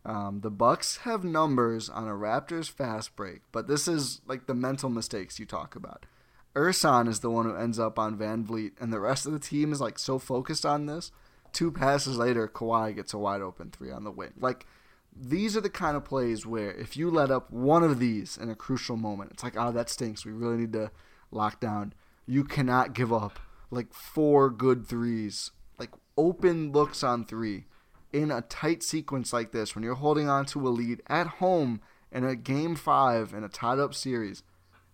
um, 0.05 0.41
the 0.43 0.51
Bucks 0.51 0.99
have 0.99 1.25
numbers 1.25 1.89
on 1.89 2.09
a 2.09 2.13
Raptors 2.13 2.71
fast 2.71 3.15
break, 3.15 3.41
but 3.53 3.69
this 3.69 3.87
is 3.87 4.21
like 4.27 4.47
the 4.47 4.55
mental 4.55 4.91
mistakes 4.91 5.39
you 5.39 5.47
talk 5.47 5.77
about. 5.77 6.07
Ersan 6.55 7.09
is 7.09 7.21
the 7.21 7.31
one 7.31 7.47
who 7.47 7.57
ends 7.57 7.79
up 7.79 7.99
on 7.99 8.19
Van 8.19 8.45
Vleet, 8.45 8.73
and 8.81 8.93
the 8.93 9.01
rest 9.01 9.27
of 9.27 9.33
the 9.33 9.39
team 9.39 9.73
is 9.73 9.81
like 9.81 9.99
so 9.99 10.19
focused 10.19 10.67
on 10.67 10.87
this. 10.87 11.13
Two 11.53 11.71
passes 11.71 12.17
later, 12.17 12.49
Kawhi 12.49 12.95
gets 12.95 13.13
a 13.13 13.19
wide 13.19 13.43
open 13.43 13.71
three 13.71 13.91
on 13.91 14.05
the 14.05 14.11
wing. 14.11 14.33
Like 14.41 14.67
these 15.15 15.57
are 15.57 15.61
the 15.61 15.71
kind 15.71 15.97
of 15.97 16.05
plays 16.05 16.47
where 16.47 16.73
if 16.73 16.97
you 16.97 17.11
let 17.11 17.31
up 17.31 17.51
one 17.51 17.83
of 17.83 17.99
these 17.99 18.37
in 18.37 18.49
a 18.49 18.55
crucial 18.55 18.97
moment, 18.97 19.33
it's 19.33 19.43
like, 19.43 19.57
oh, 19.57 19.73
that 19.73 19.91
stinks. 19.91 20.25
We 20.25 20.33
really 20.33 20.57
need 20.57 20.73
to 20.73 20.91
lock 21.31 21.61
down. 21.61 21.93
You 22.27 22.45
cannot 22.45 22.95
give 22.95 23.13
up 23.13 23.39
like 23.71 23.93
four 23.93 24.51
good 24.51 24.87
threes, 24.87 25.51
like 25.79 25.91
open 26.17 26.73
looks 26.73 27.03
on 27.03 27.25
three 27.25 27.67
in 28.13 28.31
a 28.31 28.43
tight 28.43 28.83
sequence 28.83 29.33
like 29.33 29.53
this 29.53 29.75
when 29.75 29.83
you're 29.83 29.95
holding 29.95 30.29
on 30.29 30.45
to 30.45 30.67
a 30.67 30.71
lead 30.71 31.01
at 31.07 31.27
home 31.27 31.81
in 32.13 32.25
a 32.25 32.37
game 32.37 32.77
five 32.77 33.33
in 33.33 33.43
a 33.43 33.49
tied 33.49 33.79
up 33.79 33.95
series. 33.95 34.43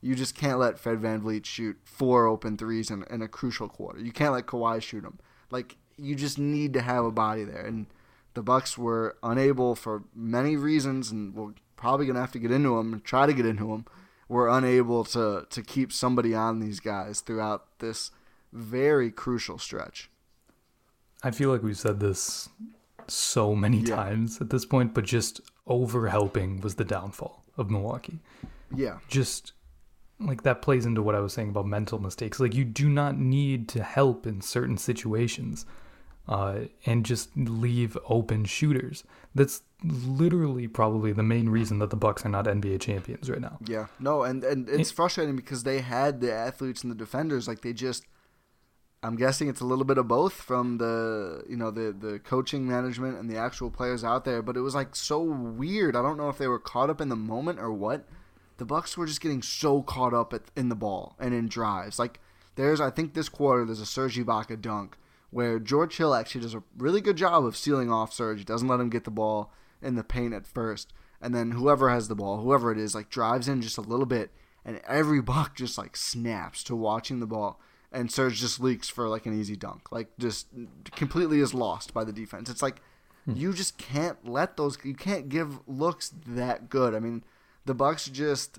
You 0.01 0.15
just 0.15 0.37
can't 0.37 0.61
let 0.61 0.79
Fred 0.79 1.01
Van 1.01 1.21
Vleet 1.21 1.45
shoot 1.45 1.77
four 1.83 2.29
open 2.29 2.57
threes 2.57 2.89
in, 2.89 3.05
in 3.11 3.21
a 3.21 3.27
crucial 3.27 3.69
quarter. 3.69 3.99
You 3.99 4.13
can't 4.13 4.33
let 4.33 4.47
Kawhi 4.47 4.81
shoot 4.81 5.03
them. 5.03 5.19
Like 5.51 5.77
you 5.99 6.15
just 6.15 6.39
need 6.39 6.73
to 6.75 6.81
have 6.83 7.05
a 7.05 7.11
body 7.11 7.45
there, 7.45 7.65
and 7.67 7.87
the 8.35 8.43
Bucks 8.43 8.79
were 8.79 9.17
unable 9.23 9.75
for 9.75 10.05
many 10.15 10.57
reasons, 10.57 11.11
and 11.11 11.35
we're 11.35 11.53
probably 11.77 12.07
gonna 12.07 12.21
have 12.21 12.33
to 12.33 12.39
get 12.39 12.51
into 12.51 12.77
them 12.77 12.93
and 12.93 13.05
try 13.05 13.27
to 13.27 13.33
get 13.33 13.47
into 13.47 13.69
them. 13.69 13.85
Were 14.29 14.49
unable 14.49 15.05
to 15.05 15.47
to 15.49 15.63
keep 15.63 15.93
somebody 15.93 16.35
on 16.35 16.61
these 16.61 16.81
guys 16.81 17.21
throughout 17.21 17.79
this 17.79 18.11
very 18.53 19.11
crucial 19.11 19.59
stretch. 19.59 20.11
I 21.23 21.31
feel 21.31 21.51
like 21.51 21.63
we've 21.63 21.79
said 21.79 21.99
this 22.01 22.49
so 23.09 23.55
many 23.55 23.79
Yeah. 23.79 23.97
times 23.97 24.41
at 24.41 24.51
this 24.51 24.65
point, 24.67 24.93
but 24.95 25.05
just 25.05 25.41
over 25.67 26.09
helping 26.09 26.61
was 26.61 26.75
the 26.77 26.85
downfall 26.85 27.45
of 27.57 27.71
Milwaukee. 27.71 28.21
Yeah, 28.75 28.99
Just 29.09 29.53
like 30.21 30.43
that 30.43 30.61
plays 30.63 30.85
into 30.85 31.01
what 31.03 31.15
I 31.15 31.21
was 31.21 31.33
saying 31.33 31.49
about 31.51 31.67
mental 31.67 31.99
mistakes. 31.99 32.39
Like 32.39 32.55
you 32.55 32.65
do 32.65 32.89
not 32.89 33.17
need 33.17 33.67
to 33.71 33.83
help 33.83 34.27
in 34.27 34.41
certain 34.43 34.77
situations 34.77 35.65
uh, 36.29 36.61
and 36.85 37.07
just 37.07 37.31
leave 37.37 37.97
open 38.09 38.45
shooters. 38.45 39.03
That's 39.35 39.63
literally 39.83 40.69
probably 40.69 41.13
the 41.13 41.23
main 41.23 41.49
reason 41.49 41.79
that 41.79 41.91
the 41.91 41.97
Bucks 41.97 42.25
are 42.25 42.29
not 42.29 42.45
NBA 42.45 42.81
champions 42.81 43.31
right 43.31 43.41
now. 43.41 43.59
Yeah, 43.67 43.87
no, 43.99 44.23
and 44.23 44.45
and 44.45 44.69
it's 44.69 44.91
frustrating 44.91 45.37
because 45.37 45.63
they 45.63 45.81
had 45.81 46.21
the 46.21 46.33
athletes 46.33 46.83
and 46.83 46.91
the 46.91 46.97
defenders 46.97 47.49
like 47.49 47.63
they 47.63 47.73
just. 47.73 48.05
I'm 49.01 49.15
guessing 49.15 49.49
it's 49.49 49.61
a 49.61 49.65
little 49.65 49.85
bit 49.85 49.97
of 49.97 50.09
both 50.09 50.33
from 50.33 50.79
the 50.79 51.45
you 51.49 51.57
know 51.57 51.71
the 51.71 51.97
the 51.99 52.19
coaching 52.19 52.69
management 52.69 53.17
and 53.19 53.31
the 53.31 53.39
actual 53.39 53.71
players 53.71 54.03
out 54.03 54.25
there, 54.25 54.43
but 54.43 54.57
it 54.57 54.61
was 54.61 54.75
like 54.75 54.97
so 54.97 55.23
weird. 55.23 55.95
I 55.95 56.03
don't 56.03 56.17
know 56.17 56.29
if 56.29 56.37
they 56.37 56.49
were 56.49 56.59
caught 56.59 56.91
up 56.91 57.01
in 57.01 57.09
the 57.09 57.17
moment 57.17 57.61
or 57.61 57.73
what. 57.73 58.07
The 58.57 58.65
Bucks 58.65 58.99
were 58.99 59.07
just 59.07 59.21
getting 59.21 59.41
so 59.41 59.83
caught 59.83 60.13
up 60.13 60.33
at, 60.33 60.43
in 60.57 60.69
the 60.69 60.75
ball 60.75 61.15
and 61.21 61.33
in 61.33 61.47
drives. 61.47 61.97
Like 62.01 62.19
there's 62.57 62.81
I 62.81 62.91
think 62.91 63.15
this 63.15 63.29
quarter 63.29 63.65
there's 63.65 63.81
a 63.81 63.87
Serge 63.87 64.19
Ibaka 64.19 64.61
dunk 64.61 64.99
where 65.31 65.59
George 65.59 65.97
Hill 65.97 66.15
actually 66.15 66.41
does 66.41 66.55
a 66.55 66.63
really 66.77 67.01
good 67.01 67.17
job 67.17 67.45
of 67.45 67.57
sealing 67.57 67.91
off 67.91 68.13
Serge. 68.13 68.39
He 68.39 68.45
doesn't 68.45 68.69
let 68.69 68.81
him 68.81 68.91
get 68.91 69.05
the 69.05 69.11
ball 69.11 69.53
in 69.83 69.95
the 69.95 70.05
paint 70.05 70.35
at 70.35 70.47
first, 70.47 70.93
and 71.21 71.35
then 71.35 71.53
whoever 71.53 71.91
has 71.91 72.09
the 72.09 72.15
ball, 72.15 72.39
whoever 72.41 72.73
it 72.73 72.79
is, 72.79 72.95
like 72.95 73.11
drives 73.11 73.49
in 73.49 73.63
just 73.63 73.79
a 73.79 73.83
little 73.83 74.07
bit, 74.07 74.31
and 74.65 74.81
every 74.87 75.21
buck 75.23 75.57
just 75.57 75.79
like 75.79 75.97
snaps 75.97 76.63
to 76.65 76.77
watching 76.77 77.21
the 77.21 77.27
ball, 77.27 77.61
and 77.93 78.11
Serge 78.11 78.41
just 78.41 78.61
leaks 78.61 78.89
for 78.89 79.09
like 79.09 79.27
an 79.27 79.39
easy 79.39 79.57
dunk, 79.57 79.93
like 79.93 80.09
just 80.19 80.49
completely 80.93 81.41
is 81.41 81.55
lost 81.55 81.93
by 81.93 82.05
the 82.05 82.13
defense. 82.13 82.49
It's 82.51 82.63
like 82.63 82.81
hmm. 83.25 83.35
you 83.37 83.53
just 83.53 83.79
can't 83.79 84.29
let 84.29 84.57
those, 84.57 84.79
you 84.85 84.95
can't 84.95 85.29
give 85.29 85.61
looks 85.69 86.13
that 86.27 86.69
good. 86.69 86.95
I 86.95 87.01
mean, 87.01 87.25
the 87.65 87.75
Bucks 87.75 88.07
just. 88.07 88.59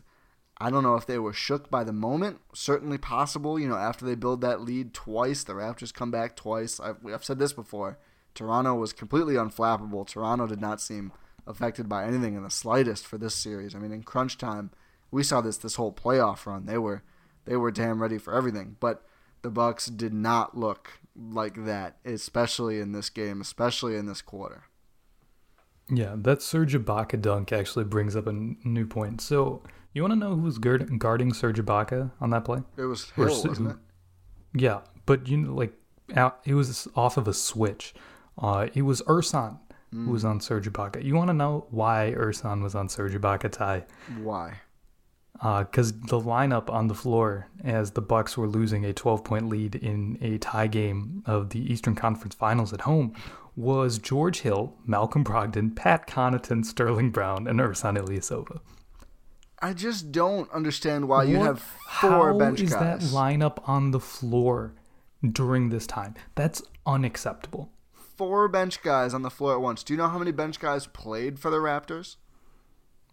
I 0.61 0.69
don't 0.69 0.83
know 0.83 0.95
if 0.95 1.05
they 1.05 1.19
were 1.19 1.33
shook 1.33 1.69
by 1.69 1.83
the 1.83 1.93
moment. 1.93 2.39
Certainly 2.53 2.97
possible. 2.97 3.59
You 3.59 3.69
know, 3.69 3.77
after 3.77 4.05
they 4.05 4.15
build 4.15 4.41
that 4.41 4.61
lead 4.61 4.93
twice, 4.93 5.43
the 5.43 5.53
Raptors 5.53 5.93
come 5.93 6.11
back 6.11 6.35
twice. 6.35 6.79
I've, 6.79 6.97
I've 7.05 7.23
said 7.23 7.39
this 7.39 7.53
before. 7.53 7.97
Toronto 8.35 8.75
was 8.75 8.93
completely 8.93 9.35
unflappable. 9.35 10.05
Toronto 10.05 10.47
did 10.47 10.61
not 10.61 10.81
seem 10.81 11.11
affected 11.47 11.87
by 11.89 12.05
anything 12.05 12.35
in 12.35 12.43
the 12.43 12.49
slightest 12.49 13.07
for 13.07 13.17
this 13.17 13.35
series. 13.35 13.73
I 13.73 13.79
mean, 13.79 13.91
in 13.91 14.03
crunch 14.03 14.37
time, 14.37 14.71
we 15.11 15.23
saw 15.23 15.41
this 15.41 15.57
this 15.57 15.75
whole 15.75 15.93
playoff 15.93 16.45
run. 16.45 16.65
They 16.65 16.77
were 16.77 17.03
they 17.45 17.55
were 17.55 17.71
damn 17.71 18.01
ready 18.01 18.17
for 18.17 18.35
everything, 18.35 18.75
but 18.79 19.03
the 19.41 19.49
Bucks 19.49 19.87
did 19.87 20.13
not 20.13 20.57
look 20.57 20.99
like 21.15 21.65
that, 21.65 21.97
especially 22.05 22.79
in 22.79 22.91
this 22.91 23.09
game, 23.09 23.41
especially 23.41 23.95
in 23.95 24.05
this 24.05 24.21
quarter. 24.21 24.65
Yeah, 25.89 26.15
that 26.17 26.41
Serge 26.41 26.75
Ibaka 26.75 27.19
dunk 27.19 27.51
actually 27.51 27.85
brings 27.85 28.15
up 28.15 28.27
a 28.27 28.33
new 28.33 28.85
point. 28.85 29.21
So, 29.21 29.63
you 29.93 30.01
want 30.01 30.11
to 30.13 30.19
know 30.19 30.35
who 30.35 30.41
was 30.41 30.57
guard- 30.57 30.99
guarding 30.99 31.33
Serge 31.33 31.59
Ibaka 31.59 32.11
on 32.21 32.29
that 32.31 32.45
play? 32.45 32.61
It 32.77 32.83
was 32.85 33.09
Hill, 33.11 33.25
wasn't 33.45 33.71
it? 33.71 33.75
Yeah, 34.53 34.81
but 35.05 35.27
you 35.27 35.37
know, 35.37 35.53
like 35.53 35.73
out, 36.15 36.39
it 36.45 36.53
was 36.55 36.87
off 36.95 37.17
of 37.17 37.27
a 37.27 37.33
switch. 37.33 37.93
Uh, 38.37 38.67
it 38.73 38.81
was 38.83 39.01
Ersan 39.03 39.59
who 39.91 40.11
was 40.11 40.23
on 40.23 40.39
Serge 40.39 40.71
Ibaka. 40.71 41.03
You 41.03 41.15
want 41.15 41.29
to 41.29 41.33
know 41.33 41.65
why 41.71 42.13
Ersan 42.15 42.61
was 42.61 42.75
on 42.75 42.89
Serge 42.89 43.13
Ibaka 43.13 43.51
Ty? 43.51 43.85
Why? 44.21 44.53
Because 45.33 45.93
the 45.93 46.19
lineup 46.19 46.69
on 46.69 46.87
the 46.87 46.93
floor 46.93 47.47
as 47.63 47.91
the 47.91 48.01
Bucks 48.01 48.37
were 48.37 48.47
losing 48.47 48.85
a 48.85 48.93
12-point 48.93 49.47
lead 49.49 49.73
in 49.75 50.17
a 50.21 50.37
tie 50.37 50.67
game 50.67 51.23
of 51.25 51.49
the 51.49 51.59
Eastern 51.71 51.95
Conference 51.95 52.35
Finals 52.35 52.71
at 52.73 52.81
home 52.81 53.13
was 53.55 53.97
George 53.97 54.41
Hill, 54.41 54.75
Malcolm 54.85 55.23
Brogdon, 55.23 55.75
Pat 55.75 56.07
Connaughton, 56.07 56.63
Sterling 56.65 57.09
Brown, 57.09 57.47
and 57.47 57.59
Ersan 57.59 57.97
Ilyasova. 57.97 58.59
I 59.61 59.73
just 59.73 60.11
don't 60.11 60.49
understand 60.51 61.07
why 61.07 61.23
you 61.23 61.37
What- 61.37 61.45
have 61.47 61.59
four 62.01 62.31
how 62.33 62.37
bench 62.37 62.61
is 62.61 62.71
guys. 62.73 63.11
that 63.11 63.15
lineup 63.15 63.67
on 63.67 63.91
the 63.91 63.99
floor 63.99 64.73
during 65.23 65.69
this 65.69 65.85
time? 65.85 66.15
That's 66.35 66.61
unacceptable. 66.85 67.69
four 68.17 68.47
bench 68.49 68.81
guys 68.83 69.13
on 69.13 69.21
the 69.21 69.29
floor 69.29 69.53
at 69.53 69.61
once. 69.61 69.81
Do 69.81 69.93
you 69.93 69.97
know 69.97 70.09
how 70.09 70.17
many 70.19 70.31
bench 70.33 70.59
guys 70.59 70.85
played 70.87 71.39
for 71.39 71.49
the 71.49 71.57
Raptors? 71.57 72.17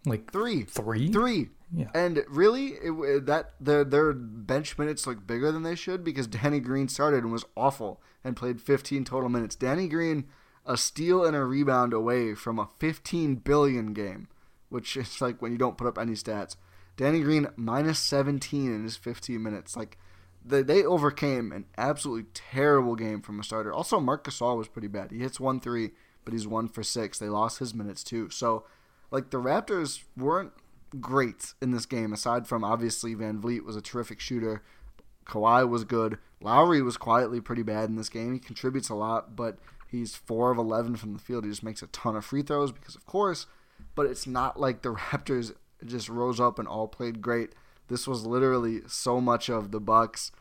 Like 0.05 0.31
Three. 0.31 0.63
Three? 0.63 1.11
Three. 1.11 1.49
Yeah. 1.73 1.89
And 1.93 2.23
really, 2.29 2.73
it, 2.83 2.91
it- 2.91 3.25
that 3.25 3.53
their 3.59 3.83
their 3.85 4.11
bench 4.13 4.77
minutes 4.77 5.07
look 5.07 5.25
bigger 5.25 5.51
than 5.51 5.63
they 5.63 5.75
should 5.75 6.03
because 6.03 6.27
Danny 6.27 6.59
Green 6.59 6.87
started 6.89 7.23
and 7.23 7.31
was 7.31 7.45
awful 7.55 8.01
and 8.23 8.35
played 8.35 8.61
15 8.61 9.03
total 9.05 9.29
minutes. 9.29 9.55
Danny 9.55 9.87
Green, 9.87 10.25
a 10.65 10.75
steal 10.77 11.23
and 11.25 11.35
a 11.37 11.43
rebound 11.45 11.93
away 11.93 12.35
from 12.35 12.59
a 12.59 12.69
15 12.79 13.35
billion 13.35 13.93
game, 13.93 14.27
which 14.69 14.97
is 14.97 15.21
like 15.21 15.41
when 15.41 15.51
you 15.51 15.57
don't 15.57 15.77
put 15.77 15.87
up 15.87 15.97
any 15.97 16.13
stats. 16.13 16.55
Danny 16.95 17.21
Green 17.21 17.47
minus 17.55 17.99
17 17.99 18.73
in 18.73 18.83
his 18.83 18.97
15 18.97 19.41
minutes. 19.41 19.75
Like 19.77 19.97
they, 20.43 20.63
they 20.63 20.83
overcame 20.83 21.51
an 21.51 21.65
absolutely 21.77 22.29
terrible 22.33 22.95
game 22.95 23.21
from 23.21 23.39
a 23.39 23.43
starter. 23.43 23.73
Also, 23.73 23.99
Marc 23.99 24.25
Gasol 24.25 24.57
was 24.57 24.67
pretty 24.67 24.87
bad. 24.87 25.11
He 25.11 25.19
hits 25.19 25.39
one 25.39 25.59
three, 25.59 25.91
but 26.25 26.33
he's 26.33 26.47
one 26.47 26.67
for 26.67 26.83
six. 26.83 27.19
They 27.19 27.29
lost 27.29 27.59
his 27.59 27.73
minutes 27.73 28.03
too. 28.03 28.29
So, 28.29 28.65
like 29.11 29.29
the 29.29 29.37
Raptors 29.37 30.03
weren't 30.15 30.53
great 30.99 31.53
in 31.61 31.71
this 31.71 31.85
game. 31.85 32.13
Aside 32.13 32.47
from 32.47 32.63
obviously 32.63 33.13
Van 33.13 33.41
Vleet 33.41 33.63
was 33.63 33.75
a 33.75 33.81
terrific 33.81 34.19
shooter. 34.19 34.63
Kawhi 35.25 35.67
was 35.67 35.83
good. 35.83 36.17
Lowry 36.39 36.81
was 36.81 36.97
quietly 36.97 37.41
pretty 37.41 37.63
bad 37.63 37.89
in 37.89 37.95
this 37.95 38.09
game. 38.09 38.33
He 38.33 38.39
contributes 38.39 38.89
a 38.89 38.95
lot, 38.95 39.35
but 39.35 39.57
he's 39.87 40.15
four 40.15 40.51
of 40.51 40.57
eleven 40.57 40.95
from 40.95 41.13
the 41.13 41.19
field. 41.19 41.43
He 41.43 41.49
just 41.51 41.63
makes 41.63 41.81
a 41.81 41.87
ton 41.87 42.15
of 42.15 42.25
free 42.25 42.41
throws 42.41 42.71
because, 42.71 42.95
of 42.95 43.05
course. 43.05 43.45
But 43.97 44.05
it's 44.05 44.27
not 44.27 44.57
like 44.57 44.83
the 44.83 44.93
Raptors 44.93 45.53
just 45.83 46.07
rose 46.07 46.39
up 46.39 46.59
and 46.59 46.67
all 46.67 46.87
played 46.87 47.21
great. 47.21 47.53
This 47.89 48.07
was 48.07 48.25
literally 48.25 48.81
so 48.87 49.19
much 49.19 49.49
of 49.49 49.71
the 49.71 49.79
Bucks 49.79 50.31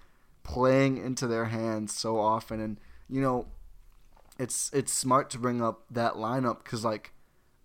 playing 0.44 0.98
into 0.98 1.26
their 1.26 1.46
hands 1.46 1.92
so 1.92 2.20
often, 2.20 2.60
and 2.60 2.78
you 3.08 3.20
know, 3.20 3.46
it's 4.38 4.70
it's 4.72 4.92
smart 4.92 5.30
to 5.30 5.38
bring 5.38 5.62
up 5.62 5.84
that 5.90 6.14
lineup 6.14 6.62
because 6.62 6.84
like 6.84 7.12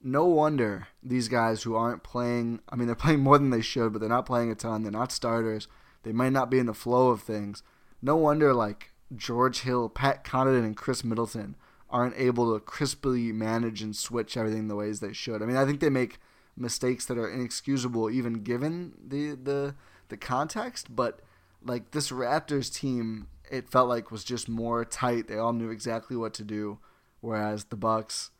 no 0.03 0.25
wonder 0.25 0.87
these 1.03 1.27
guys 1.27 1.63
who 1.63 1.75
aren't 1.75 2.03
playing 2.03 2.59
I 2.69 2.75
mean 2.75 2.87
they're 2.87 2.95
playing 3.05 3.19
more 3.19 3.37
than 3.37 3.49
they 3.49 3.61
should, 3.61 3.91
but 3.91 3.99
they're 3.99 4.09
not 4.09 4.25
playing 4.25 4.51
a 4.51 4.55
ton. 4.55 4.83
They're 4.83 4.91
not 4.91 5.11
starters. 5.11 5.67
They 6.03 6.11
might 6.11 6.31
not 6.31 6.49
be 6.49 6.59
in 6.59 6.65
the 6.65 6.73
flow 6.73 7.09
of 7.09 7.21
things. 7.21 7.63
No 8.01 8.15
wonder 8.15 8.53
like 8.53 8.91
George 9.15 9.61
Hill, 9.61 9.89
Pat 9.89 10.23
Connaughton, 10.23 10.65
and 10.65 10.77
Khris 10.77 11.03
Middleton 11.03 11.55
aren't 11.91 12.17
able 12.17 12.53
to 12.53 12.59
crisply 12.59 13.31
manage 13.31 13.81
and 13.81 13.95
switch 13.95 14.37
everything 14.37 14.67
the 14.67 14.75
ways 14.75 14.99
they 14.99 15.13
should. 15.13 15.41
I 15.41 15.45
mean, 15.45 15.57
I 15.57 15.65
think 15.65 15.79
they 15.79 15.89
make 15.89 16.19
mistakes 16.55 17.05
that 17.05 17.17
are 17.17 17.29
inexcusable 17.29 18.09
even 18.09 18.43
given 18.43 18.93
the 19.05 19.31
the 19.31 19.75
the 20.09 20.17
context, 20.17 20.95
but 20.95 21.19
like 21.63 21.91
this 21.91 22.11
Raptors 22.11 22.73
team, 22.73 23.27
it 23.49 23.69
felt 23.69 23.89
like 23.89 24.11
was 24.11 24.23
just 24.23 24.49
more 24.49 24.83
tight. 24.83 25.27
They 25.27 25.37
all 25.37 25.53
knew 25.53 25.69
exactly 25.69 26.17
what 26.17 26.33
to 26.35 26.43
do, 26.43 26.79
whereas 27.19 27.65
the 27.65 27.75
Bucks 27.75 28.31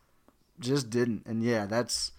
just 0.59 0.89
didn't. 0.89 1.23
And 1.25 1.43
yeah, 1.43 1.65
that's 1.65 2.13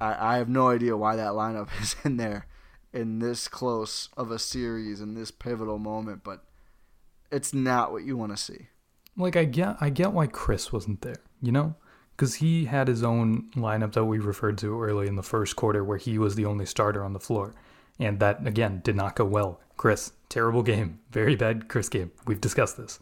I, 0.00 0.34
I 0.34 0.36
have 0.38 0.48
no 0.48 0.68
idea 0.68 0.96
why 0.96 1.16
that 1.16 1.32
lineup 1.32 1.68
is 1.80 1.96
in 2.04 2.16
there 2.18 2.46
in 2.92 3.18
this 3.18 3.48
close 3.48 4.08
of 4.16 4.30
a 4.30 4.38
series 4.38 5.00
in 5.00 5.14
this 5.14 5.30
pivotal 5.30 5.78
moment, 5.78 6.24
but 6.24 6.44
it's 7.30 7.52
not 7.52 7.92
what 7.92 8.04
you 8.04 8.16
want 8.16 8.32
to 8.32 8.42
see. 8.42 8.68
Like 9.18 9.36
I 9.36 9.44
get 9.44 9.76
I 9.80 9.90
get 9.90 10.12
why 10.12 10.26
Khris 10.26 10.72
wasn't 10.72 11.02
there, 11.02 11.20
you 11.42 11.52
know? 11.52 11.74
Cuz 12.16 12.34
he 12.36 12.64
had 12.64 12.88
his 12.88 13.02
own 13.02 13.50
lineup 13.54 13.92
that 13.92 14.04
we 14.04 14.18
referred 14.18 14.58
to 14.58 14.80
early 14.80 15.06
in 15.06 15.16
the 15.16 15.22
first 15.22 15.56
quarter 15.56 15.84
where 15.84 15.98
he 15.98 16.18
was 16.18 16.34
the 16.34 16.46
only 16.46 16.66
starter 16.66 17.04
on 17.04 17.12
the 17.12 17.20
floor. 17.20 17.54
And 17.98 18.20
that 18.20 18.46
again 18.46 18.80
did 18.82 18.96
not 18.96 19.16
go 19.16 19.24
well. 19.24 19.60
Khris, 19.76 20.12
terrible 20.28 20.62
game. 20.62 21.00
Very 21.10 21.36
bad 21.36 21.68
Khris 21.68 21.88
game. 21.88 22.10
We've 22.26 22.40
discussed 22.40 22.76
this. 22.76 22.98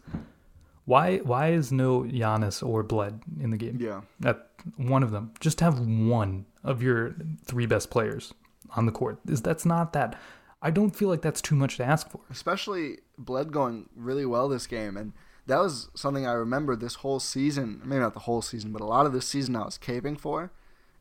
Why 0.85 1.17
why 1.17 1.49
is 1.49 1.71
no 1.71 2.03
Giannis 2.03 2.65
or 2.67 2.83
Bled 2.83 3.21
in 3.39 3.49
the 3.51 3.57
game? 3.57 3.77
Yeah. 3.79 4.01
At 4.23 4.49
one 4.77 5.03
of 5.03 5.11
them. 5.11 5.31
Just 5.39 5.59
have 5.59 5.79
one 5.79 6.45
of 6.63 6.81
your 6.81 7.15
three 7.45 7.65
best 7.65 7.89
players 7.89 8.33
on 8.75 8.85
the 8.85 8.91
court. 8.91 9.19
Is 9.27 9.41
that's 9.41 9.65
not 9.65 9.93
that 9.93 10.15
I 10.61 10.71
don't 10.71 10.95
feel 10.95 11.09
like 11.09 11.21
that's 11.21 11.41
too 11.41 11.55
much 11.55 11.77
to 11.77 11.83
ask 11.83 12.09
for. 12.09 12.21
especially 12.29 12.99
Bled 13.17 13.51
going 13.51 13.89
really 13.95 14.25
well 14.25 14.47
this 14.49 14.67
game, 14.67 14.97
and 14.97 15.13
that 15.47 15.59
was 15.59 15.89
something 15.95 16.27
I 16.27 16.33
remember 16.33 16.75
this 16.75 16.95
whole 16.95 17.19
season. 17.19 17.81
Maybe 17.83 18.01
not 18.01 18.13
the 18.13 18.21
whole 18.21 18.41
season, 18.41 18.71
but 18.71 18.81
a 18.81 18.85
lot 18.85 19.05
of 19.05 19.13
this 19.13 19.27
season 19.27 19.55
I 19.55 19.65
was 19.65 19.77
caping 19.77 20.19
for. 20.19 20.51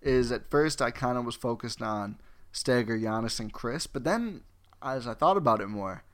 Is 0.00 0.30
at 0.30 0.50
first 0.50 0.80
I 0.80 0.90
kind 0.90 1.18
of 1.18 1.24
was 1.24 1.34
focused 1.34 1.82
on 1.82 2.18
stagger 2.52 2.96
Giannis 2.96 3.40
and 3.40 3.52
Khris, 3.52 3.86
but 3.86 4.04
then 4.04 4.42
as 4.80 5.06
I 5.06 5.14
thought 5.14 5.36
about 5.36 5.60
it 5.60 5.66
more, 5.66 6.04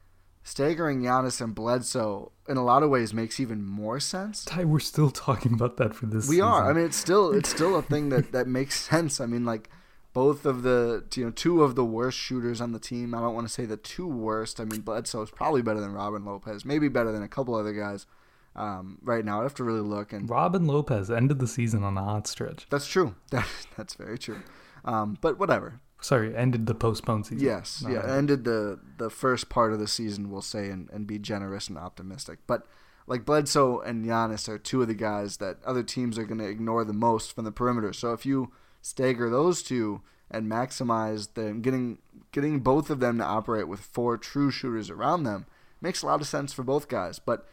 staggering 0.43 1.03
Giannis 1.03 1.41
and 1.41 1.55
Bledsoe 1.55 2.33
in 2.49 2.57
a 2.57 2.65
lot 2.65 2.83
of 2.83 2.91
ways 2.91 3.13
makes 3.13 3.39
even 3.39 3.65
more 3.65 4.01
sense. 4.01 4.45
Ty, 4.45 4.65
we're 4.65 4.81
still 4.81 5.11
talking 5.11 5.53
about 5.53 5.77
that 5.77 5.95
for 5.95 6.07
this 6.07 6.29
We 6.29 6.41
are. 6.41 6.71
I 6.71 6.73
mean, 6.73 6.87
it's 6.87 6.97
still 6.97 7.33
it's 7.33 7.51
still 7.51 7.77
a 7.77 7.83
thing 7.83 8.09
that 8.09 8.33
that 8.33 8.47
makes 8.47 8.81
sense. 8.89 9.21
I 9.21 9.27
mean, 9.27 9.45
like 9.45 9.69
both 10.13 10.45
of 10.45 10.63
the 10.63 11.05
you 11.15 11.25
know 11.25 11.31
two 11.31 11.63
of 11.63 11.75
the 11.75 11.85
worst 11.85 12.19
shooters 12.19 12.61
on 12.61 12.73
the 12.73 12.79
team. 12.79 13.15
I 13.15 13.21
don't 13.21 13.35
want 13.35 13.47
to 13.47 13.53
say 13.53 13.67
the 13.67 13.77
two 13.77 14.07
worst. 14.07 14.61
I 14.61 14.65
mean, 14.65 14.81
Bledsoe 14.81 15.23
is 15.23 15.31
probably 15.31 15.63
better 15.63 15.81
than 15.81 15.93
Robin 15.93 16.25
Lopez, 16.25 16.65
maybe 16.65 16.89
better 16.89 17.13
than 17.13 17.23
a 17.23 17.29
couple 17.29 17.55
other 17.55 17.73
guys. 17.73 18.07
Um, 18.55 18.99
right 19.03 19.25
now, 19.25 19.41
I 19.41 19.45
have 19.45 19.55
to 19.55 19.65
really 19.65 19.81
look, 19.81 20.13
and 20.13 20.29
Robin 20.29 20.67
Lopez 20.67 21.11
ended 21.11 21.39
the 21.39 21.47
season 21.47 21.83
on 21.83 21.97
a 21.97 22.03
hot 22.05 22.27
stretch. 22.27 22.67
that's 22.71 22.87
true. 22.87 23.15
That 23.31 23.47
that's 23.77 23.95
very 23.95 24.19
true. 24.19 24.41
Um, 24.85 25.17
but 25.21 25.39
whatever. 25.39 25.81
Sorry, 26.01 26.37
ended 26.37 26.67
the 26.67 26.75
postponed 26.75 27.27
season. 27.27 27.47
Yes, 27.47 27.85
yeah, 27.89 28.01
Uh, 28.01 28.15
ended 28.17 28.45
the 28.45 28.79
the 28.99 29.09
first 29.09 29.49
part 29.49 29.73
of 29.73 29.79
the 29.79 29.87
season, 29.89 30.31
we'll 30.31 30.43
say, 30.43 30.69
and, 30.69 30.91
and 30.91 31.07
be 31.07 31.19
generous 31.19 31.69
and 31.69 31.79
optimistic. 31.79 32.41
But 32.47 32.67
like 33.07 33.25
Bledsoe 33.25 33.81
and 33.81 34.05
Giannis 34.05 34.49
are 34.49 34.59
two 34.59 34.83
of 34.83 34.89
the 34.89 34.95
guys 34.95 35.37
that 35.39 35.59
other 35.65 35.83
teams 35.85 36.19
are 36.19 36.25
going 36.25 36.39
to 36.41 36.49
ignore 36.49 36.85
the 36.85 36.93
most 36.93 37.33
from 37.35 37.45
the 37.45 37.53
perimeter. 37.53 37.93
So 37.93 38.13
if 38.13 38.27
you 38.27 38.53
stagger 38.81 39.31
those 39.31 39.63
two 39.63 40.03
and 40.31 40.51
maximize 40.51 41.33
them, 41.35 41.63
getting 41.63 41.99
getting 42.33 42.61
both 42.61 42.91
of 42.91 43.01
them 43.01 43.19
to 43.19 43.25
operate 43.25 43.69
with 43.69 43.81
four 43.81 44.19
true 44.19 44.51
shooters 44.51 44.91
around 44.91 45.23
them 45.23 45.47
makes 45.81 46.03
a 46.03 46.07
lot 46.07 46.21
of 46.21 46.27
sense 46.27 46.53
for 46.53 46.63
both 46.65 46.89
guys. 46.89 47.19
But 47.19 47.47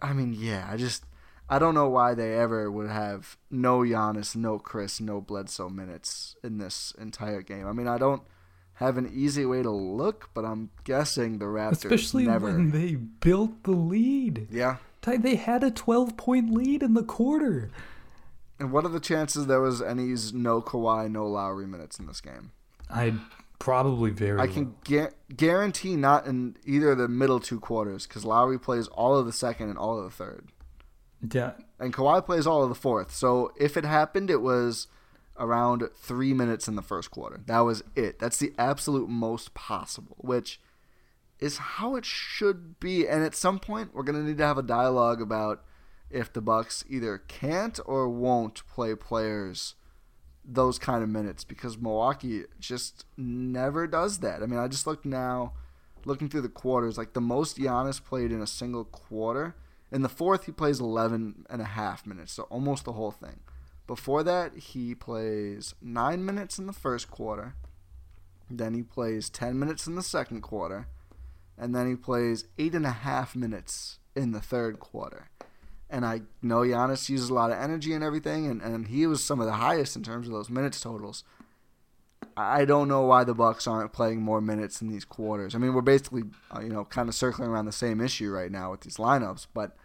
I 0.00 0.12
mean, 0.12 0.34
yeah, 0.36 0.66
I 0.70 0.76
just 0.76 1.04
I 1.48 1.58
don't 1.58 1.74
know 1.74 1.88
why 1.88 2.14
they 2.14 2.34
ever 2.34 2.70
would 2.70 2.88
have 2.88 3.36
no 3.50 3.80
Giannis, 3.80 4.34
no 4.34 4.58
Khris, 4.58 5.00
no 5.00 5.20
Bledsoe 5.20 5.68
minutes 5.68 6.36
in 6.42 6.58
this 6.58 6.92
entire 6.98 7.42
game. 7.42 7.66
I 7.66 7.72
mean, 7.72 7.86
I 7.88 7.98
don't 7.98 8.22
have 8.74 8.96
an 8.96 9.10
easy 9.12 9.44
way 9.44 9.62
to 9.62 9.70
look, 9.70 10.30
but 10.34 10.44
I'm 10.44 10.70
guessing 10.84 11.38
the 11.38 11.44
Raptors 11.44 11.84
Especially 11.84 12.26
never. 12.26 12.46
when 12.46 12.70
they 12.70 12.94
built 12.94 13.62
the 13.64 13.72
lead. 13.72 14.48
Yeah. 14.50 14.76
Ty, 15.02 15.18
they 15.18 15.36
had 15.36 15.62
a 15.62 15.70
12 15.70 16.16
point 16.16 16.52
lead 16.52 16.82
in 16.82 16.94
the 16.94 17.04
quarter. 17.04 17.70
And 18.58 18.72
what 18.72 18.84
are 18.84 18.90
the 18.90 19.00
chances 19.00 19.46
there 19.46 19.60
was 19.60 19.82
any 19.82 20.06
no 20.32 20.62
Kawhi, 20.62 21.10
no 21.10 21.26
Lowry 21.26 21.66
minutes 21.66 21.98
in 21.98 22.06
this 22.06 22.20
game? 22.20 22.52
I 22.88 23.14
probably 23.64 24.10
very. 24.10 24.38
I 24.38 24.46
can 24.46 24.74
gu- 24.84 25.08
guarantee 25.34 25.96
not 25.96 26.26
in 26.26 26.54
either 26.66 26.90
of 26.90 26.98
the 26.98 27.08
middle 27.08 27.40
two 27.40 27.58
quarters 27.58 28.06
because 28.06 28.22
Lowry 28.22 28.58
plays 28.58 28.88
all 28.88 29.16
of 29.16 29.24
the 29.24 29.32
second 29.32 29.70
and 29.70 29.78
all 29.78 29.98
of 29.98 30.04
the 30.04 30.10
third. 30.10 30.52
Yeah, 31.32 31.52
and 31.80 31.90
Kawhi 31.90 32.26
plays 32.26 32.46
all 32.46 32.62
of 32.62 32.68
the 32.68 32.74
fourth. 32.74 33.10
So 33.10 33.52
if 33.58 33.78
it 33.78 33.86
happened, 33.86 34.28
it 34.28 34.42
was 34.42 34.86
around 35.38 35.82
three 35.96 36.34
minutes 36.34 36.68
in 36.68 36.76
the 36.76 36.82
first 36.82 37.10
quarter. 37.10 37.40
That 37.46 37.60
was 37.60 37.82
it. 37.96 38.18
That's 38.18 38.36
the 38.36 38.52
absolute 38.58 39.08
most 39.08 39.54
possible, 39.54 40.16
which 40.18 40.60
is 41.40 41.56
how 41.56 41.96
it 41.96 42.04
should 42.04 42.78
be. 42.78 43.08
And 43.08 43.24
at 43.24 43.34
some 43.34 43.58
point, 43.58 43.94
we're 43.94 44.02
gonna 44.02 44.22
need 44.22 44.36
to 44.38 44.46
have 44.46 44.58
a 44.58 44.62
dialogue 44.62 45.22
about 45.22 45.64
if 46.10 46.30
the 46.30 46.42
Bucks 46.42 46.84
either 46.86 47.16
can't 47.16 47.80
or 47.86 48.10
won't 48.10 48.62
play 48.68 48.94
players 48.94 49.74
those 50.44 50.78
kind 50.78 51.02
of 51.02 51.08
minutes 51.08 51.44
because 51.44 51.78
Milwaukee 51.78 52.44
just 52.60 53.06
never 53.16 53.86
does 53.86 54.18
that. 54.18 54.42
I 54.42 54.46
mean, 54.46 54.58
I 54.58 54.68
just 54.68 54.86
looked 54.86 55.04
now, 55.04 55.54
looking 56.04 56.28
through 56.28 56.42
the 56.42 56.48
quarters, 56.48 56.98
like 56.98 57.14
the 57.14 57.20
most 57.20 57.58
Giannis 57.58 58.02
played 58.02 58.30
in 58.30 58.40
a 58.40 58.46
single 58.46 58.84
quarter. 58.84 59.54
In 59.90 60.02
the 60.02 60.08
fourth, 60.08 60.46
he 60.46 60.52
plays 60.52 60.80
11 60.80 61.46
and 61.48 61.62
a 61.62 61.66
half 61.66 62.06
minutes, 62.06 62.32
so 62.32 62.44
almost 62.44 62.84
the 62.84 62.92
whole 62.92 63.12
thing. 63.12 63.40
Before 63.86 64.22
that, 64.22 64.56
he 64.56 64.94
plays 64.94 65.74
nine 65.80 66.24
minutes 66.24 66.58
in 66.58 66.66
the 66.66 66.72
first 66.72 67.10
quarter. 67.10 67.54
Then 68.50 68.74
he 68.74 68.82
plays 68.82 69.30
10 69.30 69.58
minutes 69.58 69.86
in 69.86 69.94
the 69.94 70.02
second 70.02 70.40
quarter. 70.40 70.88
And 71.56 71.74
then 71.74 71.88
he 71.88 71.94
plays 71.94 72.46
eight 72.58 72.74
and 72.74 72.86
a 72.86 72.90
half 72.90 73.36
minutes 73.36 73.98
in 74.16 74.32
the 74.32 74.40
third 74.40 74.80
quarter. 74.80 75.28
And 75.94 76.04
I 76.04 76.22
know 76.42 76.62
Giannis 76.62 77.08
uses 77.08 77.30
a 77.30 77.34
lot 77.34 77.52
of 77.52 77.58
energy 77.58 77.92
and 77.92 78.02
everything, 78.02 78.48
and, 78.48 78.60
and 78.60 78.88
he 78.88 79.06
was 79.06 79.22
some 79.22 79.38
of 79.38 79.46
the 79.46 79.52
highest 79.52 79.94
in 79.94 80.02
terms 80.02 80.26
of 80.26 80.32
those 80.32 80.50
minutes 80.50 80.80
totals. 80.80 81.22
I 82.36 82.64
don't 82.64 82.88
know 82.88 83.02
why 83.02 83.22
the 83.22 83.32
Bucks 83.32 83.68
aren't 83.68 83.92
playing 83.92 84.20
more 84.20 84.40
minutes 84.40 84.82
in 84.82 84.88
these 84.88 85.04
quarters. 85.04 85.54
I 85.54 85.58
mean, 85.58 85.72
we're 85.72 85.82
basically, 85.82 86.24
uh, 86.52 86.58
you 86.58 86.68
know, 86.70 86.84
kind 86.84 87.08
of 87.08 87.14
circling 87.14 87.48
around 87.48 87.66
the 87.66 87.72
same 87.72 88.00
issue 88.00 88.32
right 88.32 88.50
now 88.50 88.72
with 88.72 88.80
these 88.80 88.96
lineups, 88.96 89.46
but 89.54 89.76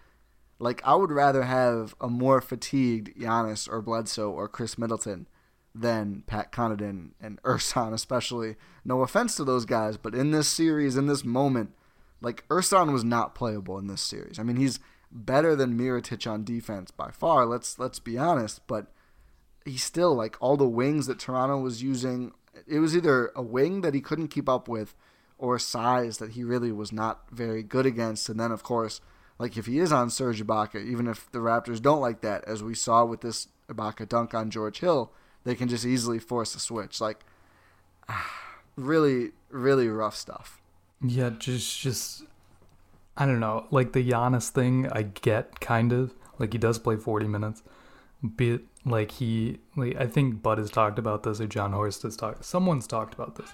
like 0.58 0.82
I 0.84 0.96
would 0.96 1.12
rather 1.12 1.44
have 1.44 1.94
a 2.02 2.08
more 2.08 2.42
fatigued 2.42 3.16
Giannis 3.16 3.70
or 3.70 3.80
Bledsoe 3.80 4.32
or 4.32 4.48
Khris 4.48 4.80
Middleton 4.80 5.28
than 5.76 6.24
Pat 6.26 6.52
Connaughton 6.52 7.12
and 7.22 7.40
Ersan, 7.44 7.94
especially. 7.94 8.56
No 8.84 9.02
offense 9.02 9.36
to 9.36 9.44
those 9.44 9.66
guys, 9.66 9.96
but 9.96 10.16
in 10.16 10.32
this 10.32 10.48
series, 10.48 10.98
in 10.98 11.06
this 11.06 11.24
moment, 11.24 11.70
like 12.20 12.48
Ersan 12.48 12.92
was 12.92 13.04
not 13.04 13.36
playable 13.36 13.78
in 13.78 13.86
this 13.86 14.02
series. 14.02 14.40
I 14.40 14.44
mean, 14.44 14.56
he's 14.56 14.80
better 15.12 15.56
than 15.56 15.78
Mirotic 15.78 16.30
on 16.30 16.44
defense 16.44 16.92
by 16.92 17.12
far. 17.12 17.46
Let's 17.46 17.80
let's 17.80 18.00
be 18.00 18.18
honest, 18.18 18.66
but 18.68 18.88
he's 19.66 19.84
still 19.84 20.14
like 20.14 20.38
all 20.40 20.58
the 20.58 20.68
wings 20.68 21.08
that 21.08 21.20
Toronto 21.20 21.60
was 21.60 21.84
using. 21.84 22.34
It 22.68 22.80
was 22.80 22.96
either 22.96 23.32
a 23.36 23.42
wing 23.42 23.82
that 23.82 23.94
he 23.94 24.02
couldn't 24.02 24.30
keep 24.30 24.50
up 24.50 24.68
with, 24.68 24.96
or 25.38 25.58
size 25.60 26.18
that 26.18 26.32
he 26.32 26.44
really 26.44 26.72
was 26.72 26.92
not 26.92 27.24
very 27.32 27.64
good 27.64 27.86
against. 27.86 28.30
And 28.30 28.40
then 28.40 28.52
of 28.52 28.64
course, 28.64 29.02
like 29.38 29.58
if 29.58 29.66
he 29.66 29.80
is 29.80 29.92
on 29.92 30.10
Serge 30.10 30.46
Ibaka, 30.46 30.86
even 30.86 31.08
if 31.08 31.32
the 31.32 31.40
Raptors 31.40 31.82
don't 31.82 32.02
like 32.02 32.22
that, 32.22 32.44
as 32.46 32.62
we 32.62 32.76
saw 32.76 33.06
with 33.06 33.22
this 33.22 33.48
Ibaka 33.70 34.08
dunk 34.08 34.34
on 34.34 34.50
George 34.52 34.80
Hill, 34.80 35.12
they 35.44 35.56
can 35.56 35.70
just 35.70 35.86
easily 35.86 36.20
force 36.20 36.56
a 36.56 36.60
switch. 36.60 37.00
Like, 37.00 37.24
really, 38.76 39.32
really 39.50 39.88
rough 39.88 40.16
stuff. 40.16 40.62
Yeah, 41.02 41.30
just 41.30 41.80
just 41.80 42.24
I 43.20 43.26
don't 43.26 43.40
know. 43.42 43.68
Like 43.70 43.92
the 43.94 44.08
Giannis 44.10 44.50
thing, 44.50 44.90
I 44.92 45.04
get 45.04 45.60
kind 45.60 45.92
of 45.92 46.14
like 46.40 46.54
he 46.54 46.58
does 46.60 46.80
play 46.80 46.96
forty 46.96 47.28
minutes, 47.28 47.62
but 48.24 48.62
like 48.86 49.12
he, 49.12 49.60
like 49.76 49.98
I 49.98 50.08
think 50.08 50.42
Bud 50.42 50.58
has 50.58 50.72
talked 50.72 50.98
about 50.98 51.24
this 51.24 51.42
or 51.42 51.48
Jon 51.48 51.74
Horst 51.74 52.04
has 52.04 52.16
talked. 52.16 52.46
Someone's 52.46 52.88
talked 52.88 53.14
about 53.14 53.36
this. 53.36 53.52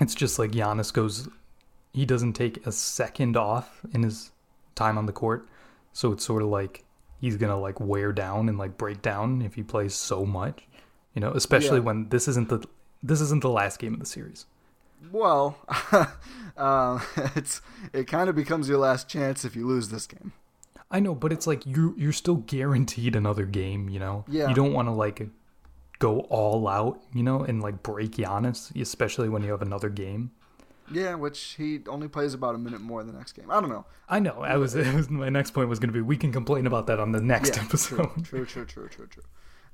It's 0.00 0.14
just 0.14 0.38
like 0.38 0.52
Giannis 0.52 0.92
goes, 0.92 1.28
he 1.92 2.04
doesn't 2.06 2.34
take 2.34 2.64
a 2.66 2.70
second 2.72 3.36
off 3.36 3.80
in 3.92 4.02
his 4.02 4.30
time 4.74 4.98
on 4.98 5.06
the 5.06 5.12
court, 5.12 5.48
so 5.92 6.12
it's 6.12 6.24
sort 6.24 6.42
of 6.42 6.48
like 6.48 6.84
he's 7.20 7.36
gonna 7.36 7.58
like 7.58 7.80
wear 7.80 8.12
down 8.12 8.48
and 8.48 8.56
like 8.58 8.76
break 8.78 9.02
down 9.02 9.42
if 9.42 9.54
he 9.54 9.62
plays 9.62 9.94
so 9.94 10.24
much, 10.24 10.62
you 11.14 11.20
know. 11.20 11.32
Especially 11.32 11.78
Yeah. 11.78 11.84
when 11.84 12.08
this 12.10 12.28
isn't 12.28 12.48
the 12.50 12.64
this 13.02 13.20
isn't 13.20 13.42
the 13.42 13.50
last 13.50 13.78
game 13.80 13.94
of 13.94 14.00
the 14.00 14.06
series. 14.06 14.46
Well, 15.12 15.56
um, 16.56 17.02
it's 17.36 17.60
it 17.92 18.06
kind 18.06 18.28
of 18.28 18.36
becomes 18.36 18.68
your 18.68 18.78
last 18.78 19.08
chance 19.08 19.44
if 19.44 19.56
you 19.56 19.66
lose 19.66 19.88
this 19.88 20.06
game. 20.06 20.32
I 20.90 21.00
know, 21.00 21.14
but 21.14 21.32
it's 21.32 21.46
like 21.46 21.66
you 21.66 21.94
you're 21.96 22.12
still 22.12 22.36
guaranteed 22.36 23.16
another 23.16 23.44
game, 23.44 23.88
you 23.88 23.98
know. 23.98 24.24
Yeah. 24.28 24.48
You 24.48 24.54
don't 24.54 24.72
want 24.72 24.88
to 24.88 24.92
like 24.92 25.28
go 25.98 26.20
all 26.20 26.68
out, 26.68 27.00
you 27.12 27.22
know, 27.22 27.42
and 27.42 27.62
like 27.62 27.82
break 27.82 28.12
Giannis, 28.12 28.74
especially 28.80 29.28
when 29.28 29.42
you 29.42 29.50
have 29.50 29.62
another 29.62 29.88
game. 29.88 30.30
Yeah, 30.92 31.14
which 31.16 31.54
he 31.58 31.80
only 31.88 32.06
plays 32.06 32.32
about 32.32 32.54
a 32.54 32.58
minute 32.58 32.80
more 32.80 33.02
the 33.02 33.12
next 33.12 33.32
game. 33.32 33.50
I 33.50 33.60
don't 33.60 33.70
know. 33.70 33.86
I 34.08 34.20
know. 34.20 34.42
I 34.42 34.56
was, 34.56 34.74
it 34.76 34.94
was 34.94 35.10
my 35.10 35.28
next 35.28 35.50
point 35.50 35.68
was 35.68 35.80
going 35.80 35.88
to 35.88 35.92
be 35.92 36.00
we 36.00 36.16
can 36.16 36.30
complain 36.32 36.66
about 36.66 36.86
that 36.86 37.00
on 37.00 37.10
the 37.12 37.20
next 37.20 37.56
Yeah, 37.56 37.64
episode. 37.64 38.24
True, 38.24 38.46
true, 38.46 38.64
true, 38.64 38.88
true, 38.88 39.06
true. 39.08 39.22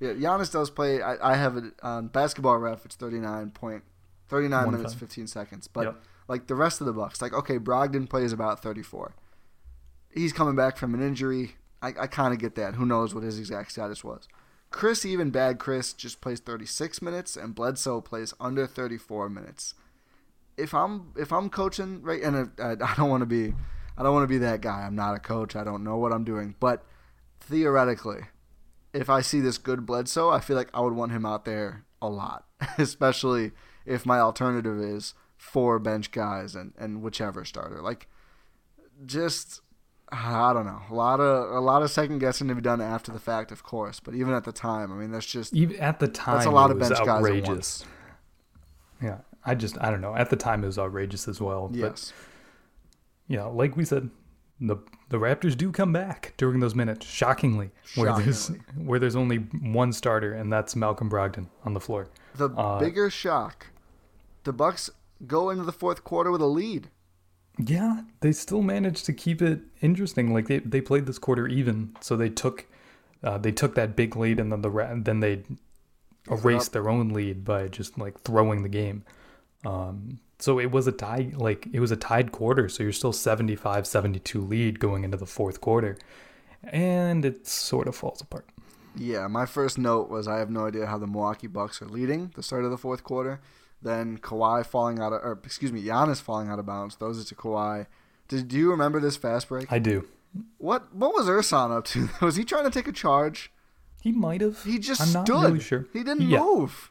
Yeah, 0.01 0.14
Giannis 0.14 0.51
does 0.51 0.70
play. 0.70 1.03
I, 1.03 1.33
I 1.33 1.37
have 1.37 1.57
it 1.59 1.75
on 1.83 2.09
basketball 2.09 2.57
ref. 2.57 2.85
It's 2.87 2.97
thirty 2.97 3.18
nine 3.18 3.51
point, 3.51 3.85
thirty 4.33 4.49
nine 4.49 4.64
One 4.66 4.74
minutes 4.74 4.95
five. 4.95 5.01
fifteen 5.01 5.26
seconds. 5.28 5.68
But 5.68 5.85
Yep. 5.85 6.03
like 6.28 6.47
the 6.49 6.55
rest 6.57 6.80
of 6.80 6.87
the 6.89 6.93
Bucks, 6.93 7.22
like 7.22 7.33
okay, 7.33 7.59
Brogdon 7.59 8.09
plays 8.09 8.33
about 8.33 8.62
thirty 8.62 8.83
four. 8.83 9.14
He's 10.11 10.33
coming 10.33 10.57
back 10.57 10.76
from 10.76 10.95
an 10.95 11.03
injury. 11.03 11.57
I, 11.80 11.89
I 12.01 12.07
kind 12.07 12.33
of 12.35 12.39
get 12.41 12.55
that. 12.57 12.74
Who 12.74 12.85
knows 12.87 13.14
what 13.14 13.24
his 13.24 13.39
exact 13.39 13.72
status 13.72 14.03
was? 14.05 14.28
Khris, 14.70 15.05
even 15.05 15.30
bad 15.30 15.59
Khris, 15.59 15.93
just 15.93 16.20
plays 16.20 16.41
thirty 16.41 16.66
six 16.66 17.01
minutes, 17.03 17.37
and 17.37 17.55
Bledsoe 17.55 18.01
plays 18.01 18.35
under 18.41 18.66
thirty 18.66 18.99
four 18.99 19.28
minutes. 19.28 19.74
If 20.57 20.74
I'm 20.74 21.12
if 21.16 21.33
I'm 21.33 21.49
coaching 21.51 22.03
right, 22.03 22.22
and 22.22 22.51
uh, 22.59 22.76
I 22.85 22.95
don't 22.97 23.11
want 23.11 23.22
to 23.22 23.26
be, 23.26 23.55
I 23.97 24.03
don't 24.03 24.12
want 24.14 24.24
to 24.24 24.28
be 24.28 24.39
that 24.39 24.61
guy. 24.61 24.83
I'm 24.83 24.95
not 24.97 25.14
a 25.14 25.18
coach. 25.18 25.57
I 25.57 25.64
don't 25.64 25.83
know 25.85 25.97
what 25.97 26.12
I'm 26.12 26.24
doing, 26.24 26.55
but 26.61 26.85
theoretically, 27.41 28.20
if 28.93 29.11
I 29.11 29.20
see 29.22 29.41
this 29.41 29.59
good 29.59 29.85
Bledsoe, 29.87 30.30
I 30.30 30.41
feel 30.41 30.57
like 30.57 30.70
I 30.74 30.80
would 30.80 30.93
want 30.95 31.12
him 31.12 31.24
out 31.26 31.45
there 31.45 31.85
a 32.01 32.09
lot, 32.09 32.47
especially 32.78 33.53
if 33.87 34.05
my 34.07 34.18
alternative 34.18 34.78
is 34.80 35.14
four 35.37 35.78
bench 35.78 36.11
guys 36.11 36.55
and, 36.55 36.72
and 36.78 37.03
whichever 37.03 37.45
starter. 37.45 37.80
Like, 37.83 38.09
just 39.07 39.61
I 40.11 40.53
don't 40.53 40.66
know, 40.66 40.83
a 40.91 40.95
lot 40.95 41.20
of 41.20 41.51
a 41.57 41.61
lot 41.61 41.83
of 41.83 41.91
second 41.91 42.18
guessing 42.18 42.49
to 42.49 42.55
be 42.55 42.61
done 42.61 42.80
after 42.80 43.11
the 43.12 43.18
fact, 43.18 43.51
of 43.51 43.62
course. 43.62 43.99
But 43.99 44.14
even 44.14 44.35
at 44.35 44.45
the 44.45 44.53
time, 44.53 44.93
I 44.93 44.97
mean, 44.97 45.11
that's 45.11 45.26
just 45.26 45.55
Even 45.55 45.76
at 45.80 46.01
the 46.01 46.09
time, 46.09 46.35
That's 46.37 46.47
a 46.47 46.51
lot 46.51 46.70
it 46.70 46.74
of 46.74 46.78
bench 46.80 46.93
guys 46.99 47.01
at 47.01 47.09
outrageous. 47.09 47.49
once. 47.49 47.85
Yeah, 49.03 49.18
I 49.45 49.55
just 49.55 49.76
I 49.80 49.91
don't 49.91 50.01
know. 50.01 50.14
At 50.14 50.30
the 50.30 50.37
time, 50.37 50.62
it 50.62 50.66
was 50.66 50.78
outrageous 50.78 51.26
as 51.28 51.41
well. 51.41 51.68
But 51.68 51.78
yes, 51.78 52.12
yeah, 53.26 53.45
like 53.45 53.76
we 53.76 53.85
said, 53.85 54.11
the 54.61 54.76
the 55.09 55.16
Raptors 55.18 55.57
do 55.57 55.72
come 55.72 55.93
back 55.93 56.35
during 56.37 56.61
those 56.61 56.74
minutes, 56.74 57.07
shockingly, 57.07 57.70
where 57.97 58.12
there's 58.16 58.49
where 58.76 58.99
there's 59.01 59.16
only 59.16 59.39
one 59.39 59.93
starter, 59.93 60.35
and 60.35 60.53
that's 60.53 60.76
Malcolm 60.76 61.11
Brogdon 61.11 61.49
on 61.64 61.74
the 61.74 61.80
floor. 61.80 62.09
the 62.37 62.51
uh, 62.51 62.78
bigger 62.78 63.11
shock, 63.11 63.66
the 64.45 64.53
Bucks 64.53 64.90
go 65.26 65.51
into 65.51 65.64
the 65.64 65.72
fourth 65.72 66.05
quarter 66.05 66.30
with 66.30 66.40
a 66.40 66.47
lead. 66.47 66.90
Yeah, 67.59 68.03
they 68.20 68.32
still 68.32 68.62
managed 68.62 69.05
to 69.07 69.12
keep 69.12 69.43
it 69.43 69.61
interesting. 69.80 70.32
Like 70.32 70.49
they, 70.49 70.59
they 70.59 70.80
played 70.80 71.07
this 71.07 71.18
quarter 71.18 71.47
even, 71.47 71.97
so 72.01 72.16
they 72.16 72.30
took 72.30 72.66
uh, 73.22 73.38
they 73.38 73.53
took 73.53 73.74
that 73.74 73.95
big 73.95 74.16
lead, 74.16 74.40
and 74.40 74.51
then 74.51 74.62
the 74.62 75.03
then 75.03 75.20
they 75.20 75.43
erased 76.30 76.72
their 76.72 76.88
own 76.88 77.11
lead 77.11 77.45
by 77.45 77.68
just 77.68 77.99
like 77.99 78.20
throwing 78.22 78.62
the 78.62 78.68
game. 78.68 79.05
Um, 79.64 80.18
so 80.38 80.59
it 80.59 80.72
was 80.72 80.86
a 80.86 80.93
tie, 80.93 81.30
like 81.34 81.68
it 81.72 81.80
was 81.80 81.93
a 81.93 81.97
tied 81.97 82.32
quarter. 82.32 82.68
So 82.68 82.82
you're 82.82 82.93
still 82.93 83.12
75-72 83.12 84.49
lead 84.49 84.80
going 84.80 85.05
into 85.05 85.16
the 85.16 85.26
fourth 85.26 85.61
quarter, 85.61 85.99
and 86.64 87.24
it 87.24 87.47
sort 87.47 87.86
of 87.86 87.95
falls 87.95 88.20
apart. 88.20 88.47
Yeah, 88.97 89.26
my 89.28 89.47
first 89.47 89.78
note 89.78 90.11
was 90.11 90.26
I 90.28 90.38
have 90.38 90.51
no 90.51 90.66
idea 90.66 90.86
how 90.86 90.99
the 90.99 91.07
Milwaukee 91.07 91.47
Bucks 91.47 91.80
are 91.80 91.86
leading 91.86 92.32
the 92.34 92.43
start 92.43 92.64
of 92.64 92.70
the 92.70 92.78
fourth 92.78 93.05
quarter. 93.05 93.40
Then 93.83 94.18
Kawhi 94.18 94.64
falling 94.64 95.01
out 95.01 95.12
of, 95.12 95.22
or 95.24 95.41
excuse 95.45 95.72
me, 95.72 95.83
Giannis 95.83 96.20
falling 96.22 96.49
out 96.49 96.59
of 96.59 96.66
bounds, 96.66 96.95
throws 96.95 97.18
it 97.20 97.24
to 97.28 97.35
Kawhi. 97.35 97.87
Did 98.28 98.49
do 98.49 98.57
you 98.57 98.70
remember 98.70 99.01
this 99.01 99.16
fast 99.16 99.49
break? 99.49 99.70
I 99.72 99.78
do. 99.78 100.07
What 100.59 100.95
what 100.95 101.12
was 101.14 101.26
Ersan 101.26 101.76
up 101.76 101.85
to? 101.87 102.09
was 102.24 102.37
he 102.37 102.45
trying 102.45 102.64
to 102.64 102.70
take 102.70 102.87
a 102.89 102.93
charge? 102.93 103.51
He 104.01 104.12
might 104.12 104.41
have. 104.41 104.62
He 104.64 104.78
just 104.78 105.01
I'm 105.01 105.09
stood. 105.09 105.28
not 105.28 105.45
really 105.47 105.61
sure. 105.61 105.87
He 105.93 106.03
didn't 106.03 106.28
Yeah. 106.28 106.41
move. 106.41 106.91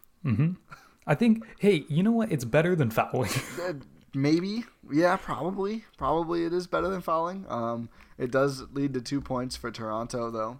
I 1.07 1.15
think. 1.15 1.43
Hey, 1.59 1.85
you 1.89 2.03
know 2.03 2.11
what? 2.11 2.31
It's 2.31 2.45
better 2.45 2.75
than 2.75 2.89
fouling. 2.91 3.31
Uh, 3.61 3.73
Maybe, 4.13 4.65
yeah, 4.91 5.15
probably, 5.15 5.85
probably 5.97 6.43
it 6.43 6.51
is 6.51 6.67
better 6.67 6.89
than 6.89 6.99
fouling. 6.99 7.45
Um, 7.47 7.87
it 8.17 8.29
does 8.29 8.63
lead 8.73 8.93
to 8.95 8.99
two 9.01 9.21
points 9.21 9.55
for 9.55 9.71
Toronto 9.71 10.29
though. 10.29 10.59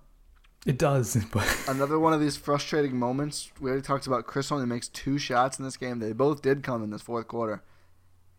It 0.66 0.78
does, 0.78 1.16
but 1.32 1.48
Another 1.68 1.98
one 1.98 2.14
of 2.14 2.20
these 2.22 2.38
frustrating 2.38 2.98
moments. 2.98 3.52
We 3.60 3.70
already 3.70 3.84
talked 3.84 4.08
about 4.08 4.28
Khris 4.28 4.52
only 4.52 4.66
makes 4.66 4.88
two 4.88 5.18
shots 5.18 5.58
in 5.58 5.66
this 5.66 5.78
game. 5.78 6.00
They 6.00 6.14
both 6.14 6.42
did 6.42 6.64
come 6.64 6.84
in 6.84 6.92
this 6.92 7.02
fourth 7.02 7.28
quarter. 7.28 7.64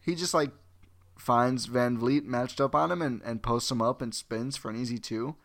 He 0.00 0.14
just 0.14 0.34
like 0.34 0.50
finds 1.18 1.66
Van 1.66 1.96
Vleet 1.98 2.24
matched 2.24 2.60
up 2.60 2.74
on 2.74 2.90
him 2.90 3.02
and, 3.02 3.22
and 3.24 3.42
posts 3.42 3.70
him 3.70 3.82
up 3.82 4.02
and 4.02 4.14
spins 4.14 4.56
for 4.56 4.70
an 4.70 4.80
easy 4.80 4.98
two. 4.98 5.36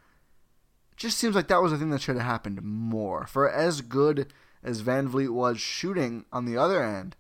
Just 0.96 1.18
seems 1.18 1.36
like 1.36 1.48
that 1.48 1.62
was 1.62 1.72
a 1.72 1.78
thing 1.78 1.92
that 1.92 2.02
should 2.02 2.16
have 2.16 2.26
happened 2.26 2.62
more. 2.64 3.28
For 3.28 3.50
as 3.50 3.82
good 3.82 4.34
as 4.64 4.80
Van 4.80 5.08
Vleet 5.08 5.30
was 5.30 5.60
shooting 5.60 6.26
on 6.32 6.46
the 6.46 6.58
other 6.58 6.84
end, 6.84 7.16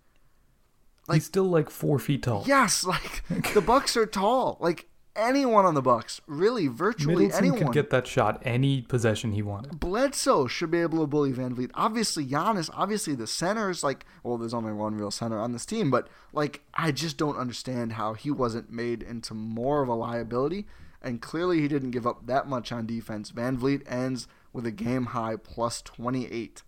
like, 1.08 1.18
he's 1.18 1.26
still 1.26 1.45
like 1.45 1.70
four 1.70 1.99
feet 1.99 2.24
tall. 2.24 2.43
yes, 2.47 2.84
like 2.84 3.24
the 3.53 3.62
Bucks 3.62 3.95
are 3.95 4.05
tall. 4.05 4.58
Like 4.60 4.88
anyone 5.18 5.65
on 5.65 5.74
the 5.74 5.82
Bucks, 5.82 6.22
really, 6.28 6.68
virtually 6.68 7.26
Middleton 7.26 7.38
anyone. 7.45 7.59
could 7.59 7.74
get 7.74 7.89
that 7.89 8.07
shot 8.07 8.41
any 8.45 8.82
possession 8.84 9.32
he 9.34 9.41
wanted. 9.41 9.80
Bledsoe 9.80 10.47
should 10.47 10.72
be 10.72 10.80
able 10.80 10.99
to 10.99 11.07
bully 11.07 11.32
Van 11.32 11.55
Vleet. 11.55 11.72
Obviously, 11.74 12.26
Giannis. 12.26 12.70
Obviously, 12.74 13.15
the 13.15 13.28
centers. 13.28 13.84
Like, 13.84 14.05
well, 14.24 14.38
there's 14.38 14.53
only 14.53 14.74
one 14.74 14.95
real 14.95 15.11
center 15.11 15.39
on 15.39 15.51
this 15.51 15.65
team, 15.65 15.89
but 15.91 16.07
like, 16.32 16.61
I 16.74 16.91
just 16.91 17.18
don't 17.18 17.38
understand 17.38 17.93
how 17.93 18.13
he 18.13 18.32
wasn't 18.32 18.72
made 18.72 19.01
into 19.03 19.34
more 19.34 19.82
of 19.82 19.89
a 19.89 19.93
liability. 19.95 20.65
and 21.01 21.22
clearly 21.22 21.61
he 21.61 21.68
didn't 21.68 21.91
give 21.91 22.07
up 22.07 22.26
that 22.28 22.47
much 22.47 22.72
on 22.72 22.86
defense. 22.86 23.30
Van 23.30 23.57
Vleet 23.57 23.82
ends 23.88 24.28
with 24.53 24.65
a 24.65 24.72
game 24.72 25.07
high 25.07 25.36
plus 25.36 25.82
28 25.82 26.63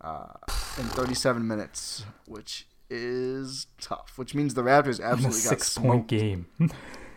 uh, 0.00 0.26
in 0.78 0.84
37 0.84 1.46
minutes, 1.46 2.04
which 2.26 2.66
is 2.90 3.66
tough. 3.80 4.12
Which 4.16 4.34
means 4.34 4.54
the 4.54 4.62
Raptors 4.62 5.00
absolutely 5.02 5.22
got 5.22 5.32
six 5.32 5.78
point 5.78 6.06
game. 6.06 6.46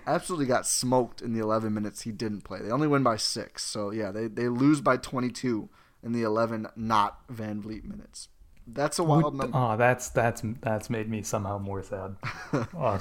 Absolutely 0.07 0.45
got 0.47 0.65
smoked 0.65 1.21
in 1.21 1.33
the 1.33 1.39
11 1.41 1.73
minutes 1.73 2.01
he 2.01 2.11
didn't 2.11 2.41
play. 2.41 2.59
They 2.61 2.71
only 2.71 2.87
win 2.87 3.03
by 3.03 3.17
six, 3.17 3.63
so 3.63 3.91
yeah, 3.91 4.11
they 4.11 4.27
they 4.27 4.47
lose 4.47 4.79
by 4.81 4.97
22 4.97 5.69
in 6.01 6.13
the 6.13 6.23
11 6.23 6.67
not 6.75 7.19
Van 7.29 7.61
Vleet 7.61 7.83
minutes. 7.83 8.29
That's 8.65 8.97
a 8.99 9.03
wild 9.03 9.23
Would- 9.25 9.33
number. 9.35 9.57
Oh, 9.57 9.77
that's 9.77 10.09
that's 10.09 10.41
that's 10.61 10.89
made 10.89 11.09
me 11.09 11.21
somehow 11.23 11.57
more 11.59 11.83
sad. 11.83 12.15
Oh, 12.73 12.97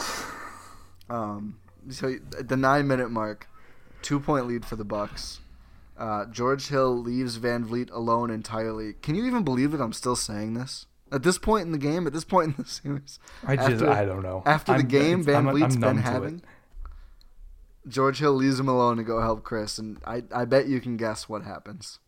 Um, 1.08 1.58
so 1.90 2.14
the 2.40 2.56
nine 2.56 2.86
minute 2.88 3.10
mark, 3.10 3.48
two 4.02 4.18
point 4.20 4.46
lead 4.46 4.64
for 4.64 4.76
the 4.76 4.84
Bucks. 4.84 5.40
Uh, 5.96 6.26
George 6.26 6.68
Hill 6.68 6.94
leaves 6.96 7.36
Van 7.36 7.64
Vleet 7.64 7.90
alone 7.90 8.30
entirely. 8.30 8.92
Can 9.00 9.14
you 9.14 9.24
even 9.24 9.44
believe 9.44 9.72
that 9.72 9.80
I'm 9.80 9.92
still 9.94 10.16
saying 10.16 10.54
this 10.54 10.86
at 11.10 11.22
this 11.22 11.38
point 11.38 11.64
in 11.66 11.72
the 11.72 11.78
game? 11.78 12.06
At 12.06 12.12
this 12.12 12.24
point 12.24 12.48
in 12.56 12.64
the 12.64 12.68
series, 12.68 13.18
I 13.46 13.56
just 13.56 13.70
After- 13.82 13.90
I 13.90 14.04
don't 14.04 14.22
know. 14.22 14.42
After 14.44 14.72
the 14.72 14.78
I'm- 14.80 14.88
game, 14.88 15.20
it's- 15.20 15.26
Van 15.26 15.46
I'm- 15.46 15.56
Vleet's 15.56 15.74
I'm 15.76 15.80
been 15.80 15.96
having, 15.98 16.36
it. 16.38 16.44
George 17.88 18.18
Hill 18.18 18.32
leaves 18.32 18.58
him 18.58 18.68
alone 18.68 18.96
to 18.96 19.04
go 19.04 19.20
help 19.20 19.44
Khris, 19.44 19.78
and 19.78 19.98
I, 20.04 20.22
I 20.34 20.44
bet 20.44 20.66
you 20.66 20.80
can 20.80 20.96
guess 20.96 21.28
what 21.28 21.42
happens. 21.42 22.00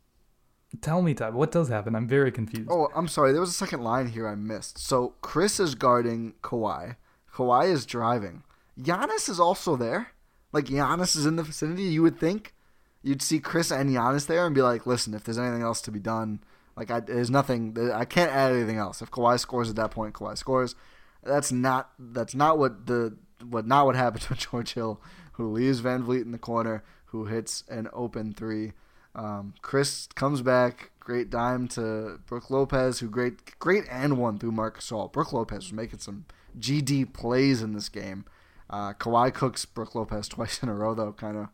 Tell 0.81 1.01
me, 1.01 1.15
Todd, 1.15 1.35
what 1.35 1.51
does 1.51 1.69
happen? 1.69 1.95
I'm 1.95 2.09
very 2.09 2.31
confused. 2.31 2.69
Oh, 2.71 2.89
I'm 2.95 3.09
sorry. 3.09 3.33
There 3.33 3.41
was 3.41 3.51
a 3.51 3.55
second 3.55 3.83
line 3.83 4.09
here 4.09 4.29
I 4.29 4.35
missed. 4.35 4.79
So 4.79 5.15
Khris 5.23 5.59
is 5.61 5.75
guarding 5.75 6.35
Kawhi. 6.43 6.97
Kawhi 7.33 7.71
is 7.71 7.87
driving. 7.87 8.43
Giannis 8.79 9.29
is 9.29 9.41
also 9.41 9.77
there. 9.77 10.09
Like 10.53 10.67
Giannis 10.67 11.17
is 11.17 11.25
in 11.25 11.37
the 11.37 11.43
vicinity. 11.43 11.85
You 11.85 12.03
would 12.03 12.19
think 12.19 12.55
you'd 13.03 13.23
see 13.23 13.41
Khris 13.41 13.71
and 13.71 13.91
Giannis 13.91 14.27
there 14.27 14.45
and 14.45 14.55
be 14.55 14.63
like, 14.63 14.87
"Listen, 14.87 15.15
if 15.15 15.25
there's 15.25 15.39
anything 15.39 15.63
else 15.63 15.81
to 15.83 15.91
be 15.91 16.01
done, 16.01 16.41
like 16.77 16.91
I, 16.91 17.01
there's 17.01 17.31
nothing. 17.31 17.77
I 17.93 18.05
can't 18.05 18.31
add 18.31 18.53
anything 18.53 18.77
else. 18.77 19.01
If 19.01 19.11
Kawhi 19.11 19.39
scores 19.41 19.71
at 19.71 19.77
that 19.77 19.91
point, 19.91 20.15
Kawhi 20.15 20.37
scores. 20.37 20.75
That's 21.23 21.51
not 21.51 21.91
that's 21.99 22.35
not 22.35 22.59
what 22.59 22.87
the 22.87 23.17
what 23.49 23.67
not 23.67 23.87
what 23.87 23.97
happened 23.97 24.23
to 24.29 24.35
George 24.35 24.75
Hill, 24.75 25.01
who 25.39 25.51
leaves 25.51 25.79
Van 25.79 26.03
Vleet 26.03 26.23
in 26.23 26.33
the 26.33 26.39
corner, 26.39 26.83
who 27.07 27.25
hits 27.27 27.65
an 27.71 27.89
open 27.93 28.35
three. 28.35 28.73
Um, 29.15 29.55
Khris 29.63 30.09
comes 30.15 30.43
back, 30.43 30.91
great 31.01 31.31
dime 31.31 31.69
to 31.69 32.21
Brook 32.27 32.51
Lopez, 32.51 32.99
who 32.99 33.09
great 33.09 33.59
great 33.59 33.85
and 33.91 34.19
one 34.19 34.39
through 34.39 34.53
Marc 34.53 34.81
Gasol. 34.81 35.11
Brook 35.11 35.33
Lopez 35.33 35.65
was 35.65 35.73
making 35.73 36.01
some 36.01 36.27
GD 36.59 37.15
plays 37.15 37.63
in 37.63 37.73
this 37.73 37.89
game. 37.89 38.25
Uh, 38.69 38.93
Kawhi 38.93 39.33
cooks 39.33 39.65
Brook 39.65 39.95
Lopez 39.95 40.29
twice 40.29 40.63
in 40.63 40.69
a 40.69 40.75
row 40.75 40.93
though, 40.95 41.13
kind 41.13 41.37
of 41.37 41.49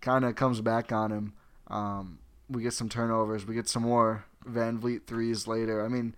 kind 0.00 0.24
of 0.24 0.36
comes 0.36 0.60
back 0.60 0.92
on 0.92 1.10
him. 1.10 1.32
Um, 1.66 2.20
we 2.48 2.62
get 2.62 2.74
some 2.74 2.88
turnovers, 2.88 3.44
we 3.44 3.56
get 3.56 3.68
some 3.68 3.82
more 3.82 4.24
Van 4.44 4.78
Vleet 4.78 5.04
threes 5.06 5.48
later. 5.48 5.84
I 5.84 5.88
mean, 5.88 6.14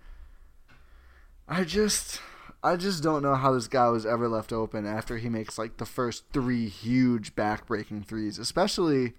I 1.47 1.63
just 1.63 2.21
I 2.61 2.75
just 2.75 3.01
don't 3.01 3.23
know 3.23 3.35
how 3.35 3.53
this 3.53 3.67
guy 3.67 3.87
was 3.89 4.05
ever 4.05 4.27
left 4.27 4.51
open 4.51 4.85
after 4.85 5.17
he 5.17 5.29
makes 5.29 5.57
like 5.57 5.77
the 5.77 5.85
first 5.85 6.25
three 6.33 6.67
huge 6.67 7.35
back-breaking 7.35 8.03
threes, 8.03 8.37
especially. 8.37 9.13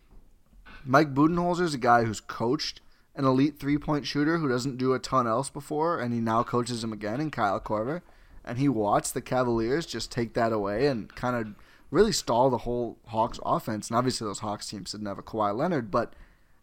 Mike 0.85 1.15
Budenholzer 1.15 1.63
is 1.63 1.75
a 1.75 1.79
guy 1.79 2.05
who's 2.05 2.21
coached 2.21 2.81
an 3.15 3.25
elite 3.25 3.59
three 3.59 3.77
point 3.79 4.07
shooter 4.07 4.39
who 4.39 4.49
doesn't 4.49 4.79
do 4.79 4.93
a 4.95 4.99
ton 4.99 5.27
else 5.27 5.51
before, 5.51 6.01
and 6.01 6.15
he 6.15 6.21
now 6.21 6.43
coaches 6.43 6.83
him 6.83 6.93
again 6.93 7.21
in 7.21 7.31
Kyle 7.31 7.61
Korver. 7.61 8.03
And 8.45 8.59
he 8.59 8.69
watched 8.69 9.15
the 9.15 9.21
Cavaliers 9.21 9.85
just 9.85 10.11
take 10.11 10.35
that 10.35 10.53
away 10.53 10.87
and 10.87 11.15
kind 11.15 11.37
of 11.37 11.55
really 11.91 12.13
stall 12.13 12.49
the 12.49 12.59
whole 12.59 12.99
Hawks 13.07 13.39
offense. 13.45 13.89
And 13.89 13.97
obviously, 13.97 14.27
those 14.27 14.39
Hawks 14.39 14.69
teams 14.69 14.93
didn't 14.93 15.07
have 15.07 15.19
a 15.19 15.23
Kawhi 15.23 15.55
Leonard, 15.55 15.91
but 15.91 16.15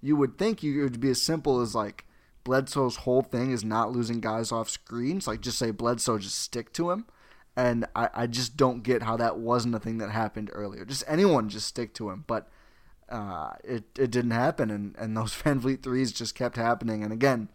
you 0.02 0.16
would 0.16 0.38
think 0.38 0.64
you 0.64 0.80
it 0.80 0.84
would 0.84 1.00
be 1.00 1.10
as 1.10 1.22
simple 1.22 1.62
as 1.62 1.76
like 1.76 2.06
Bledsoe's 2.48 2.96
whole 2.96 3.24
thing 3.24 3.52
is 3.52 3.66
not 3.66 3.92
losing 3.92 4.22
guys 4.22 4.54
off 4.54 4.70
screens. 4.70 5.28
Like, 5.28 5.42
just 5.42 5.60
say 5.60 5.72
Bledsoe, 5.72 6.18
just 6.18 6.40
stick 6.40 6.72
to 6.74 6.92
him. 6.92 7.06
And 7.58 7.86
I, 7.94 8.10
I 8.14 8.28
just 8.28 8.56
don't 8.56 8.84
get 8.84 9.04
how 9.04 9.18
that 9.18 9.38
wasn't 9.38 9.76
a 9.76 9.80
thing 9.80 9.98
that 9.98 10.12
happened 10.12 10.50
earlier. 10.54 10.86
Just 10.86 11.04
anyone 11.10 11.50
just 11.50 11.68
stick 11.68 11.94
to 11.96 12.10
him. 12.10 12.24
But 12.26 12.48
uh, 13.10 13.56
it 13.66 13.84
it 14.00 14.12
didn't 14.12 14.32
happen, 14.32 14.72
and 14.72 14.96
and 14.98 15.18
those 15.18 15.34
Van 15.44 15.60
Vleet 15.60 15.84
threes 15.84 16.14
just 16.14 16.36
kept 16.36 16.56
happening. 16.56 17.04
And 17.04 17.12
again, 17.12 17.50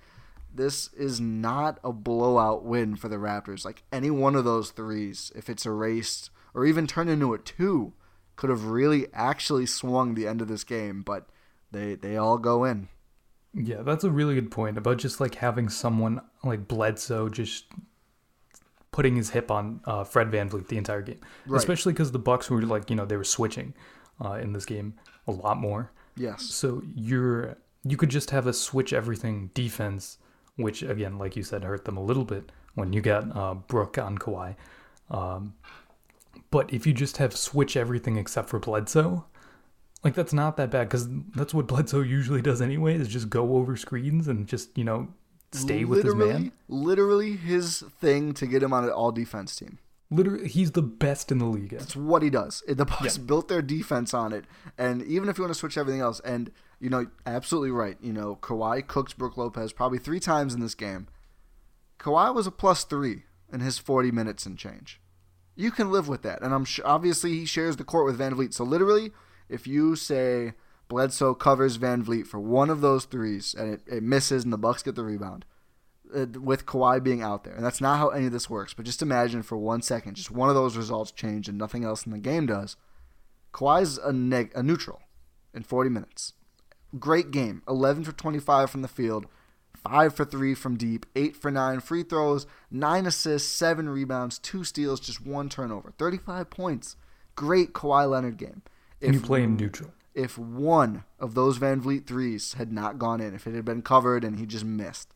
this 0.55 0.93
is 0.93 1.23
not 1.23 1.79
a 1.83 1.91
blowout 1.91 2.63
win 2.63 2.95
for 2.95 3.09
the 3.09 3.17
Raptors. 3.17 3.65
Like 3.65 3.85
any 3.91 4.11
one 4.11 4.37
of 4.37 4.45
those 4.45 4.73
threes, 4.73 5.33
if 5.35 5.49
it's 5.49 5.65
erased 5.65 6.29
or 6.53 6.67
even 6.67 6.87
turned 6.87 7.09
into 7.09 7.33
a 7.33 7.39
two, 7.39 7.95
could 8.37 8.51
have 8.51 8.67
really 8.67 9.07
actually 9.15 9.65
swung 9.65 10.15
the 10.15 10.27
end 10.27 10.43
of 10.43 10.49
this 10.49 10.65
game. 10.65 11.01
But 11.01 11.31
they 11.71 11.95
they 11.95 12.19
all 12.19 12.37
go 12.37 12.65
in. 12.65 12.89
Yeah, 13.55 13.83
that's 13.83 14.05
a 14.05 14.11
really 14.11 14.35
good 14.35 14.51
point 14.51 14.79
about 14.79 14.99
just 14.99 15.21
like 15.21 15.35
having 15.37 15.69
someone 15.69 16.21
like 16.43 16.67
Bledsoe 16.69 17.29
just 17.29 17.67
putting 18.91 19.17
his 19.17 19.31
hip 19.31 19.51
on 19.51 19.81
uh, 19.85 20.05
Fred 20.05 20.31
Van 20.31 20.49
Vleet 20.49 20.69
the 20.69 20.77
entire 20.79 21.03
game, 21.03 21.21
Right. 21.47 21.59
especially 21.59 21.93
because 21.93 22.13
the 22.13 22.19
Bucks 22.19 22.51
were 22.51 22.63
like 22.63 22.89
you 22.91 22.97
know 22.97 23.05
they 23.07 23.17
were 23.17 23.25
switching 23.25 23.75
uh, 24.25 24.35
in 24.35 24.53
this 24.53 24.65
game 24.65 24.95
a 25.27 25.33
lot 25.33 25.59
more. 25.59 25.91
Yes. 26.17 26.43
So 26.43 26.83
you're 26.95 27.57
you 27.85 27.97
could 27.97 28.11
just 28.11 28.31
have 28.31 28.47
a 28.47 28.53
switch 28.53 28.93
everything 28.93 29.51
defense, 29.55 30.19
which 30.57 30.83
again, 30.83 31.19
like 31.19 31.37
you 31.37 31.43
said, 31.43 31.65
hurt 31.65 31.85
them 31.85 31.97
a 31.97 32.03
little 32.03 32.25
bit 32.25 32.53
when 32.75 32.93
you 32.93 33.01
got 33.01 33.35
uh, 33.37 33.55
Brook 33.55 33.99
on 33.99 34.17
Kawhi. 34.19 34.57
Um, 35.11 35.55
but 36.51 36.73
if 36.73 36.87
you 36.87 36.93
just 36.95 37.19
have 37.19 37.37
switch 37.37 37.77
everything 37.77 38.17
except 38.17 38.49
for 38.49 38.59
Bledsoe, 38.59 39.27
like 40.05 40.15
that's 40.15 40.33
not 40.33 40.57
that 40.57 40.71
bad 40.71 40.89
because 40.89 41.09
that's 41.35 41.55
what 41.55 41.67
Bledsoe 41.67 42.01
usually 42.03 42.43
does 42.43 42.61
anyway. 42.61 42.95
Is 42.97 43.09
just 43.09 43.31
go 43.31 43.57
over 43.57 43.77
screens 43.77 44.29
and 44.29 44.47
just 44.47 44.77
you 44.77 44.85
know 44.85 45.09
stay 45.53 45.85
with 45.85 46.05
his 46.05 46.15
man. 46.15 46.53
Literally 46.69 47.37
his 47.37 47.81
thing 48.01 48.33
to 48.35 48.47
get 48.47 48.63
him 48.63 48.73
on 48.73 48.85
an 48.85 48.91
all 48.91 49.13
defense 49.13 49.55
team. 49.57 49.79
Literally, 50.11 50.47
he's 50.49 50.73
the 50.73 50.83
best 50.83 51.33
in 51.33 51.39
the 51.39 51.47
league. 51.47 51.73
at. 51.73 51.83
It's 51.83 51.97
what 51.97 52.23
he 52.23 52.29
does. 52.29 52.63
The 52.69 52.85
Bucks 52.85 53.17
Yeah. 53.17 53.23
built 53.25 53.49
their 53.49 53.63
defense 53.63 54.13
on 54.13 54.33
it, 54.35 54.45
and 54.77 55.03
even 55.05 55.31
if 55.31 55.39
you 55.39 55.45
want 55.45 55.55
to 55.55 55.59
switch 55.59 55.79
everything 55.79 56.03
else, 56.03 56.21
and 56.21 56.51
you 56.81 56.91
know, 56.91 57.07
absolutely 57.25 57.71
right. 57.71 57.97
You 58.03 58.13
know, 58.13 58.37
Kawhi 58.37 58.87
cooks 58.87 59.15
Brook 59.15 59.37
Lopez 59.39 59.73
probably 59.73 59.99
three 59.99 60.21
times 60.21 60.53
in 60.53 60.61
this 60.61 60.75
game. 60.75 61.07
Kawhi 61.99 62.35
was 62.35 62.47
a 62.47 62.51
plus 62.51 62.85
three 62.85 63.23
in 63.53 63.61
his 63.61 63.79
forty 63.79 64.11
minutes 64.11 64.45
and 64.45 64.59
change. 64.59 65.01
You 65.55 65.71
can 65.71 65.91
live 65.91 66.09
with 66.09 66.23
that, 66.23 66.43
and 66.43 66.53
I'm 66.53 66.65
sure. 66.65 66.87
Obviously, 66.87 67.33
he 67.33 67.45
shares 67.47 67.77
the 67.77 67.85
court 67.85 68.05
with 68.07 68.17
Van 68.17 68.35
Vleet. 68.35 68.53
So 68.53 68.65
literally, 68.65 69.13
if 69.53 69.67
you 69.67 69.97
say 69.97 70.55
Bledsoe 70.89 71.35
covers 71.35 71.77
Van 71.77 72.05
Vleet 72.05 72.27
for 72.27 72.41
one 72.41 72.71
of 72.71 72.81
those 72.81 73.05
threes 73.05 73.55
and 73.55 73.75
it, 73.75 73.83
it 73.87 74.03
misses, 74.03 74.45
and 74.45 74.53
the 74.53 74.59
Bucks 74.59 74.83
get 74.83 74.95
the 74.95 75.05
rebound, 75.05 75.45
uh, 76.15 76.27
with 76.41 76.67
Kawhi 76.67 77.03
being 77.03 77.23
out 77.23 77.45
there. 77.45 77.55
And 77.55 77.65
that's 77.65 77.81
not 77.81 77.99
how 77.99 78.09
any 78.09 78.27
of 78.27 78.33
this 78.33 78.51
works. 78.51 78.75
But 78.75 78.87
just 78.87 79.03
imagine 79.03 79.43
for 79.43 79.57
one 79.57 79.83
second, 79.83 80.15
just 80.15 80.31
one 80.31 80.49
of 80.49 80.55
those 80.55 80.77
results 80.77 81.11
change 81.11 81.49
and 81.49 81.59
nothing 81.59 81.85
else 81.85 82.05
in 82.05 82.13
the 82.13 82.19
game 82.19 82.47
does. 82.47 82.77
Kawhi's 83.53 83.99
a, 83.99 84.13
neg- 84.13 84.53
a 84.55 84.63
neutral 84.63 85.01
in 85.55 85.63
40 85.63 85.91
minutes. 85.91 86.35
Great 86.99 87.31
game. 87.31 87.63
11 87.69 88.05
for 88.05 88.13
25 88.13 88.71
from 88.71 88.83
the 88.83 88.89
field, 88.89 89.27
5 89.83 90.15
for 90.15 90.25
3 90.25 90.55
from 90.55 90.77
deep, 90.77 91.07
8 91.17 91.37
for 91.37 91.51
9 91.51 91.81
free 91.81 92.03
throws, 92.03 92.47
9 92.71 93.07
assists, 93.07 93.51
7 93.51 93.89
rebounds, 93.89 94.39
2 94.39 94.65
steals, 94.65 95.01
just 95.01 95.25
1 95.25 95.49
turnover. 95.49 95.93
35 95.99 96.51
points. 96.51 96.97
Great 97.35 97.73
Kawhi 97.73 98.09
Leonard 98.09 98.37
game. 98.37 98.63
And 99.03 99.15
you 99.15 99.21
play 99.21 99.43
him 99.43 99.57
neutral. 99.57 99.93
If 100.15 100.37
one 100.39 101.05
of 101.19 101.35
those 101.35 101.57
Van 101.57 101.81
Vleet 101.81 102.07
threes 102.07 102.55
had 102.55 102.71
not 102.71 102.99
gone 102.99 103.21
in, 103.21 103.35
if 103.35 103.47
it 103.47 103.55
had 103.55 103.65
been 103.65 103.83
covered 103.83 104.25
and 104.25 104.39
he 104.39 104.47
just 104.47 104.65
missed, 104.65 105.13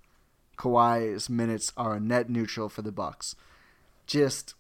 Kawhi's 0.57 1.29
minutes 1.29 1.73
are 1.77 1.95
a 1.95 2.01
net 2.01 2.31
neutral 2.31 2.69
for 2.69 2.83
the 2.83 2.93
Bucks. 2.93 3.37
Just 4.07 4.55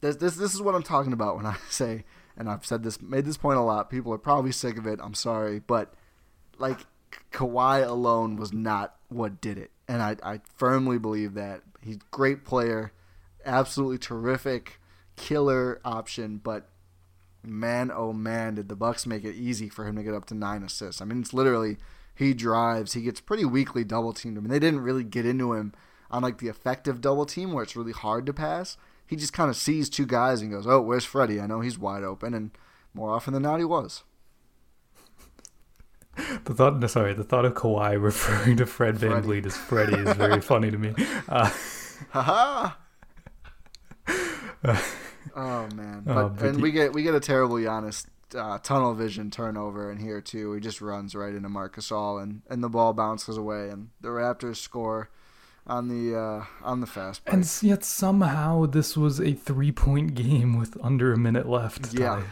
this 0.00 0.16
this 0.16 0.36
this 0.36 0.54
is 0.54 0.62
what 0.62 0.74
I'm 0.74 0.82
talking 0.82 1.12
about 1.12 1.36
when 1.36 1.46
I 1.46 1.56
say, 1.70 2.04
and 2.36 2.48
I've 2.48 2.66
said 2.66 2.82
this, 2.82 3.00
made 3.00 3.24
this 3.24 3.36
point 3.36 3.58
a 3.58 3.62
lot. 3.62 3.90
People 3.90 4.12
are 4.12 4.18
probably 4.18 4.52
sick 4.52 4.76
of 4.76 4.86
it. 4.86 5.00
I'm 5.02 5.14
sorry, 5.14 5.60
but 5.60 5.94
like 6.58 6.80
Kawhi 7.32 7.86
alone 7.86 8.36
was 8.36 8.52
not 8.52 8.96
what 9.08 9.40
did 9.40 9.58
it, 9.58 9.70
and 9.88 10.02
I 10.02 10.16
I 10.22 10.40
firmly 10.56 10.98
believe 10.98 11.34
that 11.34 11.62
he's 11.80 11.96
a 11.96 12.00
great 12.10 12.44
player, 12.44 12.92
absolutely 13.44 13.98
terrific, 13.98 14.80
killer 15.16 15.80
option, 15.84 16.38
but 16.42 16.68
man, 17.46 17.90
oh 17.94 18.12
man, 18.12 18.56
did 18.56 18.68
the 18.68 18.76
Bucks 18.76 19.06
make 19.06 19.24
it 19.24 19.34
easy 19.34 19.68
for 19.68 19.86
him 19.86 19.96
to 19.96 20.02
get 20.02 20.14
up 20.14 20.26
to 20.26 20.34
nine 20.34 20.62
assists. 20.62 21.00
I 21.00 21.04
mean, 21.04 21.20
it's 21.20 21.34
literally 21.34 21.76
he 22.14 22.34
drives, 22.34 22.94
he 22.94 23.02
gets 23.02 23.20
pretty 23.20 23.44
weakly 23.44 23.84
double 23.84 24.12
teamed. 24.12 24.38
I 24.38 24.40
mean, 24.40 24.50
they 24.50 24.58
didn't 24.58 24.80
really 24.80 25.04
get 25.04 25.26
into 25.26 25.52
him 25.52 25.72
on 26.10 26.22
like 26.22 26.38
the 26.38 26.48
effective 26.48 27.00
double 27.00 27.26
team 27.26 27.52
where 27.52 27.62
it's 27.62 27.76
really 27.76 27.92
hard 27.92 28.26
to 28.26 28.32
pass. 28.32 28.76
He 29.06 29.16
just 29.16 29.32
kind 29.32 29.50
of 29.50 29.56
sees 29.56 29.88
two 29.88 30.06
guys 30.06 30.40
and 30.40 30.50
goes, 30.50 30.66
"Oh, 30.66 30.80
where's 30.80 31.04
Freddie? 31.04 31.40
I 31.40 31.46
know 31.46 31.60
he's 31.60 31.78
wide 31.78 32.02
open." 32.02 32.34
And 32.34 32.50
more 32.94 33.10
often 33.12 33.34
than 33.34 33.42
not, 33.42 33.58
he 33.58 33.64
was. 33.64 34.02
The 36.44 36.54
thought, 36.54 36.78
no, 36.78 36.86
sorry, 36.86 37.12
the 37.12 37.24
thought 37.24 37.44
of 37.44 37.54
Kawhi 37.54 38.02
referring 38.02 38.56
to 38.56 38.66
Fred 38.66 38.96
Van. 38.96 39.22
Vleet 39.22 39.44
as 39.46 39.56
Freddie 39.56 39.98
is 39.98 40.16
very 40.16 40.40
funny 40.52 40.70
to 40.70 40.78
me. 40.78 40.94
Uh, 41.28 41.50
Haha. 42.10 42.72
oh 45.34 45.68
man! 45.74 46.02
But, 46.04 46.16
Oh, 46.16 46.28
but 46.28 46.44
and 46.46 46.56
he- 46.56 46.62
we 46.62 46.70
get 46.72 46.92
we 46.92 47.02
get 47.02 47.14
a 47.14 47.20
terrible 47.20 47.56
Giannis 47.56 48.06
uh, 48.36 48.58
tunnel 48.58 48.94
vision 48.94 49.30
turnover 49.30 49.90
in 49.90 49.98
here 49.98 50.20
too. 50.20 50.52
He 50.52 50.60
just 50.60 50.80
runs 50.80 51.14
right 51.14 51.34
into 51.34 51.48
Marc 51.48 51.76
Gasol 51.76 52.22
and, 52.22 52.42
and 52.50 52.62
the 52.62 52.68
ball 52.68 52.92
bounces 52.92 53.36
away 53.36 53.68
and 53.70 53.88
the 54.00 54.08
Raptors 54.08 54.56
score 54.56 55.10
on 55.66 55.88
the 55.88 56.16
uh, 56.18 56.44
on 56.62 56.80
the 56.80 56.86
fast 56.86 57.24
break. 57.24 57.34
And 57.34 57.58
yet 57.62 57.84
somehow 57.84 58.66
this 58.66 58.96
was 58.96 59.20
a 59.20 59.32
three 59.32 59.72
point 59.72 60.14
game 60.14 60.58
with 60.58 60.76
under 60.82 61.12
a 61.12 61.16
minute 61.18 61.48
left. 61.48 61.94
Yeah. 61.94 62.16
tie. 62.16 62.22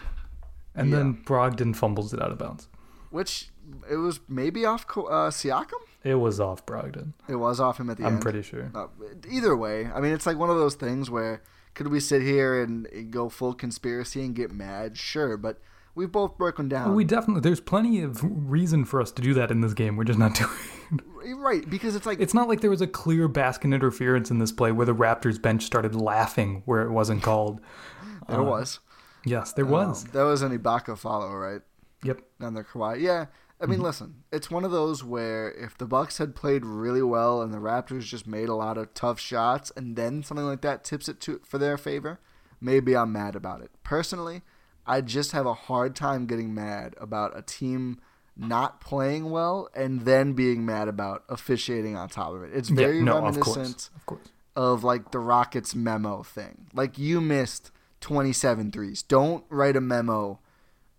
And 0.76 0.92
then 0.92 1.22
Brogdon 1.24 1.74
fumbles 1.76 2.12
it 2.12 2.20
out 2.20 2.32
of 2.32 2.38
bounds. 2.38 2.68
Which 3.10 3.50
it 3.88 3.96
was 3.96 4.18
maybe 4.28 4.64
off 4.66 4.84
uh, 4.90 5.30
Siakam. 5.30 5.70
It 6.02 6.16
was 6.16 6.40
off 6.40 6.66
Brogdon. 6.66 7.12
It 7.28 7.36
was 7.36 7.60
off 7.60 7.78
him 7.78 7.88
at 7.90 7.96
the 7.96 8.04
end. 8.04 8.16
I'm 8.16 8.20
pretty 8.20 8.42
sure. 8.42 8.70
Uh, 8.74 8.88
either 9.30 9.56
way, 9.56 9.86
I 9.86 10.00
mean, 10.00 10.12
it's 10.12 10.26
like 10.26 10.36
one 10.36 10.50
of 10.50 10.56
those 10.56 10.74
things 10.74 11.08
where 11.10 11.42
could 11.74 11.88
we 11.88 12.00
sit 12.00 12.22
here 12.22 12.62
and, 12.62 12.86
and 12.86 13.10
go 13.10 13.28
full 13.28 13.54
conspiracy 13.54 14.24
and 14.24 14.34
get 14.34 14.52
mad? 14.52 14.96
Sure, 14.96 15.36
but 15.36 15.60
we've 15.94 16.10
both 16.12 16.36
broken 16.38 16.68
down. 16.68 16.94
we 16.94 17.04
definitely 17.04 17.40
there's 17.40 17.60
plenty 17.60 18.00
of 18.02 18.20
reason 18.22 18.84
for 18.84 19.00
us 19.00 19.10
to 19.12 19.22
do 19.22 19.34
that 19.34 19.50
in 19.50 19.60
this 19.60 19.74
game. 19.74 19.96
We're 19.96 20.04
just 20.04 20.18
not 20.18 20.34
doing 20.36 20.50
it. 20.92 21.34
right 21.36 21.68
because 21.68 21.94
it's 21.96 22.06
like 22.06 22.20
It's 22.20 22.34
not 22.34 22.48
like 22.48 22.60
there 22.60 22.70
was 22.70 22.80
a 22.80 22.86
clear 22.86 23.28
basket 23.28 23.72
interference 23.72 24.30
in 24.30 24.38
this 24.38 24.52
play 24.52 24.72
where 24.72 24.86
the 24.86 24.94
Raptors 24.94 25.40
bench 25.40 25.62
started 25.64 25.94
laughing 25.94 26.62
where 26.64 26.82
it 26.82 26.90
wasn't 26.90 27.22
called. 27.22 27.60
there 28.28 28.40
Uh, 28.40 28.44
was. 28.44 28.80
Yes, 29.24 29.52
there 29.52 29.64
was. 29.66 30.04
Um, 30.04 30.10
that 30.12 30.22
was 30.24 30.42
an 30.42 30.56
Ibaka 30.58 30.98
follow, 30.98 31.32
right? 31.34 31.62
Yep. 32.02 32.20
On 32.42 32.52
the 32.54 32.62
Kawhi. 32.62 33.00
Yeah. 33.00 33.26
I 33.60 33.66
mean, 33.66 33.76
mm-hmm. 33.76 33.86
listen, 33.86 34.24
it's 34.32 34.50
one 34.50 34.64
of 34.64 34.72
those 34.72 35.04
where 35.04 35.50
if 35.52 35.78
the 35.78 35.86
Bucks 35.86 36.18
had 36.18 36.34
played 36.34 36.64
really 36.64 37.02
well 37.02 37.40
and 37.40 37.54
the 37.54 37.58
Raptors 37.58 38.02
just 38.02 38.26
made 38.26 38.48
a 38.48 38.54
lot 38.54 38.76
of 38.76 38.92
tough 38.94 39.20
shots, 39.20 39.72
and 39.76 39.96
then 39.96 40.22
something 40.22 40.46
like 40.46 40.60
that 40.62 40.84
tips 40.84 41.08
it 41.08 41.20
to 41.20 41.40
for 41.44 41.58
their 41.58 41.78
favor, 41.78 42.18
maybe 42.60 42.96
I'm 42.96 43.12
mad 43.12 43.36
about 43.36 43.62
it. 43.62 43.70
Personally, 43.82 44.42
I 44.86 45.00
just 45.00 45.32
have 45.32 45.46
a 45.46 45.54
hard 45.54 45.94
time 45.94 46.26
getting 46.26 46.52
mad 46.54 46.94
about 46.98 47.36
a 47.38 47.42
team 47.42 48.00
not 48.36 48.80
playing 48.80 49.30
well 49.30 49.68
and 49.74 50.00
then 50.02 50.32
being 50.32 50.66
mad 50.66 50.88
about 50.88 51.22
officiating 51.28 51.96
on 51.96 52.08
top 52.08 52.32
of 52.32 52.42
it. 52.42 52.50
It's 52.52 52.68
very 52.68 52.98
yeah, 52.98 53.04
no, 53.04 53.18
of 53.18 53.36
reminiscent 53.36 53.44
course. 53.44 53.90
Of 53.94 54.06
course. 54.06 54.28
of 54.56 54.84
like 54.84 55.12
the 55.12 55.20
Rockets 55.20 55.74
memo 55.74 56.22
thing. 56.22 56.66
Like 56.74 56.98
you 56.98 57.20
missed 57.20 57.70
27 58.00 58.72
threes. 58.72 59.02
Don't 59.02 59.44
write 59.48 59.76
a 59.76 59.80
memo 59.80 60.40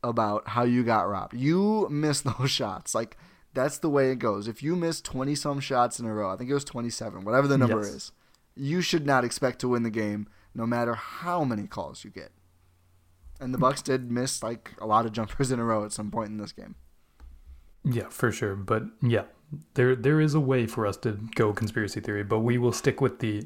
about 0.10 0.48
how 0.50 0.64
you 0.64 0.84
got 0.84 1.08
robbed. 1.10 1.34
You 1.36 1.88
missed 1.90 2.24
those 2.24 2.52
shots. 2.60 2.94
Like 2.96 3.18
that's 3.54 3.78
the 3.78 3.90
way 3.90 4.12
it 4.12 4.18
goes. 4.20 4.48
If 4.48 4.62
you 4.64 4.76
miss 4.76 5.02
20 5.02 5.36
some 5.36 5.60
shots 5.60 6.00
in 6.00 6.06
a 6.06 6.14
row, 6.14 6.30
I 6.32 6.36
think 6.38 6.50
it 6.50 6.54
was 6.54 6.66
27, 6.66 7.24
whatever 7.24 7.48
the 7.48 7.58
number 7.58 7.80
Yes. 7.82 7.88
is, 7.90 8.12
you 8.56 8.82
should 8.82 9.06
not 9.06 9.24
expect 9.26 9.60
to 9.60 9.68
win 9.70 9.84
the 9.84 9.90
game 9.90 10.28
no 10.54 10.66
matter 10.66 10.94
how 10.96 11.44
many 11.44 11.68
calls 11.68 12.04
you 12.04 12.10
get. 12.10 12.32
And 13.40 13.54
the 13.54 13.58
Bucks 13.58 13.82
did 13.82 14.10
miss 14.12 14.42
like 14.42 14.72
a 14.80 14.86
lot 14.86 15.06
of 15.06 15.12
jumpers 15.12 15.52
in 15.52 15.60
a 15.60 15.64
row 15.66 15.84
at 15.84 15.92
some 15.92 16.10
point 16.12 16.30
in 16.30 16.38
this 16.38 16.52
game. 16.54 16.76
Yeah, 17.84 18.08
for 18.10 18.32
sure. 18.32 18.56
But 18.56 18.84
yeah, 19.02 19.24
there 19.76 19.96
there 19.96 20.20
is 20.22 20.34
a 20.34 20.40
way 20.40 20.66
for 20.68 20.88
us 20.88 20.98
to 20.98 21.20
go 21.36 21.54
conspiracy 21.54 22.00
theory, 22.00 22.24
but 22.24 22.40
we 22.40 22.58
will 22.58 22.72
stick 22.72 23.00
with 23.02 23.20
the 23.20 23.44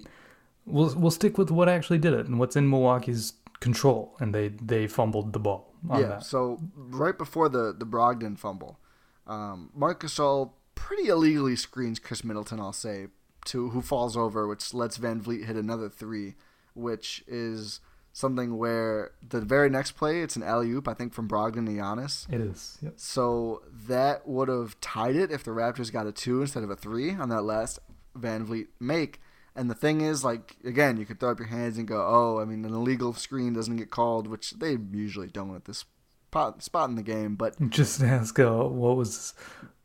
we'll 0.66 0.94
we'll 0.96 1.12
stick 1.12 1.38
with 1.38 1.52
what 1.52 1.68
actually 1.68 1.98
did 1.98 2.14
it 2.14 2.28
and 2.28 2.40
what's 2.40 2.56
in 2.56 2.70
Milwaukee's 2.70 3.34
control, 3.60 4.16
and 4.20 4.34
they 4.34 4.50
they 4.50 4.88
fumbled 4.88 5.34
the 5.34 5.40
ball 5.40 5.74
on 5.90 6.02
yeah. 6.02 6.08
that. 6.08 6.24
So 6.24 6.60
right 6.76 7.18
before 7.18 7.50
the 7.50 7.74
the 7.78 7.86
Brogdon 7.86 8.38
fumble, 8.38 8.80
um, 9.28 9.70
Marc 9.74 10.04
Gasol 10.04 10.52
pretty 10.76 11.08
illegally 11.08 11.56
screens 11.56 12.00
Khris 12.00 12.24
Middleton. 12.24 12.60
I'll 12.60 12.74
say 12.74 13.08
to 13.46 13.70
who 13.70 13.82
falls 13.82 14.16
over, 14.18 14.48
which 14.48 14.74
lets 14.74 14.98
Van 14.98 15.22
Vleet 15.22 15.46
hit 15.46 15.56
another 15.56 15.90
three, 15.90 16.36
which 16.74 17.24
is 17.28 17.80
something 18.12 18.58
where 18.58 19.12
the 19.28 19.40
very 19.40 19.70
next 19.70 19.92
play 19.92 20.22
it's 20.22 20.36
an 20.36 20.44
alley 20.44 20.72
oop 20.72 20.88
I 20.88 20.94
think 20.94 21.14
from 21.14 21.28
Brogdon 21.28 21.66
to 21.66 21.72
Giannis. 21.72 22.32
It 22.34 22.42
is. 22.42 22.78
Yep. 22.82 22.94
So 22.98 23.62
that 23.88 24.28
would 24.28 24.50
have 24.50 24.80
tied 24.82 25.16
it 25.16 25.32
if 25.32 25.44
the 25.44 25.52
Raptors 25.52 25.92
got 25.92 26.08
a 26.08 26.12
two 26.12 26.42
instead 26.42 26.64
of 26.64 26.70
a 26.70 26.76
three 26.76 27.14
on 27.14 27.30
that 27.30 27.44
last 27.44 27.80
Van 28.16 28.46
Vleet 28.46 28.68
make. 28.80 29.22
And 29.60 29.70
the 29.70 29.76
thing 29.76 30.00
is, 30.00 30.24
like, 30.24 30.56
again, 30.64 30.96
you 30.96 31.06
could 31.06 31.20
throw 31.20 31.32
up 31.32 31.40
your 31.40 31.50
hands 31.50 31.78
and 31.78 31.86
go, 31.86 31.98
oh, 32.08 32.40
I 32.40 32.46
mean, 32.46 32.64
an 32.64 32.74
illegal 32.74 33.14
screen 33.14 33.52
doesn't 33.52 33.76
get 33.76 33.92
called, 33.92 34.26
which 34.26 34.52
they 34.52 34.78
usually 34.94 35.28
don't 35.28 35.54
at 35.54 35.66
this 35.66 35.84
spot, 36.30 36.64
spot 36.64 36.90
in 36.90 36.96
the 36.96 37.04
game. 37.04 37.36
But 37.36 37.60
Just 37.70 38.02
ask 38.02 38.40
uh, 38.40 38.50
what 38.50 38.96
was 38.96 39.34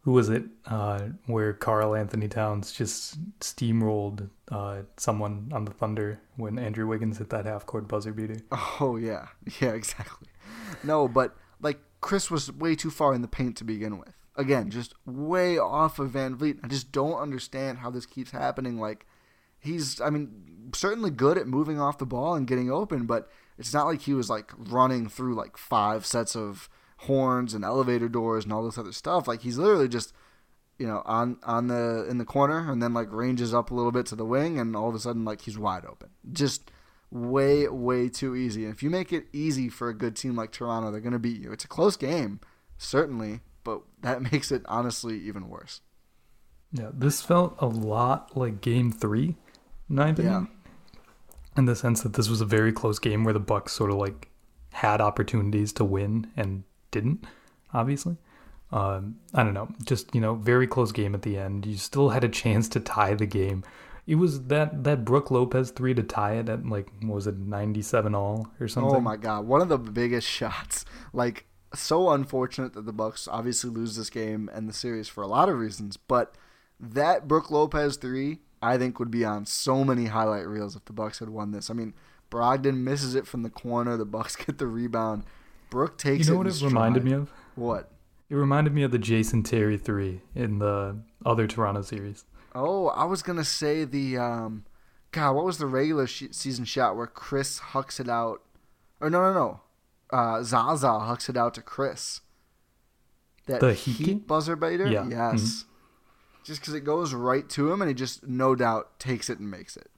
who 0.02 0.12
was 0.12 0.28
it 0.28 0.44
uh, 0.66 1.00
where 1.26 1.52
Karl-Anthony 1.52 2.28
Towns 2.28 2.70
just 2.70 3.18
steamrolled 3.40 4.30
uh, 4.48 4.82
someone 4.96 5.50
on 5.52 5.64
the 5.64 5.72
Thunder 5.72 6.20
when 6.36 6.56
Andrew 6.56 6.86
Wiggins 6.86 7.18
hit 7.18 7.30
that 7.30 7.46
half 7.46 7.66
court 7.66 7.88
buzzer 7.88 8.12
beater. 8.12 8.36
Oh 8.80 8.96
yeah, 8.96 9.26
yeah, 9.60 9.72
exactly. 9.72 10.28
No, 10.84 11.08
but 11.08 11.34
like 11.60 11.80
Khris 12.00 12.30
was 12.30 12.52
way 12.52 12.76
too 12.76 12.90
far 12.90 13.12
in 13.12 13.22
the 13.22 13.28
paint 13.28 13.56
to 13.56 13.64
begin 13.64 13.98
with. 13.98 14.14
Again, 14.36 14.70
just 14.70 14.94
way 15.04 15.58
off 15.58 15.98
of 15.98 16.10
Van 16.10 16.36
Vleet. 16.36 16.58
I 16.62 16.68
just 16.68 16.92
don't 16.92 17.18
understand 17.18 17.78
how 17.78 17.90
this 17.90 18.06
keeps 18.06 18.30
happening. 18.30 18.78
Like 18.78 19.06
he's 19.64 20.00
I 20.00 20.10
mean 20.10 20.70
certainly 20.74 21.10
good 21.10 21.38
at 21.38 21.46
moving 21.46 21.80
off 21.80 21.98
the 21.98 22.06
ball 22.06 22.34
and 22.34 22.46
getting 22.46 22.70
open, 22.70 23.06
but 23.06 23.28
it's 23.58 23.72
not 23.72 23.86
like 23.86 24.02
he 24.02 24.14
was 24.14 24.28
like 24.28 24.52
running 24.56 25.08
through 25.08 25.34
like 25.34 25.56
five 25.56 26.04
sets 26.04 26.36
of 26.36 26.68
horns 26.98 27.54
and 27.54 27.64
elevator 27.64 28.08
doors 28.08 28.44
and 28.44 28.52
all 28.52 28.64
this 28.64 28.78
other 28.78 28.92
stuff. 28.92 29.28
Like 29.28 29.42
he's 29.42 29.58
literally 29.58 29.88
just 29.88 30.12
you 30.78 30.86
know 30.86 31.02
on 31.04 31.38
on 31.44 31.68
the 31.68 32.06
in 32.08 32.18
the 32.18 32.24
corner 32.24 32.70
and 32.70 32.82
then 32.82 32.94
like 32.94 33.12
ranges 33.12 33.54
up 33.54 33.70
a 33.70 33.74
little 33.74 33.92
bit 33.92 34.06
to 34.06 34.16
the 34.16 34.24
wing 34.24 34.58
and 34.58 34.74
all 34.76 34.88
of 34.88 34.94
a 34.94 34.98
sudden 34.98 35.24
like 35.24 35.42
he's 35.42 35.58
wide 35.58 35.84
open. 35.84 36.10
Just 36.32 36.70
way 37.10 37.68
way 37.68 38.08
too 38.08 38.34
easy. 38.34 38.64
And 38.64 38.74
if 38.74 38.82
you 38.82 38.90
make 38.90 39.12
it 39.12 39.26
easy 39.32 39.68
for 39.68 39.88
a 39.88 39.94
good 39.94 40.16
team 40.16 40.36
like 40.36 40.52
Toronto, 40.52 40.90
they're 40.90 41.00
going 41.00 41.12
to 41.12 41.18
beat 41.18 41.40
you. 41.40 41.52
It's 41.52 41.64
a 41.64 41.68
close 41.68 41.96
game, 41.96 42.40
certainly, 42.76 43.40
but 43.62 43.82
that 44.02 44.20
makes 44.32 44.50
it 44.50 44.62
honestly 44.66 45.18
even 45.20 45.48
worse. 45.48 45.80
Yeah, 46.72 46.90
this 46.92 47.22
felt 47.22 47.54
a 47.60 47.66
lot 47.66 48.36
like 48.36 48.60
game 48.60 48.90
3 48.90 49.36
ninth 49.88 50.18
yeah. 50.18 50.38
inning. 50.38 50.50
In 51.56 51.66
the 51.66 51.76
sense 51.76 52.02
that 52.02 52.14
this 52.14 52.28
was 52.28 52.40
a 52.40 52.44
very 52.44 52.72
close 52.72 52.98
game 52.98 53.22
where 53.22 53.32
the 53.32 53.40
Bucks 53.40 53.72
sort 53.72 53.90
of 53.90 53.96
like 53.96 54.30
had 54.72 55.00
opportunities 55.00 55.72
to 55.74 55.84
win 55.84 56.26
and 56.36 56.64
didn't, 56.90 57.24
obviously. 57.72 58.16
Um, 58.72 59.20
I 59.32 59.44
don't 59.44 59.54
know, 59.54 59.68
just 59.84 60.12
you 60.14 60.20
know, 60.20 60.34
very 60.34 60.66
close 60.66 60.90
game 60.90 61.14
at 61.14 61.22
the 61.22 61.38
end. 61.38 61.64
You 61.64 61.76
still 61.76 62.08
had 62.08 62.24
a 62.24 62.28
chance 62.28 62.68
to 62.70 62.80
tie 62.80 63.14
the 63.14 63.26
game. 63.26 63.62
It 64.06 64.16
was 64.16 64.44
that 64.46 64.82
that 64.82 65.04
Brook 65.04 65.30
Lopez 65.30 65.70
three 65.70 65.94
to 65.94 66.02
tie 66.02 66.34
it 66.34 66.48
at 66.48 66.66
like 66.66 66.90
was 67.02 67.28
it 67.28 67.38
ninety 67.38 67.82
seven 67.82 68.16
all 68.16 68.48
or 68.58 68.64
oh 68.64 68.66
something. 68.66 68.96
Oh 68.96 69.00
my 69.00 69.16
god, 69.16 69.46
one 69.46 69.60
of 69.60 69.68
the 69.68 69.78
biggest 69.78 70.28
shots. 70.28 70.84
Like 71.12 71.46
so 71.72 72.10
unfortunate 72.10 72.72
that 72.74 72.84
the 72.84 72.92
Bucks 72.92 73.28
obviously 73.28 73.70
lose 73.70 73.96
this 73.96 74.10
game 74.10 74.50
and 74.52 74.68
the 74.68 74.72
series 74.72 75.08
for 75.08 75.22
a 75.22 75.28
lot 75.28 75.48
of 75.48 75.58
reasons, 75.58 75.96
but 75.96 76.34
that 76.80 77.28
Brook 77.28 77.50
Lopez 77.50 77.96
three 77.96 78.40
I 78.64 78.78
think 78.78 78.98
would 78.98 79.10
be 79.10 79.24
on 79.24 79.46
so 79.46 79.84
many 79.84 80.06
highlight 80.06 80.46
reels 80.46 80.74
if 80.76 80.84
the 80.86 80.92
Bucks 80.92 81.18
had 81.18 81.28
won 81.28 81.50
this. 81.52 81.70
I 81.70 81.74
mean, 81.74 81.94
Brogdon 82.30 82.78
misses 82.78 83.14
it 83.14 83.26
from 83.26 83.42
the 83.42 83.50
corner, 83.50 83.96
the 83.96 84.04
Bucks 84.04 84.36
get 84.44 84.58
the 84.58 84.66
rebound. 84.66 85.24
Brook 85.70 85.98
takes 85.98 86.26
it. 86.26 86.30
You 86.30 86.34
know 86.36 86.40
it 86.42 86.44
what 86.46 86.54
it 86.56 86.62
reminded 86.62 87.04
me 87.04 87.12
of? 87.12 87.30
What? 87.56 87.90
It 88.30 88.34
reminded 88.36 88.72
me 88.72 88.82
of 88.82 88.90
the 88.90 88.98
Jason 88.98 89.42
Terry 89.42 89.76
three 89.76 90.22
in 90.34 90.58
the 90.58 90.96
other 91.26 91.46
Toronto 91.46 91.82
series. 91.82 92.24
Oh, 92.54 92.88
I 92.88 93.04
was 93.04 93.22
gonna 93.22 93.44
say 93.44 93.84
the 93.84 94.16
um, 94.18 94.64
God, 95.10 95.32
what 95.32 95.44
was 95.44 95.58
the 95.58 95.66
regular 95.66 96.06
sh- 96.06 96.24
season 96.30 96.64
shot 96.64 96.96
where 96.96 97.06
Khris 97.06 97.58
hucks 97.58 98.00
it 98.00 98.08
out? 98.08 98.42
Or 99.00 99.10
no, 99.10 99.20
no, 99.20 99.32
no, 99.34 99.60
uh, 100.16 100.42
Zaza 100.42 101.00
hucks 101.00 101.28
it 101.28 101.36
out 101.36 101.54
to 101.54 101.62
Khris. 101.62 102.20
That 103.46 103.60
The 103.60 103.74
heat, 103.74 104.06
Heat? 104.06 104.26
buzzer 104.26 104.56
beater, 104.56 104.86
Yeah. 104.86 105.06
yes. 105.08 105.64
Just 106.44 106.60
because 106.60 106.74
it 106.74 106.84
goes 106.84 107.12
right 107.14 107.48
to 107.50 107.72
him, 107.72 107.80
and 107.82 107.88
he 107.88 107.94
just 107.94 108.26
no 108.28 108.54
doubt 108.54 109.00
takes 109.00 109.28
it 109.30 109.38
and 109.40 109.50
makes 109.50 109.76
it. 109.76 109.90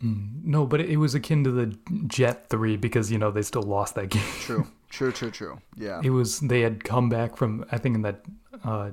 No, 0.00 0.64
but 0.64 0.80
it 0.80 0.98
was 0.98 1.14
akin 1.16 1.42
to 1.42 1.50
the 1.50 1.76
Jet 2.06 2.48
three 2.48 2.76
because 2.76 3.10
you 3.10 3.18
know 3.18 3.30
they 3.32 3.42
still 3.42 3.62
lost 3.64 3.96
that 3.96 4.08
game. 4.10 4.22
True, 4.40 4.68
true, 4.90 5.10
true, 5.10 5.30
true. 5.32 5.58
Yeah, 5.76 6.00
It 6.04 6.10
was 6.10 6.38
they 6.40 6.60
had 6.60 6.84
come 6.84 7.08
back 7.08 7.36
from 7.36 7.64
I 7.72 7.78
think 7.78 7.96
in 7.96 8.02
that 8.02 8.24
uh, 8.64 8.90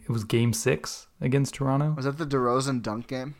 it 0.00 0.08
was 0.10 0.22
Game 0.24 0.52
Six 0.52 1.08
against 1.20 1.54
Toronto. 1.54 1.94
was 1.96 2.04
that 2.04 2.18
the 2.18 2.26
DeRozan 2.26 2.82
dunk 2.82 3.08
game? 3.08 3.34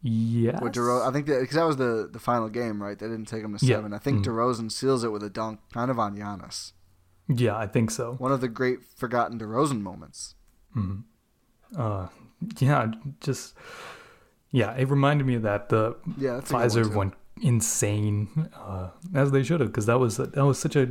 Yeah, 0.00 0.60
Where 0.60 0.70
DeRozan, 0.70 1.08
I 1.08 1.12
think 1.12 1.26
that 1.26 1.40
because 1.40 1.56
that 1.56 1.66
was 1.66 1.76
the 1.76 2.08
the 2.10 2.20
final 2.20 2.48
game, 2.48 2.80
right? 2.82 2.98
They 2.98 3.06
didn't 3.08 3.26
take 3.28 3.42
him 3.42 3.56
to 3.58 3.66
Yeah. 3.66 3.76
seven. 3.76 3.92
I 3.92 3.98
think 3.98 4.20
Mhm. 4.24 4.26
DeRozan 4.30 4.70
seals 4.72 5.02
it 5.04 5.10
with 5.12 5.22
a 5.24 5.30
dunk, 5.30 5.60
kind 5.72 5.90
of 5.90 5.98
on 5.98 6.16
Giannis. 6.16 6.72
yeah, 7.26 7.56
I 7.56 7.66
think 7.66 7.90
so. 7.90 8.14
One 8.14 8.32
of 8.32 8.40
the 8.40 8.48
great 8.48 8.82
forgotten 8.96 9.38
DeRozan 9.38 9.82
moments. 9.82 10.36
Uh, 11.76 12.08
yeah, 12.58 12.90
just 13.20 13.54
yeah, 14.50 14.74
it 14.74 14.88
reminded 14.88 15.26
me 15.26 15.34
of 15.34 15.42
that. 15.42 15.68
The 15.68 15.96
Yeah, 16.16 16.40
Fiserv 16.40 16.94
went 16.94 17.14
insane 17.40 18.50
uh, 18.54 18.90
as 19.14 19.30
they 19.30 19.42
should 19.42 19.60
have 19.60 19.70
because 19.70 19.86
that 19.86 19.98
was 19.98 20.16
that 20.16 20.36
was 20.36 20.58
such 20.58 20.76
a 20.76 20.86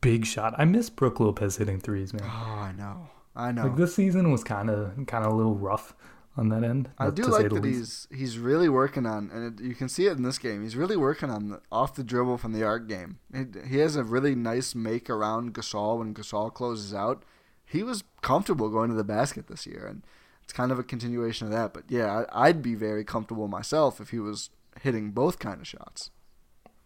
big 0.00 0.24
shot. 0.26 0.54
I 0.58 0.64
miss 0.64 0.90
Brook 0.90 1.20
Lopez 1.20 1.56
hitting 1.56 1.80
threes, 1.80 2.12
man. 2.12 2.22
Oh, 2.24 2.28
I 2.28 2.72
know, 2.72 3.08
I 3.34 3.52
know. 3.52 3.64
Like 3.64 3.76
this 3.76 3.94
season 3.94 4.30
was 4.30 4.44
kind 4.44 4.70
of 4.70 5.06
kind 5.06 5.24
of 5.24 5.32
a 5.32 5.34
little 5.34 5.56
rough 5.56 5.94
on 6.36 6.48
that 6.50 6.64
end. 6.64 6.90
I 6.98 7.10
do 7.10 7.24
like 7.24 7.50
that 7.50 7.62
least. 7.62 8.08
he's 8.10 8.18
he's 8.18 8.38
really 8.38 8.68
working 8.68 9.06
on, 9.06 9.30
and 9.32 9.60
it, 9.60 9.64
you 9.64 9.74
can 9.74 9.88
see 9.88 10.06
it 10.06 10.16
in 10.16 10.22
this 10.22 10.38
game. 10.38 10.62
He's 10.62 10.76
really 10.76 10.96
working 10.96 11.30
on 11.30 11.48
the 11.48 11.60
off 11.72 11.94
the 11.94 12.04
dribble 12.04 12.38
from 12.38 12.52
the 12.52 12.64
arc 12.64 12.88
game. 12.88 13.18
He, 13.34 13.44
he 13.68 13.78
has 13.78 13.96
a 13.96 14.04
really 14.04 14.34
nice 14.34 14.74
make 14.74 15.10
around 15.10 15.54
Gasol 15.54 15.98
when 15.98 16.14
Gasol 16.14 16.52
closes 16.52 16.94
out. 16.94 17.24
He 17.64 17.82
was 17.82 18.04
comfortable 18.22 18.68
going 18.68 18.90
to 18.90 18.96
the 18.96 19.04
basket 19.04 19.48
this 19.48 19.66
year, 19.66 19.86
and 19.86 20.02
it's 20.50 20.56
kind 20.56 20.72
of 20.72 20.80
a 20.80 20.82
continuation 20.82 21.46
of 21.46 21.52
that. 21.52 21.72
But 21.72 21.84
yeah, 21.88 22.24
I, 22.32 22.48
I'd 22.48 22.60
be 22.60 22.74
very 22.74 23.04
comfortable 23.04 23.46
myself 23.46 24.00
if 24.00 24.10
he 24.10 24.18
was 24.18 24.50
hitting 24.82 25.12
both 25.12 25.38
kind 25.38 25.60
of 25.60 25.68
shots. 25.68 26.10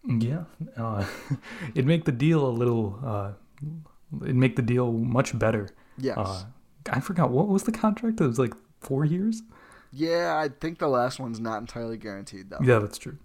Yeah, 0.06 0.44
uh, 0.76 1.06
it'd 1.74 1.86
make 1.86 2.04
the 2.04 2.12
deal 2.12 2.46
a 2.46 2.50
little. 2.50 3.00
Uh, 3.02 3.32
it'd 4.22 4.36
make 4.36 4.56
the 4.56 4.62
deal 4.62 4.92
much 4.92 5.36
better. 5.38 5.70
Yes. 5.96 6.18
Uh, 6.18 6.44
I 6.92 7.00
forgot 7.00 7.30
what 7.30 7.48
was 7.48 7.62
the 7.62 7.72
contract. 7.72 8.20
It 8.20 8.26
was 8.26 8.38
like 8.38 8.52
four 8.80 9.06
years. 9.06 9.42
Yeah, 9.90 10.36
I 10.36 10.48
think 10.48 10.78
the 10.78 10.88
last 10.88 11.18
one's 11.18 11.40
not 11.40 11.58
entirely 11.58 11.96
guaranteed 11.96 12.50
though. 12.50 12.58
Yeah, 12.62 12.80
that's 12.80 12.98
true. 12.98 13.16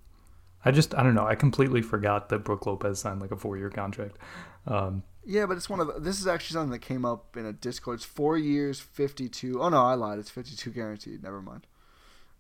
I 0.64 0.72
just 0.72 0.96
I 0.96 1.04
don't 1.04 1.16
know. 1.16 1.28
I 1.28 1.36
completely 1.36 1.82
forgot 1.82 2.30
that 2.30 2.46
Brook 2.46 2.66
Lopez 2.66 3.00
signed 3.00 3.20
like 3.20 3.32
a 3.32 3.38
four 3.38 3.58
year 3.58 3.70
contract. 3.70 4.18
Um, 4.66 5.04
Yeah, 5.32 5.46
but 5.46 5.58
it's 5.58 5.70
one 5.70 5.80
of 5.80 5.86
the, 5.88 6.00
this 6.00 6.20
is 6.20 6.26
actually 6.26 6.56
something 6.56 6.72
that 6.72 6.80
came 6.80 7.06
up 7.06 7.38
in 7.38 7.46
a 7.46 7.54
Discord. 7.54 7.98
It's 7.98 8.04
four 8.06 8.36
years, 8.36 8.80
fifty-two. 8.80 9.62
Oh 9.62 9.70
no, 9.70 9.84
I 9.84 9.94
lied. 9.94 10.18
It's 10.18 10.32
fifty-two 10.32 10.72
guaranteed. 10.72 11.22
Never 11.22 11.40
mind. 11.42 11.68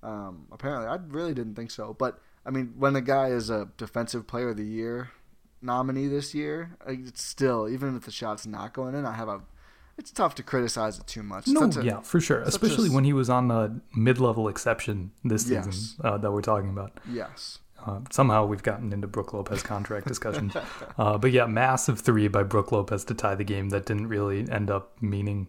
Um, 0.01 0.47
apparently, 0.51 0.87
I 0.87 0.95
really 1.07 1.33
didn't 1.33 1.55
think 1.55 1.69
so. 1.71 1.93
But 1.97 2.19
I 2.45 2.49
mean, 2.49 2.73
when 2.77 2.95
a 2.95 3.01
guy 3.01 3.27
is 3.27 3.49
a 3.51 3.69
Defensive 3.77 4.25
Player 4.25 4.49
of 4.49 4.57
the 4.57 4.65
Year 4.65 5.11
nominee 5.61 6.07
this 6.07 6.33
year, 6.33 6.77
it's 6.87 7.23
still 7.23 7.69
even 7.69 7.95
if 7.95 8.05
the 8.05 8.11
shot's 8.11 8.47
not 8.47 8.73
going 8.73 8.95
in, 8.95 9.05
I 9.05 9.13
have 9.13 9.27
a. 9.29 9.41
It's 9.97 10.11
tough 10.11 10.33
to 10.35 10.43
criticize 10.43 10.97
it 10.97 11.05
too 11.07 11.21
much. 11.23 11.45
no, 11.47 11.63
a- 11.63 11.83
yeah, 11.83 11.99
for 11.99 12.21
sure. 12.21 12.41
Especially 12.41 12.87
a- 12.89 12.91
when 12.91 13.03
he 13.03 13.11
was 13.13 13.29
on 13.29 13.49
the 13.49 13.81
mid 13.95 14.17
level 14.19 14.47
exception 14.47 15.11
this 15.25 15.47
Yes. 15.49 15.65
season 15.65 16.05
uh, 16.05 16.17
that 16.17 16.31
we're 16.31 16.41
talking 16.41 16.69
about. 16.69 16.99
Yes. 17.11 17.59
Uh, 17.89 18.01
somehow 18.11 18.45
we've 18.45 18.63
gotten 18.63 18.93
into 18.93 19.07
Brook 19.07 19.33
Lopez 19.33 19.63
contract 19.63 20.07
discussion. 20.07 20.51
uh, 20.97 21.17
but 21.17 21.31
yeah, 21.31 21.45
massive 21.45 21.99
three 21.99 22.27
by 22.27 22.43
Brook 22.43 22.71
Lopez 22.71 23.03
to 23.05 23.13
tie 23.13 23.35
the 23.35 23.43
game 23.43 23.69
that 23.69 23.85
didn't 23.85 24.07
really 24.07 24.49
end 24.49 24.69
up 24.69 25.01
meaning 25.01 25.47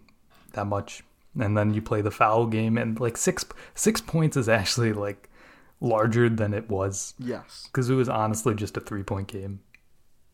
that 0.52 0.66
much. 0.66 1.02
And 1.38 1.56
then 1.56 1.74
you 1.74 1.82
play 1.82 2.00
the 2.02 2.10
foul 2.10 2.46
game, 2.46 2.76
and 2.76 2.98
like 2.98 3.16
six 3.16 3.44
six 3.74 4.00
points 4.00 4.36
is 4.36 4.48
actually 4.48 4.92
like 4.92 5.28
larger 5.80 6.28
than 6.28 6.52
it 6.52 6.68
was 6.68 7.14
Yes. 7.18 7.68
because 7.70 7.88
it 7.88 7.94
was 7.94 8.08
honestly 8.08 8.54
just 8.54 8.76
a 8.76 8.80
three 8.80 9.02
point 9.04 9.28
game. 9.28 9.60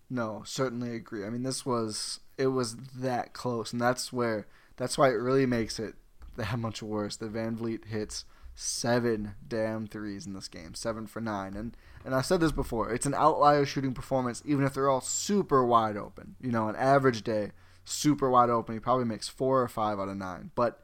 No, 0.08 0.42
certainly 0.46 0.94
agree. 0.94 1.24
I 1.24 1.30
mean, 1.30 1.42
this 1.42 1.66
was 1.66 2.20
it 2.38 2.46
was 2.48 2.76
that 2.96 3.32
close, 3.34 3.72
and 3.72 3.80
that's 3.80 4.12
where 4.12 4.46
that's 4.76 4.96
why 4.96 5.08
it 5.08 5.14
really 5.20 5.46
makes 5.46 5.78
it 5.78 5.94
that 6.36 6.58
much 6.58 6.82
worse. 6.82 7.16
The 7.16 7.28
Van 7.28 7.56
Vleet 7.56 7.86
hits 7.86 8.24
seven 8.56 9.34
damn 9.46 9.86
threes 9.86 10.26
in 10.26 10.32
this 10.32 10.48
game, 10.48 10.74
seven 10.74 11.06
for 11.06 11.20
nine, 11.20 11.54
and 11.54 11.76
and 12.04 12.14
I 12.14 12.22
said 12.22 12.40
this 12.40 12.52
before. 12.52 12.90
It's 12.92 13.06
an 13.06 13.14
outlier 13.14 13.66
shooting 13.66 13.94
performance, 13.94 14.42
even 14.44 14.64
if 14.64 14.74
they're 14.74 14.88
all 14.88 15.00
super 15.00 15.64
wide 15.64 15.96
open. 15.96 16.36
You 16.40 16.50
know, 16.50 16.68
an 16.68 16.76
average 16.76 17.22
day, 17.22 17.52
super 17.84 18.30
wide 18.30 18.50
open, 18.50 18.74
he 18.74 18.80
probably 18.80 19.04
makes 19.04 19.28
four 19.28 19.62
or 19.62 19.68
five 19.68 20.00
out 20.00 20.08
of 20.08 20.16
nine, 20.16 20.50
but. 20.56 20.82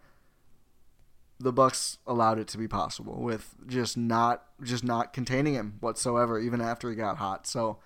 The 1.41 1.53
Bucks 1.53 1.99
allowed 2.07 2.39
it 2.39 2.47
to 2.49 2.59
be 2.59 2.69
possible 2.69 3.21
with 3.21 3.57
just 3.67 3.97
not 3.97 4.45
just 4.63 4.85
not 4.85 5.13
containing 5.13 5.55
him 5.55 5.79
whatsoever, 5.81 6.39
even 6.39 6.61
after 6.61 6.89
he 6.89 6.95
got 6.95 7.17
hot. 7.17 7.49
So, 7.49 7.79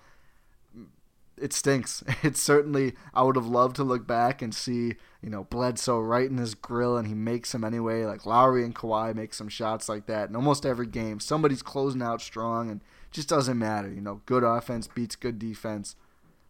it 1.37 1.53
stinks. 1.53 2.03
It's 2.23 2.41
certainly 2.41 2.93
I 3.15 3.23
would 3.23 3.35
have 3.35 3.47
loved 3.47 3.77
to 3.77 3.83
look 3.83 4.05
back 4.05 4.43
and 4.43 4.53
see, 4.53 4.95
you 5.27 5.31
know, 5.31 5.43
Bledsoe 5.43 5.99
right 5.99 6.29
in 6.29 6.37
his 6.37 6.55
grill 6.55 6.95
and 6.95 7.05
he 7.05 7.13
makes 7.13 7.51
them 7.51 7.65
anyway. 7.65 8.05
Like 8.05 8.25
Lowry 8.25 8.63
and 8.63 8.73
Kawhi 8.73 9.13
make 9.13 9.33
some 9.33 9.49
shots 9.49 9.89
like 9.89 10.05
that. 10.05 10.29
And 10.29 10.37
almost 10.37 10.65
every 10.65 10.87
game, 10.87 11.19
somebody's 11.19 11.61
closing 11.61 12.01
out 12.01 12.21
strong 12.21 12.71
and 12.71 12.79
just 13.11 13.27
doesn't 13.27 13.59
matter. 13.59 13.91
You 13.91 13.99
know, 13.99 14.21
good 14.25 14.45
offense 14.45 14.87
beats 14.87 15.17
good 15.17 15.37
defense. 15.37 15.97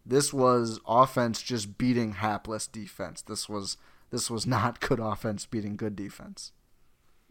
This 0.06 0.32
was 0.32 0.80
offense 0.88 1.42
just 1.42 1.80
beating 1.80 2.12
hapless 2.12 2.68
defense. 2.68 3.24
This 3.24 3.50
was 3.50 3.78
this 4.12 4.30
was 4.30 4.46
not 4.46 4.80
good 4.88 5.00
offense 5.00 5.48
beating 5.48 5.76
good 5.76 5.96
defense. 5.96 6.52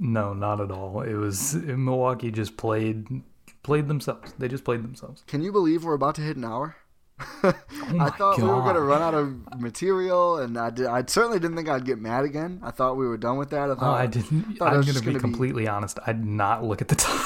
No, 0.01 0.35
not 0.35 0.61
at 0.61 0.73
all. 0.73 1.01
It 1.03 1.15
was 1.15 1.55
Milwaukee 1.55 2.33
just 2.33 2.57
played 2.57 3.23
played 3.63 3.87
themselves. 3.87 4.35
They 4.37 4.49
just 4.49 4.65
played 4.65 4.83
themselves. 4.83 5.23
Can 5.29 5.43
you 5.43 5.53
believe 5.53 5.85
we're 5.85 5.95
about 5.95 6.17
to 6.17 6.23
hit 6.23 6.37
an 6.37 6.45
hour? 6.45 6.75
I 7.43 7.55
my 7.95 8.11
thought 8.11 8.37
we 8.39 8.45
were 8.45 8.61
going 8.61 8.75
to 8.75 8.81
run 8.83 9.01
out 9.03 9.15
of 9.15 9.61
material, 9.61 10.39
and 10.39 10.59
I, 10.59 10.71
did, 10.71 10.87
I 10.87 11.03
certainly 11.07 11.39
didn't 11.39 11.57
think 11.57 11.69
I'd 11.69 11.85
get 11.87 11.99
mad 11.99 12.25
again. 12.25 12.61
I 12.63 12.71
thought 12.71 12.97
we 12.97 13.07
were 13.07 13.17
done 13.17 13.39
with 13.39 13.51
that. 13.51 13.71
I 13.71 13.73
Oh, 13.73 13.77
thought 13.77 14.01
I 14.01 14.07
didn't. 14.07 14.57
thought 14.59 14.73
I'm 14.73 14.79
was 14.79 14.87
gonna 14.87 15.01
be 15.01 15.07
gonna 15.07 15.15
be- 15.19 15.21
completely 15.21 15.67
honest. 15.69 15.99
I 16.07 16.13
did 16.13 16.25
not 16.27 16.65
look 16.65 16.83
at 16.83 16.89
the 16.89 16.95
time. 16.97 17.25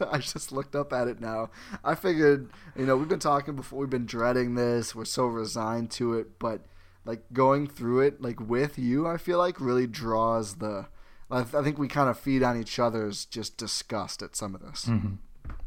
I 0.10 0.18
just 0.18 0.52
looked 0.52 0.74
up 0.76 0.92
at 0.92 1.08
it 1.08 1.20
now. 1.20 1.50
I 1.84 1.94
figured, 1.94 2.50
you 2.76 2.86
know, 2.86 2.96
we've 2.96 3.08
been 3.08 3.18
talking 3.18 3.54
before. 3.56 3.80
We've 3.80 3.90
been 3.90 4.06
dreading 4.06 4.54
this. 4.54 4.94
We're 4.94 5.04
so 5.04 5.26
resigned 5.26 5.90
to 5.92 6.14
it, 6.14 6.38
but 6.38 6.62
like 7.04 7.22
going 7.32 7.66
through 7.68 8.00
it, 8.00 8.20
like 8.22 8.40
with 8.40 8.78
you, 8.78 9.06
I 9.06 9.16
feel 9.16 9.38
like 9.38 9.60
really 9.60 9.86
draws 9.86 10.56
the. 10.56 10.86
I, 11.30 11.42
th- 11.42 11.54
I 11.54 11.62
think 11.62 11.78
we 11.78 11.88
kind 11.88 12.10
of 12.10 12.18
feed 12.18 12.42
on 12.42 12.60
each 12.60 12.78
other's 12.78 13.24
just 13.24 13.56
disgust 13.56 14.22
at 14.22 14.36
some 14.36 14.54
of 14.54 14.60
this. 14.60 14.84
Mm-hmm. 14.86 15.14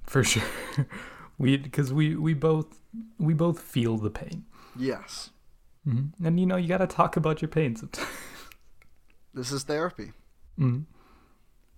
for 0.03 0.23
sure. 0.23 0.43
we 1.37 1.57
because 1.57 1.91
we 1.91 2.15
we 2.15 2.33
both 2.33 2.79
we 3.19 3.33
both 3.33 3.59
feel 3.59 3.97
the 3.97 4.09
pain, 4.09 4.45
Yes, 4.75 5.29
hmm 5.83 6.07
and 6.23 6.39
you 6.39 6.45
know 6.45 6.55
you 6.57 6.67
got 6.67 6.79
to 6.79 6.87
talk 6.87 7.15
about 7.17 7.41
your 7.41 7.49
pain 7.49 7.75
sometimes. 7.75 8.07
this 9.33 9.51
is 9.51 9.63
therapy. 9.63 10.11
Mhm. 10.59 10.85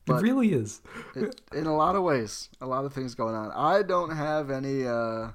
It 0.09 0.13
really 0.21 0.53
is. 0.53 0.81
it, 1.15 1.41
in 1.53 1.65
a 1.65 1.75
lot 1.75 1.95
of 1.97 2.03
ways, 2.03 2.47
a 2.61 2.65
lot 2.65 2.85
of 2.85 2.93
things 2.93 3.13
going 3.13 3.35
on. 3.35 3.51
I 3.51 3.81
don't 3.83 4.11
have 4.15 4.49
any, 4.49 4.87
uh, 4.87 5.31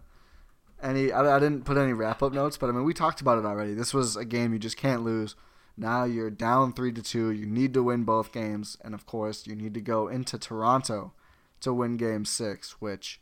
any. 0.83 1.13
I, 1.13 1.37
I 1.37 1.39
didn't 1.39 1.67
put 1.67 1.77
any 1.77 1.93
wrap 1.93 2.23
up 2.23 2.33
notes, 2.33 2.57
but 2.57 2.71
I 2.71 2.73
mean, 2.73 2.85
we 2.85 2.95
talked 2.95 3.21
about 3.21 3.37
it 3.39 3.45
already. 3.45 3.75
This 3.75 3.93
was 3.93 4.17
a 4.17 4.25
game 4.25 4.55
you 4.55 4.59
just 4.59 4.79
can't 4.79 5.03
lose. 5.05 5.35
Now 5.77 6.05
you're 6.05 6.31
down 6.31 6.73
three 6.73 6.91
to 6.93 7.03
two. 7.03 7.31
You 7.31 7.45
need 7.45 7.75
to 7.75 7.83
win 7.83 8.05
both 8.05 8.33
games, 8.33 8.79
and 8.83 8.95
of 8.95 9.05
course, 9.05 9.47
you 9.47 9.55
need 9.55 9.75
to 9.75 9.81
go 9.83 10.09
into 10.09 10.39
Toronto 10.39 11.13
to 11.61 11.75
win 11.75 11.99
Game 11.99 12.25
Six. 12.25 12.81
Which, 12.81 13.21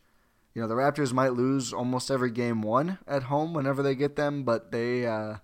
you 0.55 0.63
know, 0.63 0.69
the 0.69 0.75
Raptors 0.75 1.13
might 1.13 1.35
lose 1.35 1.73
almost 1.73 2.11
every 2.11 2.31
game 2.31 2.63
one 2.63 2.99
at 3.07 3.25
home 3.25 3.55
whenever 3.55 3.83
they 3.83 3.95
get 3.95 4.17
them, 4.17 4.45
but 4.45 4.73
they. 4.73 5.07
Uh, 5.07 5.37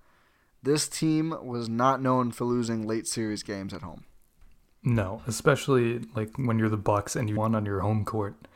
this 0.62 0.88
team 0.88 1.32
was 1.44 1.68
not 1.68 2.02
known 2.02 2.32
for 2.32 2.44
losing 2.44 2.88
late 2.88 3.06
series 3.06 3.44
games 3.44 3.72
at 3.72 3.82
home. 3.82 4.04
No, 4.82 5.22
especially 5.26 6.00
like 6.14 6.36
when 6.36 6.58
you're 6.58 6.68
the 6.68 6.76
Bucks 6.76 7.14
and 7.14 7.28
you 7.28 7.36
won 7.36 7.54
on 7.54 7.64
your 7.64 7.80
home 7.80 8.04
court, 8.04 8.48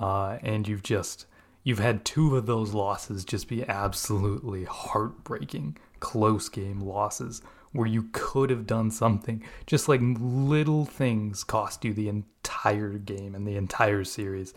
uh, 0.00 0.38
and 0.42 0.66
you've 0.66 0.82
just 0.82 1.26
you've 1.62 1.78
had 1.78 2.04
two 2.04 2.36
of 2.36 2.46
those 2.46 2.74
losses 2.74 3.24
just 3.24 3.48
be 3.48 3.66
absolutely 3.68 4.64
heartbreaking, 4.64 5.76
close 6.00 6.48
game 6.48 6.80
losses 6.80 7.40
where 7.72 7.88
you 7.88 8.08
could 8.12 8.50
have 8.50 8.66
done 8.66 8.90
something. 8.90 9.42
Just 9.66 9.88
like 9.88 10.00
little 10.02 10.84
things 10.84 11.42
cost 11.44 11.84
you 11.84 11.92
the 11.92 12.08
entire 12.08 12.98
game 12.98 13.34
and 13.34 13.46
the 13.46 13.56
entire 13.56 14.04
series. 14.04 14.54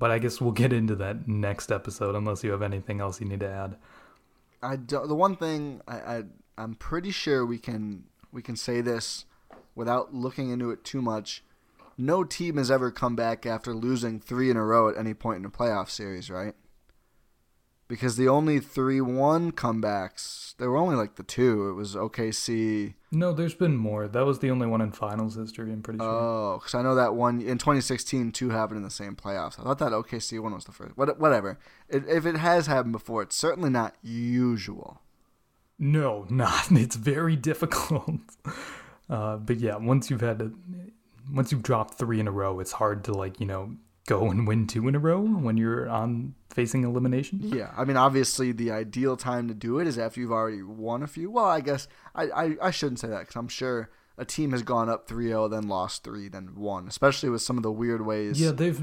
But 0.00 0.10
I 0.10 0.18
guess 0.18 0.40
we'll 0.40 0.50
get 0.50 0.72
into 0.72 0.96
that 0.96 1.28
next 1.28 1.70
episode 1.70 2.16
unless 2.16 2.42
you 2.42 2.50
have 2.50 2.62
anything 2.62 3.00
else 3.00 3.20
you 3.20 3.28
need 3.28 3.40
to 3.40 3.48
add. 3.48 3.76
I 4.62 4.76
do, 4.76 5.06
the 5.06 5.14
one 5.14 5.36
thing 5.36 5.82
I, 5.86 5.96
I 5.96 6.22
I'm 6.58 6.74
pretty 6.74 7.10
sure 7.10 7.44
we 7.46 7.58
can 7.58 8.04
we 8.32 8.42
can 8.42 8.56
say 8.56 8.80
this 8.80 9.26
without 9.74 10.14
looking 10.14 10.50
into 10.50 10.70
it 10.70 10.84
too 10.84 11.02
much. 11.02 11.44
No 11.98 12.24
team 12.24 12.56
has 12.56 12.70
ever 12.70 12.90
come 12.90 13.14
back 13.14 13.44
after 13.44 13.74
losing 13.74 14.18
three 14.18 14.50
in 14.50 14.56
a 14.56 14.64
row 14.64 14.88
at 14.88 14.96
any 14.96 15.12
point 15.12 15.40
in 15.40 15.44
a 15.44 15.50
playoff 15.50 15.90
series, 15.90 16.30
right? 16.30 16.54
Because 17.90 18.16
the 18.16 18.28
only 18.28 18.60
three 18.60 19.00
one 19.00 19.50
comebacks, 19.50 20.54
there 20.58 20.70
were 20.70 20.76
only 20.76 20.94
like 20.94 21.16
the 21.16 21.24
two. 21.24 21.70
It 21.70 21.72
was 21.72 21.96
OKC. 21.96 22.94
No, 23.10 23.32
there's 23.32 23.56
been 23.56 23.76
more. 23.76 24.06
That 24.06 24.24
was 24.24 24.38
the 24.38 24.48
only 24.48 24.68
one 24.68 24.80
in 24.80 24.92
finals 24.92 25.34
history, 25.34 25.72
I'm 25.72 25.82
pretty 25.82 25.98
sure. 25.98 26.08
Oh, 26.08 26.58
because 26.58 26.72
I 26.76 26.82
know 26.82 26.94
that 26.94 27.16
one 27.16 27.40
in 27.40 27.58
2016, 27.58 28.30
two 28.30 28.50
happened 28.50 28.76
in 28.76 28.84
the 28.84 28.90
same 28.90 29.16
playoffs. 29.16 29.58
I 29.58 29.64
thought 29.64 29.80
that 29.80 29.90
OKC 29.90 30.40
one 30.40 30.54
was 30.54 30.66
the 30.66 30.70
first. 30.72 30.96
What, 30.96 31.18
whatever. 31.18 31.58
It, 31.88 32.04
if 32.08 32.26
it 32.26 32.36
has 32.36 32.68
happened 32.68 32.92
before, 32.92 33.22
it's 33.22 33.34
certainly 33.34 33.70
not 33.70 33.96
usual. 34.04 35.00
No, 35.76 36.26
not. 36.30 36.70
It's 36.70 36.96
very 36.96 37.34
difficult. 37.34 38.20
Uh, 39.08 39.36
but 39.38 39.56
yeah, 39.58 39.74
once 39.74 40.08
you've 40.08 40.20
had 40.20 40.38
to, 40.38 40.54
once 41.34 41.50
you've 41.50 41.64
dropped 41.64 41.94
three 41.94 42.20
in 42.20 42.28
a 42.28 42.30
row, 42.30 42.60
it's 42.60 42.70
hard 42.70 43.02
to 43.02 43.12
like 43.12 43.40
you 43.40 43.46
know 43.46 43.74
go 44.10 44.28
and 44.28 44.46
win 44.46 44.66
two 44.66 44.88
in 44.88 44.96
a 44.96 44.98
row 44.98 45.20
when 45.20 45.56
you're 45.56 45.88
on 45.88 46.34
facing 46.52 46.82
elimination. 46.82 47.38
Yeah, 47.42 47.72
I 47.76 47.84
mean, 47.84 47.96
obviously, 47.96 48.50
the 48.50 48.72
ideal 48.72 49.16
time 49.16 49.46
to 49.48 49.54
do 49.54 49.78
it 49.78 49.86
is 49.86 49.98
after 49.98 50.20
you've 50.20 50.32
already 50.32 50.62
won 50.62 51.04
a 51.04 51.06
few. 51.06 51.30
Well, 51.30 51.44
I 51.44 51.60
guess 51.60 51.86
I, 52.14 52.24
I, 52.24 52.56
I 52.60 52.70
shouldn't 52.72 52.98
say 52.98 53.08
that 53.08 53.20
because 53.20 53.36
I'm 53.36 53.48
sure 53.48 53.88
a 54.18 54.24
team 54.24 54.50
has 54.50 54.62
gone 54.62 54.88
up 54.88 55.08
3-0, 55.08 55.50
then 55.50 55.68
lost 55.68 56.02
three, 56.02 56.28
then 56.28 56.56
won. 56.56 56.88
Especially 56.88 57.30
with 57.30 57.40
some 57.40 57.56
of 57.56 57.62
the 57.62 57.70
weird 57.70 58.04
ways. 58.04 58.40
Yeah, 58.40 58.50
they've 58.50 58.82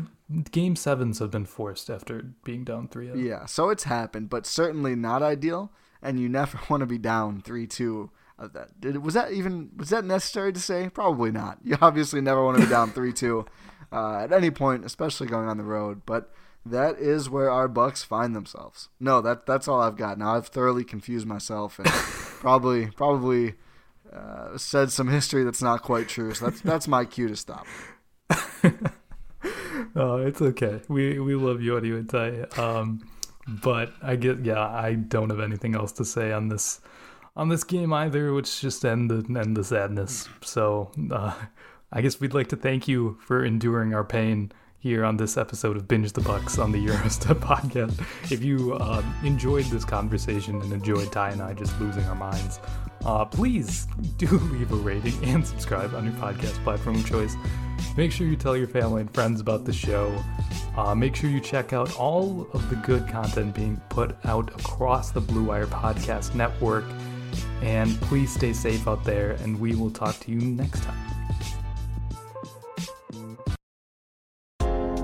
game 0.52 0.78
sevens 0.78 1.20
have 1.20 1.32
been 1.32 1.46
forced 1.46 1.90
after 1.90 2.24
being 2.46 2.64
down 2.64 2.88
3-0. 2.88 3.24
Yeah, 3.24 3.46
so 3.46 3.70
it's 3.70 3.84
happened, 3.84 4.30
but 4.30 4.46
certainly 4.46 4.96
not 4.96 5.22
ideal. 5.22 5.74
And 6.02 6.20
you 6.22 6.30
never 6.30 6.58
want 6.70 6.82
to 6.82 6.88
be 6.88 6.98
down 6.98 7.42
3-2 7.42 8.10
of 8.40 8.54
that. 8.54 8.80
Did, 8.80 9.04
was 9.04 9.14
that 9.14 9.32
even 9.32 9.72
was 9.76 9.90
that 9.90 10.06
necessary 10.06 10.54
to 10.54 10.60
say? 10.60 10.90
Probably 10.90 11.32
not. 11.32 11.60
You 11.64 11.78
obviously 11.82 12.22
never 12.22 12.44
want 12.44 12.58
to 12.58 12.64
be 12.64 12.70
down 12.70 12.92
three 12.92 13.14
two 13.14 13.46
uh, 13.92 14.20
at 14.20 14.32
any 14.32 14.52
point, 14.52 14.86
especially 14.86 15.28
going 15.28 15.48
on 15.48 15.58
the 15.58 15.64
road. 15.64 16.02
But 16.06 16.32
that 16.66 16.98
is 16.98 17.30
where 17.30 17.50
our 17.50 17.68
Bucks 17.68 18.04
find 18.04 18.36
themselves. 18.36 18.90
No, 19.00 19.22
that 19.22 19.46
that's 19.46 19.68
all 19.68 19.82
I've 19.82 19.98
got. 19.98 20.18
Now 20.18 20.36
I've 20.36 20.48
thoroughly 20.48 20.84
confused 20.84 21.26
myself 21.26 21.80
and 21.80 21.88
probably 21.90 22.88
probably 22.88 23.56
uh, 24.12 24.58
said 24.58 24.92
some 24.92 25.08
history 25.10 25.44
that's 25.44 25.62
not 25.62 25.82
quite 25.84 26.08
true. 26.08 26.34
So 26.34 26.46
that's 26.46 26.62
that's 26.62 26.88
my 26.88 27.06
cue 27.06 27.28
to 27.28 27.36
stop. 27.36 27.66
oh, 29.96 30.18
it's 30.18 30.42
okay. 30.42 30.82
We 30.88 31.20
we 31.20 31.36
love 31.36 31.62
you 31.62 31.78
anyway, 31.78 32.46
Um, 32.58 33.08
but 33.48 33.94
I 34.02 34.16
get 34.16 34.46
yeah, 34.46 34.68
I 34.68 34.94
don't 34.94 35.30
have 35.30 35.40
anything 35.40 35.76
else 35.76 35.92
to 35.94 36.06
say 36.06 36.32
on 36.32 36.50
this 36.50 36.82
on 37.36 37.50
this 37.50 37.64
game 37.64 37.94
either, 37.94 38.34
which 38.34 38.62
just 38.62 38.84
end 38.84 39.10
the 39.10 39.40
end 39.40 39.56
the 39.56 39.64
sadness. 39.64 40.28
So 40.42 40.92
uh, 41.12 41.34
I 41.92 42.02
guess 42.02 42.20
we'd 42.20 42.34
like 42.34 42.50
to 42.50 42.58
thank 42.58 42.88
you 42.88 43.18
for 43.22 43.46
enduring 43.46 43.94
our 43.94 44.04
pain 44.04 44.52
here 44.78 45.06
on 45.06 45.16
this 45.16 45.38
episode 45.38 45.78
of 45.78 45.88
Binge 45.88 46.12
the 46.12 46.22
Bucks 46.22 46.60
on 46.60 46.74
the 46.74 46.86
Eurostep 46.86 47.40
podcast. 47.40 47.98
If 48.30 48.44
you 48.44 48.74
uh, 48.74 49.02
enjoyed 49.24 49.66
this 49.66 49.86
conversation 49.86 50.62
and 50.62 50.74
enjoyed 50.74 51.12
Ty 51.14 51.30
and 51.30 51.42
I 51.42 51.54
just 51.54 51.80
losing 51.80 52.04
our 52.04 52.16
minds, 52.16 52.60
uh, 53.06 53.24
please 53.24 53.88
do 54.18 54.28
leave 54.28 54.72
a 54.74 54.76
rating 54.76 55.14
and 55.24 55.48
subscribe 55.48 55.94
on 55.96 56.04
your 56.04 56.14
podcast 56.16 56.62
platform 56.66 56.98
of 56.98 57.06
choice. 57.06 57.36
Make 57.96 58.12
sure 58.12 58.28
you 58.28 58.36
tell 58.36 58.58
your 58.58 58.68
family 58.68 59.02
and 59.02 59.14
friends 59.14 59.40
about 59.40 59.64
the 59.64 59.74
show. 59.74 60.14
Uh, 60.76 60.94
make 60.94 61.16
sure 61.16 61.30
you 61.30 61.40
check 61.40 61.72
out 61.72 61.98
all 61.98 62.50
of 62.52 62.70
the 62.70 62.76
good 62.76 63.08
content 63.08 63.56
being 63.56 63.82
put 63.88 64.14
out 64.26 64.52
across 64.60 65.12
the 65.12 65.22
Blue 65.22 65.46
Wire 65.46 65.68
Podcast 65.68 66.36
Network. 66.36 66.84
And 67.62 68.00
please 68.02 68.32
stay 68.34 68.52
safe 68.52 68.88
out 68.90 69.06
there, 69.06 69.32
and 69.42 69.58
we 69.58 69.74
will 69.74 69.90
talk 69.90 70.20
to 70.20 70.32
you 70.32 70.40
next 70.40 70.84
time. 70.84 71.17